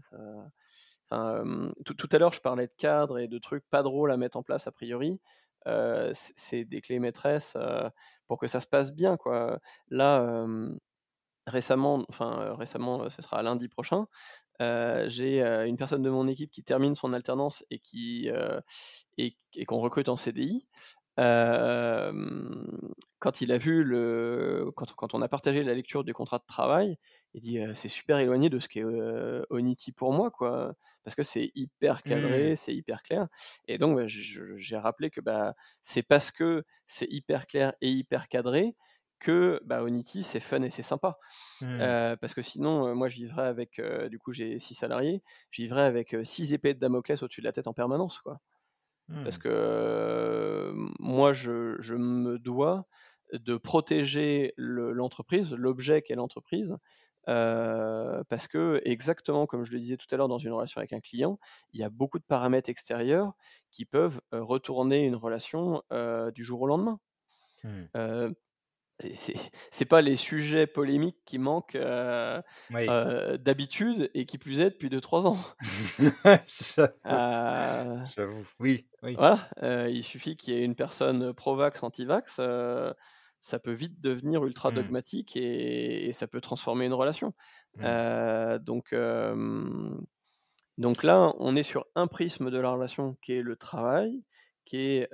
[1.85, 4.37] tout, tout, à l'heure, je parlais de cadres et de trucs pas drôles à mettre
[4.37, 5.19] en place a priori.
[6.13, 7.57] C'est des clés maîtresses
[8.27, 9.17] pour que ça se passe bien.
[9.17, 9.59] Quoi.
[9.89, 10.45] Là,
[11.47, 14.07] récemment, enfin récemment, ce sera lundi prochain,
[14.59, 18.29] j'ai une personne de mon équipe qui termine son alternance et qui
[19.17, 19.35] et,
[19.65, 20.67] qu'on recrute en CDI.
[23.19, 26.45] quand il a vu le, quand, quand, on a partagé la lecture du contrat de
[26.47, 26.97] travail,
[27.33, 28.83] il dit c'est super éloigné de ce qu'est
[29.49, 30.75] Onity pour moi, quoi,
[31.05, 32.55] parce que c'est hyper cadré, mmh.
[32.55, 33.27] c'est hyper clair.
[33.67, 38.27] Et donc bah, j'ai rappelé que bah, c'est parce que c'est hyper clair et hyper
[38.27, 38.75] cadré
[39.19, 41.19] que bah, Onity c'est fun et c'est sympa.
[41.61, 42.17] Mmh.
[42.19, 43.79] parce que sinon, moi je vivrais avec,
[44.09, 47.53] du coup j'ai six salariés, je vivrais avec six épées de Damoclès au-dessus de la
[47.53, 48.41] tête en permanence, quoi.
[49.23, 49.41] Parce mmh.
[49.41, 52.87] que moi je, je, me dois
[53.31, 56.75] de protéger l'entreprise, l'objet qu'est l'entreprise,
[57.25, 60.99] parce que, exactement comme je le disais tout à l'heure dans une relation avec un
[60.99, 61.39] client,
[61.73, 63.33] il y a beaucoup de paramètres extérieurs
[63.71, 65.83] qui peuvent retourner une relation
[66.33, 66.99] du jour au lendemain.
[67.63, 68.31] Mmh.
[69.71, 71.77] c'est pas les sujets polémiques qui manquent
[73.39, 75.37] d'habitude et qui plus est depuis 2-3 ans.
[78.15, 78.87] J'avoue, oui.
[79.03, 79.15] oui.
[79.15, 79.49] Voilà,
[79.89, 82.39] il suffit qu'il y ait une personne pro-vax, anti-vax
[83.39, 84.75] ça peut vite devenir ultra mmh.
[84.75, 87.33] dogmatique et, ça peut transformer une relation.
[87.77, 88.57] Mmh.
[88.59, 88.95] donc,
[90.77, 94.23] donc là, on est sur un prisme de la relation qui est le travail,
[94.65, 95.09] qui est,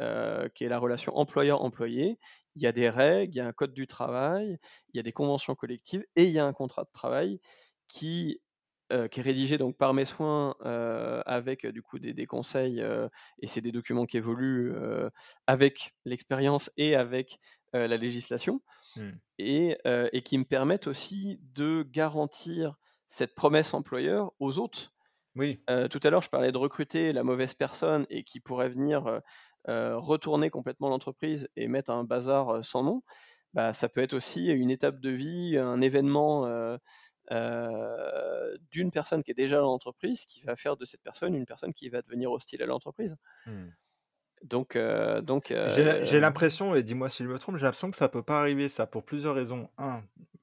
[0.55, 2.19] qui est la relation employeur-employé.
[2.55, 4.59] Il y a des règles, il y a un code du travail,
[4.93, 7.39] il y a des conventions collectives et il y a un contrat de travail
[7.87, 8.41] qui
[9.09, 10.55] qui est rédigé donc par mes soins
[11.25, 12.83] avec du coup des, des conseils
[13.41, 14.73] et c'est des documents qui évoluent
[15.47, 17.39] avec l'expérience et avec
[17.73, 18.59] euh, la législation,
[18.97, 19.09] mmh.
[19.39, 22.75] et, euh, et, qui me permettent aussi de garantir
[23.07, 24.91] cette promesse employeur aux autres.
[25.35, 25.63] Oui.
[25.69, 29.21] Euh, tout à l'heure, je parlais de recruter la mauvaise personne et qui pourrait venir
[29.67, 33.03] retourner complètement l'entreprise et mettre un bazar sans nom.
[33.53, 36.77] Bah, ça peut être aussi une étape de vie, un événement
[38.71, 41.73] d'une personne qui est déjà dans l'entreprise qui va faire de cette personne une personne
[41.73, 43.15] qui va devenir hostile à l'entreprise.
[43.45, 43.69] Mmh.
[44.43, 47.97] Donc, euh, donc j'ai euh, l'impression, et dis-moi si je me trompe, j'ai l'impression que
[47.97, 49.69] ça peut pas arriver, ça, pour plusieurs raisons.
[49.77, 50.01] Un,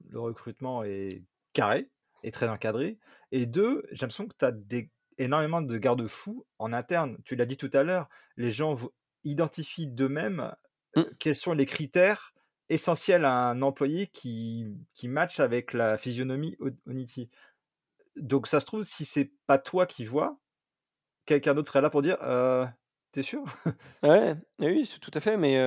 [0.08, 1.90] le recrutement est carré,
[2.22, 2.98] est très encadré.
[3.32, 7.18] Et deux, j'ai l'impression que tu as des, énormément de garde-fous en interne.
[7.24, 8.76] Tu l'as dit tout à l'heure, les gens
[9.24, 10.54] identifient d'eux-mêmes
[10.94, 11.00] mmh.
[11.00, 12.32] euh, quels sont les critères
[12.68, 17.30] essentiels à un employé qui, qui match avec la physionomie Onity.
[18.16, 20.38] Donc ça se trouve, si c'est pas toi qui vois,
[21.26, 22.18] quelqu'un d'autre serait là pour dire
[23.12, 23.44] T'es sûr?
[24.02, 25.58] Ouais, oui, tout à fait, mais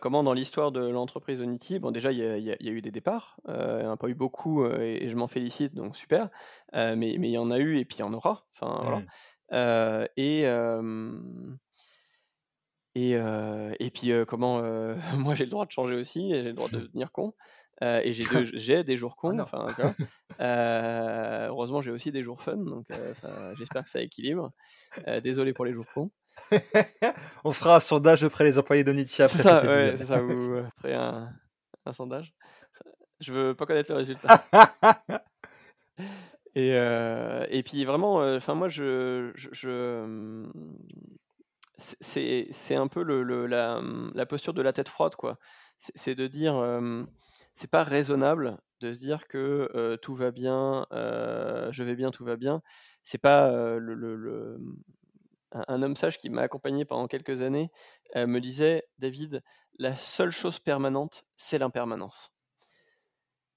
[0.00, 3.52] comment dans l'histoire de l'entreprise Onity, bon déjà il y a eu des départs, il
[3.54, 6.30] n'y en a pas eu beaucoup, et je m'en félicite, donc super,
[6.72, 9.04] mais mais il y en a eu et puis il y en aura, enfin
[9.52, 10.10] voilà.
[10.16, 10.44] et
[12.94, 14.62] et et puis, comment,
[15.16, 17.34] moi j'ai le droit de changer aussi et j'ai le droit de devenir con,
[17.82, 19.66] et j'ai j'ai des jours ah cons, enfin,
[21.48, 22.86] heureusement j'ai aussi des jours fun, donc
[23.58, 24.52] j'espère que ça équilibre.
[25.22, 26.10] désolé pour les jours cons.
[27.44, 30.22] On fera un sondage auprès des employés d'Onitia C'est ça, ouais, c'est ça.
[30.22, 31.30] Ou après un,
[31.86, 32.34] un sondage.
[33.20, 34.44] Je veux pas connaître le résultat.
[36.54, 40.46] et, euh, et puis vraiment, enfin moi je, je,
[41.80, 43.82] c'est un peu le, la,
[44.14, 45.38] la, posture de la tête froide quoi.
[45.78, 46.62] C'est de dire
[47.54, 52.36] c'est pas raisonnable de se dire que tout va bien, je vais bien, tout va
[52.36, 52.62] bien.
[53.02, 54.58] C'est pas le,
[55.52, 57.70] un, homme sage qui m'a accompagné pendant quelques années
[58.14, 59.42] me disait David,
[59.78, 62.30] la seule chose permanente, c'est l'impermanence.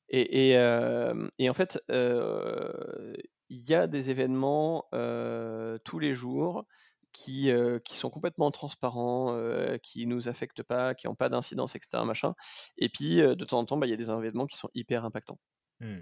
[0.09, 4.85] Et, et, en fait, il y a des événements
[5.83, 6.65] tous les jours
[7.13, 7.51] qui,
[7.85, 9.37] qui sont complètement transparents,
[9.81, 12.03] qui nous affectent pas, qui n'ont pas d'incidence, etc.
[12.05, 12.33] Machin.
[12.77, 15.05] Et puis, de temps en temps, bah, il y a des événements qui sont hyper
[15.05, 15.39] impactants.
[15.79, 15.99] Mmh.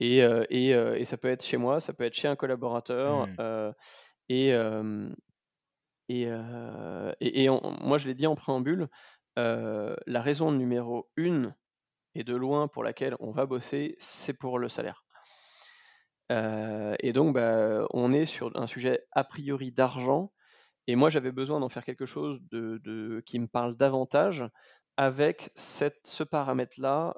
[0.00, 3.26] Et, et, et, ça peut être chez moi, ça peut être chez un collaborateur.
[3.28, 3.72] Mmh.
[4.28, 4.52] et
[6.08, 6.28] et,
[7.20, 8.88] et, moi, je l'ai dit en préambule,
[9.36, 11.54] la raison numéro une
[12.14, 15.04] et de loin pour laquelle on va bosser, c'est pour le salaire
[16.30, 20.32] et donc, bah, on est sur un sujet a priori d'argent.
[20.86, 24.44] Et moi, j'avais besoin d'en faire quelque chose de, qui me parle davantage
[24.96, 27.16] avec ce paramètre-là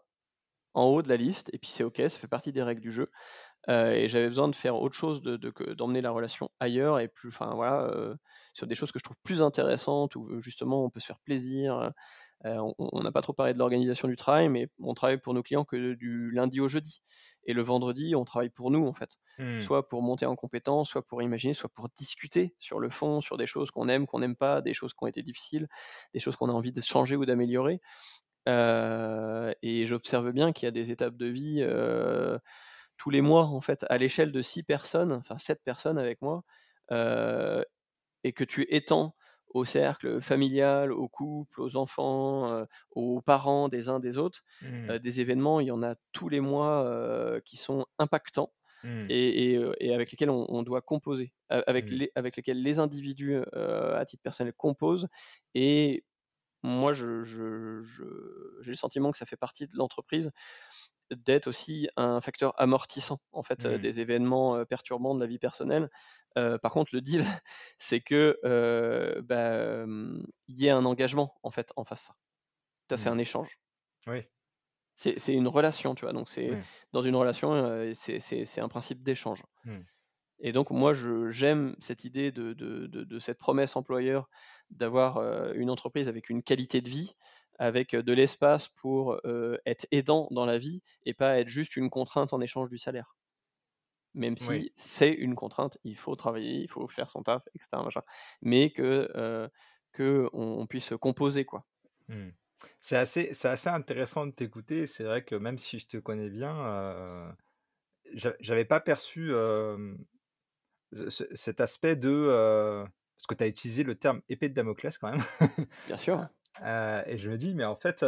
[0.75, 1.51] en haut de la liste.
[1.53, 3.11] Et puis c'est OK, ça fait partie des règles du jeu.
[3.69, 5.37] et j'avais besoin de faire autre chose, de,
[5.75, 7.91] d'emmener la relation ailleurs et plus, enfin voilà,
[8.55, 11.93] sur des choses que je trouve plus intéressantes où justement on peut se faire plaisir.
[12.45, 15.65] on n'a pas trop parlé de l'organisation du travail, mais on travaille pour nos clients
[15.65, 17.03] que du lundi au jeudi.
[17.47, 19.11] Et le vendredi, on travaille pour nous, en fait.
[19.39, 19.61] Mmh.
[19.61, 23.37] Soit pour monter en compétence, soit pour imaginer, soit pour discuter sur le fond, sur
[23.37, 25.69] des choses qu'on aime, qu'on n'aime pas, des choses qui ont été difficiles,
[26.13, 27.81] des choses qu'on a envie de changer ou d'améliorer.
[28.49, 32.39] Euh, et j'observe bien qu'il y a des étapes de vie euh,
[32.97, 36.45] tous les mois, en fait, à l'échelle de six personnes, enfin sept personnes avec moi,
[36.93, 37.63] euh,
[38.25, 39.17] et que tu étends
[39.55, 44.43] au cercle familial, au couple, aux enfants, aux parents des uns des autres.
[44.63, 44.99] Mmh.
[44.99, 48.53] des événements, il y en a tous les mois qui sont impactants
[48.83, 49.07] mmh.
[49.09, 51.95] et, avec lesquels on, doit composer, avec, mmh.
[51.95, 55.09] les, avec lesquels les individus à titre personnel composent.
[55.55, 56.05] Et
[56.65, 58.05] moi, j'ai je, je,
[58.67, 60.31] le sentiment que ça fait partie de l'entreprise
[61.11, 65.91] d'être aussi un facteur amortissant en fait des événements perturbants de la vie personnelle
[66.35, 67.25] par contre, le deal,
[67.79, 68.39] c'est que
[69.21, 69.85] bah,
[70.49, 72.11] il y ait un engagement en fait en face.
[72.91, 73.21] Ça, c'est un mmh.
[73.21, 73.59] échange.
[74.07, 74.23] Oui.
[74.97, 76.13] C'est une relation, tu vois.
[76.13, 76.51] Donc, c'est
[76.93, 79.43] dans une relation, c'est un principe d'échange.
[79.65, 79.79] Mmh.
[80.41, 80.93] Et donc, moi,
[81.31, 84.29] j'aime cette idée de, de, de, cette promesse employeur
[84.71, 85.19] d'avoir
[85.55, 87.15] une entreprise avec une qualité de vie,
[87.59, 89.21] avec de l'espace pour
[89.65, 93.15] être aidant dans la vie et pas être juste une contrainte en échange du salaire
[94.15, 97.83] même si c'est une contrainte, il faut travailler, il faut faire son taf, etc.
[98.43, 99.49] Mais que, euh,
[99.93, 101.67] que on, puisse composer, quoi.
[102.09, 102.29] Mmh.
[102.81, 104.87] C'est assez, assez intéressant de t'écouter.
[104.87, 107.31] C'est vrai que même si je te connais bien, euh,
[108.15, 109.33] j'avais pas perçu
[111.09, 112.85] cet aspect de.
[113.17, 115.23] parce que tu as utilisé le terme épée de Damoclès quand même.
[115.87, 116.29] Bien sûr
[117.07, 118.05] et je me dis, mais en fait,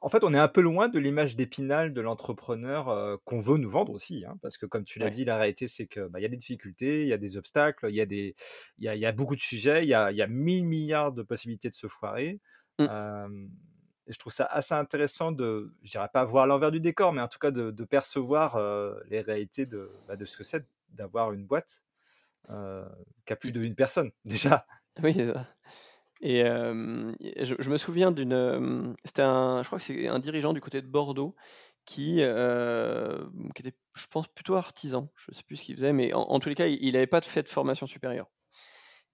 [0.00, 3.70] en fait, on est un peu loin de l'image d'Épinal de l'entrepreneur qu'on veut nous
[3.70, 6.22] vendre aussi, hein, parce que comme tu l'as dit, la réalité c'est que bah, il
[6.22, 8.34] y a des difficultés, il y a des obstacles, il y a des,
[8.78, 11.12] il y a, y a beaucoup de sujets, il y a, y a mille milliards
[11.12, 12.40] de possibilités de se foirer.
[12.78, 13.48] Mmh.
[14.06, 17.22] et je trouve ça assez intéressant de, je dirais pas voir l'envers du décor, mais
[17.22, 18.58] en tout cas de, de percevoir
[19.08, 21.82] les réalités de, bah, de ce que c'est d'avoir une boîte
[22.48, 24.66] qui a plus d'une personne déjà.
[25.02, 25.16] Oui.
[26.20, 28.94] Et je, me souviens d'une.
[29.04, 29.62] C'était un.
[29.62, 31.34] Je crois que c'est un dirigeant du côté de Bordeaux
[31.84, 32.20] qui,
[33.54, 35.10] qui était, je pense, plutôt artisan.
[35.16, 37.20] Je ne sais plus ce qu'il faisait, mais en, tous les cas, il n'avait pas
[37.20, 38.30] fait de formation supérieure.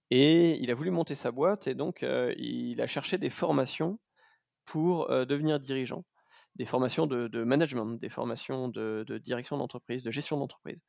[0.09, 2.05] Et il a voulu monter sa boîte, et donc
[2.37, 3.99] il a cherché des formations
[4.65, 6.05] pour devenir dirigeant.
[6.55, 10.81] Des formations de, management, des formations de, direction d'entreprise, de gestion d'entreprise.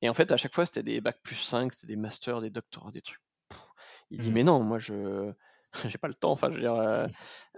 [0.00, 2.50] Et en fait, à chaque fois, c'était des bacs plus 5, c'était des masters, des
[2.50, 3.20] doctorats, des trucs.
[4.10, 4.34] Il dit, mmh.
[4.34, 5.32] mais non, moi, je
[5.88, 6.32] j'ai pas le temps.
[6.32, 6.74] Enfin, je veux dire.
[6.74, 7.06] Euh,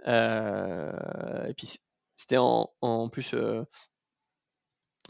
[0.07, 1.79] euh, et puis
[2.15, 3.63] c'était en, en, plus euh,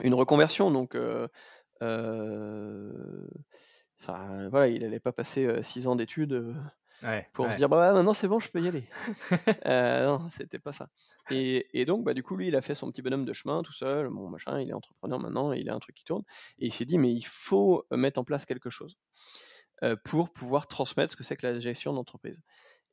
[0.04, 0.98] une reconversion, donc.
[4.02, 6.56] Enfin, voilà, il n'allait pas passer six ans d'études
[7.34, 8.88] pour se dire bah maintenant c'est bon, je peux y aller.
[9.66, 10.90] non, c'était pas ça.
[11.32, 13.64] Et, et, donc, bah, du coup, lui, il a fait son petit bonhomme de chemin
[13.64, 14.10] tout seul.
[14.10, 16.24] Bon, machin, il est entrepreneur maintenant, il a un truc qui tourne.
[16.60, 18.98] Et il s'est dit, mais il faut mettre en place quelque chose
[20.04, 22.42] pour pouvoir transmettre ce que c'est que la gestion d'entreprise.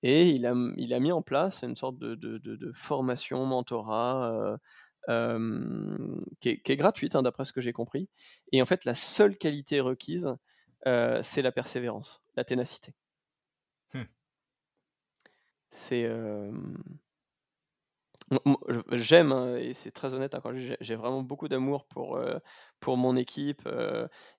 [0.03, 4.59] Et il a, il a mis en place une sorte de, de, de, formation, mentorat,
[5.09, 8.09] euh, qui, est, qui, est, gratuite, hein, d'après ce que j'ai compris.
[8.53, 10.29] Et en fait, la seule qualité requise,
[10.87, 12.95] euh, c'est la persévérance, la ténacité.
[13.95, 14.03] Mmh.
[15.71, 16.09] C'est.
[18.93, 20.41] J'aime, hein, et c'est très honnête, hein,
[20.81, 22.19] j'ai vraiment beaucoup d'amour pour,
[22.81, 23.69] pour mon équipe,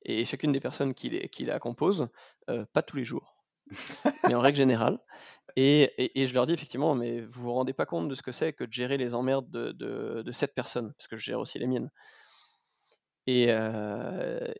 [0.03, 2.07] et chacune des personnes qui les qui la composent,
[2.73, 3.35] pas tous les jours,
[4.27, 4.99] mais en règle générale
[5.57, 8.31] et et je leur dis effectivement: «Mais vous vous rendez pas compte de ce que
[8.33, 11.39] c'est que de gérer les emmerdes de de de cette personne?» parce que je gère
[11.39, 11.91] aussi les miennes.
[13.25, 13.43] Et,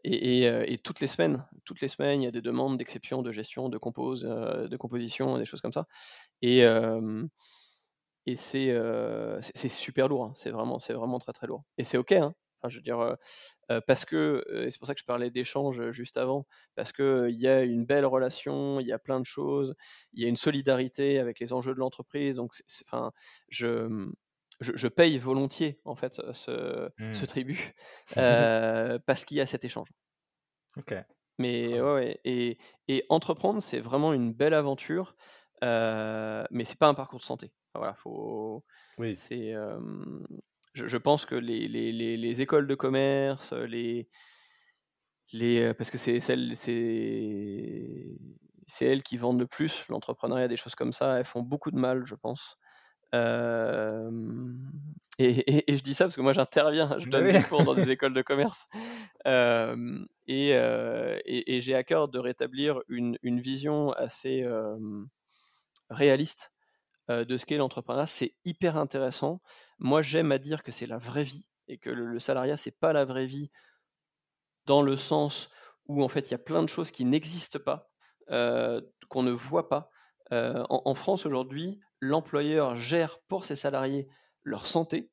[0.05, 0.43] et,
[0.73, 3.67] et, toutes les semaines, toutes les semaines, il y a des demandes d'exception, de gestion,
[3.67, 5.85] de compose, de composition, des choses comme ça.
[6.41, 6.63] Et,
[8.25, 8.73] et c'est,
[9.53, 10.25] c'est super lourd.
[10.25, 10.33] Hein.
[10.35, 11.63] C'est vraiment, c'est vraiment très très lourd.
[11.77, 12.13] Et c'est ok.
[12.13, 12.33] Hein.
[12.61, 13.17] Enfin, je veux dire,
[13.87, 16.45] parce que et c'est pour ça que je parlais d'échange juste avant,
[16.75, 19.75] parce que il y a une belle relation, il y a plein de choses,
[20.13, 22.37] il y a une solidarité avec les enjeux de l'entreprise.
[22.37, 22.53] Donc,
[22.85, 23.11] enfin,
[23.49, 24.13] je mmh,
[24.59, 27.27] je, paye volontiers en fait ce, mmh.
[27.27, 27.73] tribut
[28.17, 29.89] euh, parce qu'il y a cet échange.
[30.77, 30.95] Ok.
[31.39, 32.57] Mais ouais, et,
[33.09, 35.13] entreprendre, c'est vraiment une belle aventure,
[35.63, 37.51] euh, mais c'est pas un parcours de santé.
[37.73, 38.63] Voilà, faut.
[38.97, 39.15] Oui.
[39.15, 39.53] C'est.
[40.73, 44.09] je, pense que les, les, écoles de commerce, les,
[45.31, 48.17] les parce que c'est celles, c'est
[48.67, 51.19] c'est elles qui vendent le plus l'entrepreneuriat, des choses comme ça.
[51.19, 52.57] Elles font beaucoup de mal, je pense
[55.19, 58.13] et, je dis ça parce que moi j'interviens, je donne des cours dans des écoles
[58.13, 58.67] de commerce.
[60.27, 64.45] et, j'ai à cœur de rétablir une, vision assez
[65.89, 66.52] réaliste
[67.09, 68.07] de ce qu'est l'entrepreneuriat.
[68.07, 69.41] C'est hyper intéressant.
[69.79, 72.77] Moi j'aime à dire que c'est la vraie vie et que le, le salariat c'est
[72.77, 73.51] pas la vraie vie
[74.65, 75.49] dans le sens
[75.87, 77.89] où en fait il y a plein de choses qui n'existent pas,
[79.09, 79.89] qu'on ne voit pas.
[80.31, 84.07] en, France aujourd'hui, l'employeur gère pour ses salariés
[84.43, 85.11] leur santé,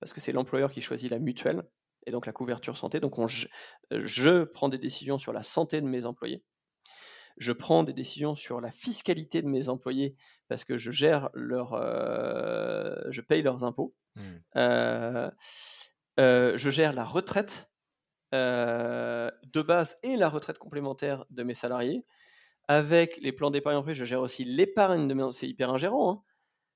[0.00, 1.64] parce que c'est l'employeur qui choisit la mutuelle
[2.06, 3.00] et donc la couverture santé.
[3.00, 6.44] Donc je, prends des décisions sur la santé de mes employés.
[7.38, 10.16] Je prends des décisions sur la fiscalité de mes employés
[10.52, 13.94] parce que je gère leur, euh, je paye leurs impôts.
[14.16, 14.20] Mmh.
[14.56, 15.30] Euh,
[16.20, 17.70] euh, je gère la retraite
[18.34, 22.04] de base et la retraite complémentaire de mes salariés.
[22.68, 25.32] Avec les plans d'épargne en je gère aussi l'épargne de mes...
[25.32, 26.22] C'est hyper ingérant, hein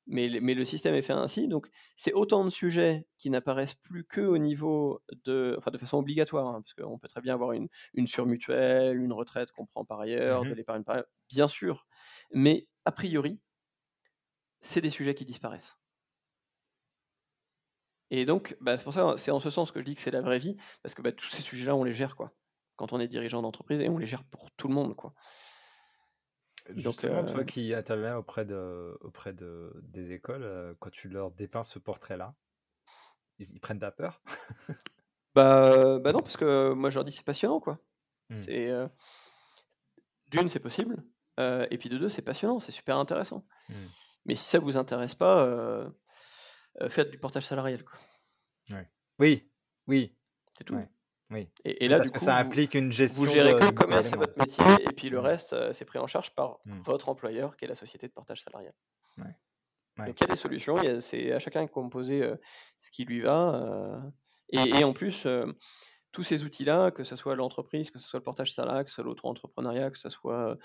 [0.07, 1.49] mais, le système est fait ainsi.
[1.49, 6.47] Donc, c'est autant de sujets qui n'apparaissent plus qu'au niveau de, enfin, de façon obligatoire,
[6.47, 10.01] hein, parce qu'on peut très bien avoir une, une surmutuelle, une retraite qu'on prend par
[10.01, 11.87] ailleurs, de mmh l'épargne par ailleurs, bien sûr.
[12.33, 13.41] Mais a priori,
[14.61, 15.79] c'est des sujets qui disparaissent.
[18.11, 20.11] Et donc, bah, c'est pour ça, c'est en ce sens que je dis que c'est
[20.11, 22.33] la vraie vie, parce que bah, tous ces sujets-là, on les gère, quoi.
[22.77, 25.13] Quand on est dirigeant d'entreprise, et on les gère pour tout le monde, quoi.
[26.75, 31.79] Justement, toi qui interviens auprès de, auprès de, des écoles, quand tu leur dépeins ce
[31.79, 32.35] portrait-là,
[33.39, 34.21] ils, prennent ta peur
[35.35, 37.79] bah, bah non, parce que moi je leur dis c'est passionnant quoi.
[38.31, 38.37] Mmh.
[38.37, 38.73] C'est
[40.33, 41.05] d'une c'est possible,
[41.39, 43.47] et puis de deux c'est passionnant, c'est super intéressant.
[43.69, 43.75] Mmh.
[44.27, 45.89] Mais si ça vous intéresse pas,
[46.89, 47.99] faites du portage salarial quoi.
[49.19, 49.49] Oui,
[49.87, 50.15] oui.
[50.57, 50.79] C'est tout.
[51.31, 51.49] Oui.
[51.65, 53.25] Et, là, Parce que ça implique une gestion.
[53.25, 55.99] Vous gérez que le commerce, c'est votre métier, et puis le reste, euh, c'est pris
[55.99, 56.81] en charge par mmh.
[56.83, 58.75] votre employeur, qui est la société de portage salarial.
[59.99, 62.37] Donc il y a des solutions, c'est à chacun de composer euh,
[62.79, 63.55] ce qui lui va.
[63.55, 63.99] Euh,
[64.51, 65.27] et, en plus,
[66.13, 68.97] tous ces outils-là, que ce soit l'entreprise, que ce soit le portage salarial, que ce
[68.97, 70.57] soit l'auto-entrepreneuriat, que ce soit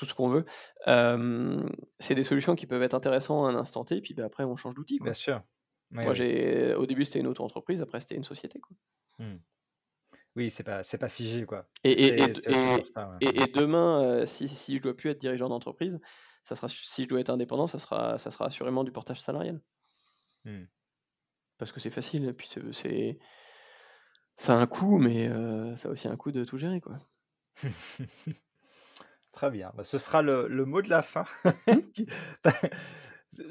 [0.00, 0.46] tout ce qu'on veut,
[1.98, 4.44] c'est des solutions qui peuvent être intéressantes à un instant T, et puis bah, après
[4.44, 4.98] on change d'outil.
[4.98, 5.42] Bien sûr.
[5.90, 8.60] Moi, j'ai au début, c'était une auto-entreprise, après, c'était une société.
[8.60, 8.76] Quoi.
[9.18, 9.36] Mmh.
[10.36, 11.44] Oui, c'est pas, c'est pas figé.
[11.44, 11.68] Quoi.
[11.84, 16.00] Et, et, et, demain, euh, si, si je dois plus être dirigeant d'entreprise,
[16.44, 19.60] ça sera, si je dois être indépendant, ça sera, ça sera assurément du portage salarial.
[20.44, 20.62] Mmh.
[21.58, 23.18] Parce que c'est facile, et puis c'est,
[24.36, 26.80] ça a un coût, mais euh, ça a aussi un coût de tout gérer.
[26.80, 26.98] Quoi.
[29.32, 29.70] Très bien.
[29.74, 31.24] Bah, ce sera le, le, mot de la fin.
[31.44, 32.04] Mmh.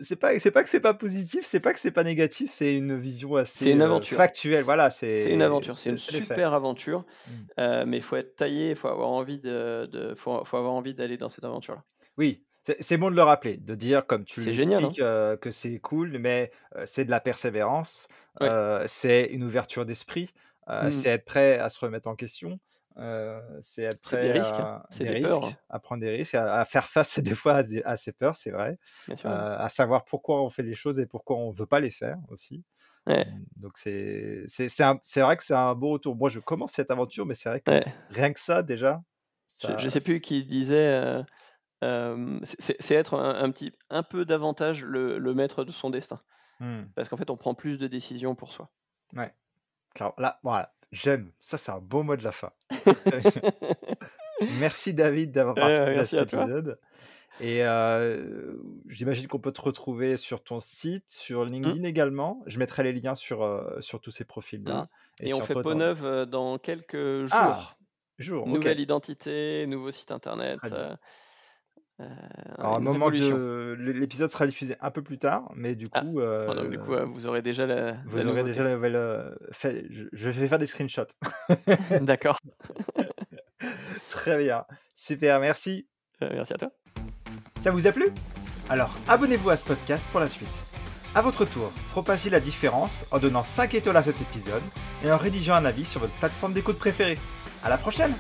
[0.02, 2.76] c'est pas c'est pas que c'est pas positif, c'est pas que c'est pas négatif, c'est
[2.76, 4.18] une vision assez une aventure.
[4.18, 4.64] factuelle.
[4.64, 7.32] Voilà, c'est une aventure, c'est une super aventure, mmh.
[7.60, 10.74] euh, mais il faut être taillé, il faut avoir envie de, de faut, faut, avoir
[10.74, 11.84] envie d'aller dans cette aventure-là.
[12.18, 12.44] Oui,
[12.82, 15.38] c'est bon de le rappeler, de dire comme tu l'expliques hein.
[15.40, 16.52] que c'est cool, mais
[16.86, 18.08] c'est de la persévérance,
[18.88, 20.30] c'est une ouverture d'esprit,
[20.68, 20.92] mmh.
[20.92, 22.60] c'est être prêt à se remettre en question.
[23.00, 25.52] Euh, c'est être prêt des risques, à, des risques, hein.
[25.70, 28.78] à prendre des risques, à, faire face des fois à, ses peurs, c'est vrai,
[29.10, 32.18] euh, à savoir pourquoi on fait les choses et pourquoi on veut pas les faire
[32.28, 32.64] aussi.
[33.08, 33.24] Mmh,
[33.56, 36.16] donc c'est c'est vrai que c'est un beau retour.
[36.16, 37.72] Moi, je commence cette aventure, mais c'est vrai que
[38.10, 39.02] rien que ça déjà.
[39.80, 41.24] je, sais plus qui disait.
[41.82, 46.20] Euh, c'est être un, petit un peu davantage le, le maître de son destin
[46.60, 46.82] mmh.
[46.94, 48.70] parce qu'en fait on prend plus de décisions pour soi
[49.14, 49.34] ouais
[50.18, 51.32] là voilà J'aime.
[51.40, 52.52] Ça, c'est un beau mot de la fin.
[54.48, 56.80] merci David d'avoir participé à cet épisode.
[57.40, 58.58] Et euh,
[58.88, 61.76] j'imagine qu'on peut te retrouver sur ton site, sur Mmh.
[61.76, 62.44] LinkedIn également.
[62.48, 64.26] Je mettrai les liens sur, heu, sur tous ces
[64.66, 64.82] Mmh.
[64.82, 64.90] profils-là
[65.22, 67.76] Et on fait peau neuve, heu, dans quelques Ah!
[67.76, 67.80] jours.
[68.20, 68.68] Jours, OK.
[68.68, 70.74] Nouvelle identité, nouveau site internet,
[72.00, 72.06] Heu,
[72.58, 76.02] Alors, une moment de l'é l'épisode sera diffusé un peu plus tard, mais du Ah!
[76.02, 78.64] coup, Bon donc du coup, heu heu, vous aurez déjà la vous la aurez déjà
[78.64, 81.08] la nouvelle, fait je je vais faire des screenshots.
[82.02, 82.38] D'accord.
[84.10, 84.66] Très bien,
[84.96, 85.88] super, merci.
[86.22, 86.72] Merci à toi.
[87.62, 88.10] Ça vous a plu?
[88.70, 90.48] Alors abonnez-vous à ce podcast pour la suite.
[91.16, 94.62] À votre tour, propagez la différence en donnant 5 étoiles à cet épisode
[95.04, 97.18] et en rédigeant un avis sur votre plateforme d'écoute préférée.
[97.64, 98.14] À la prochaine!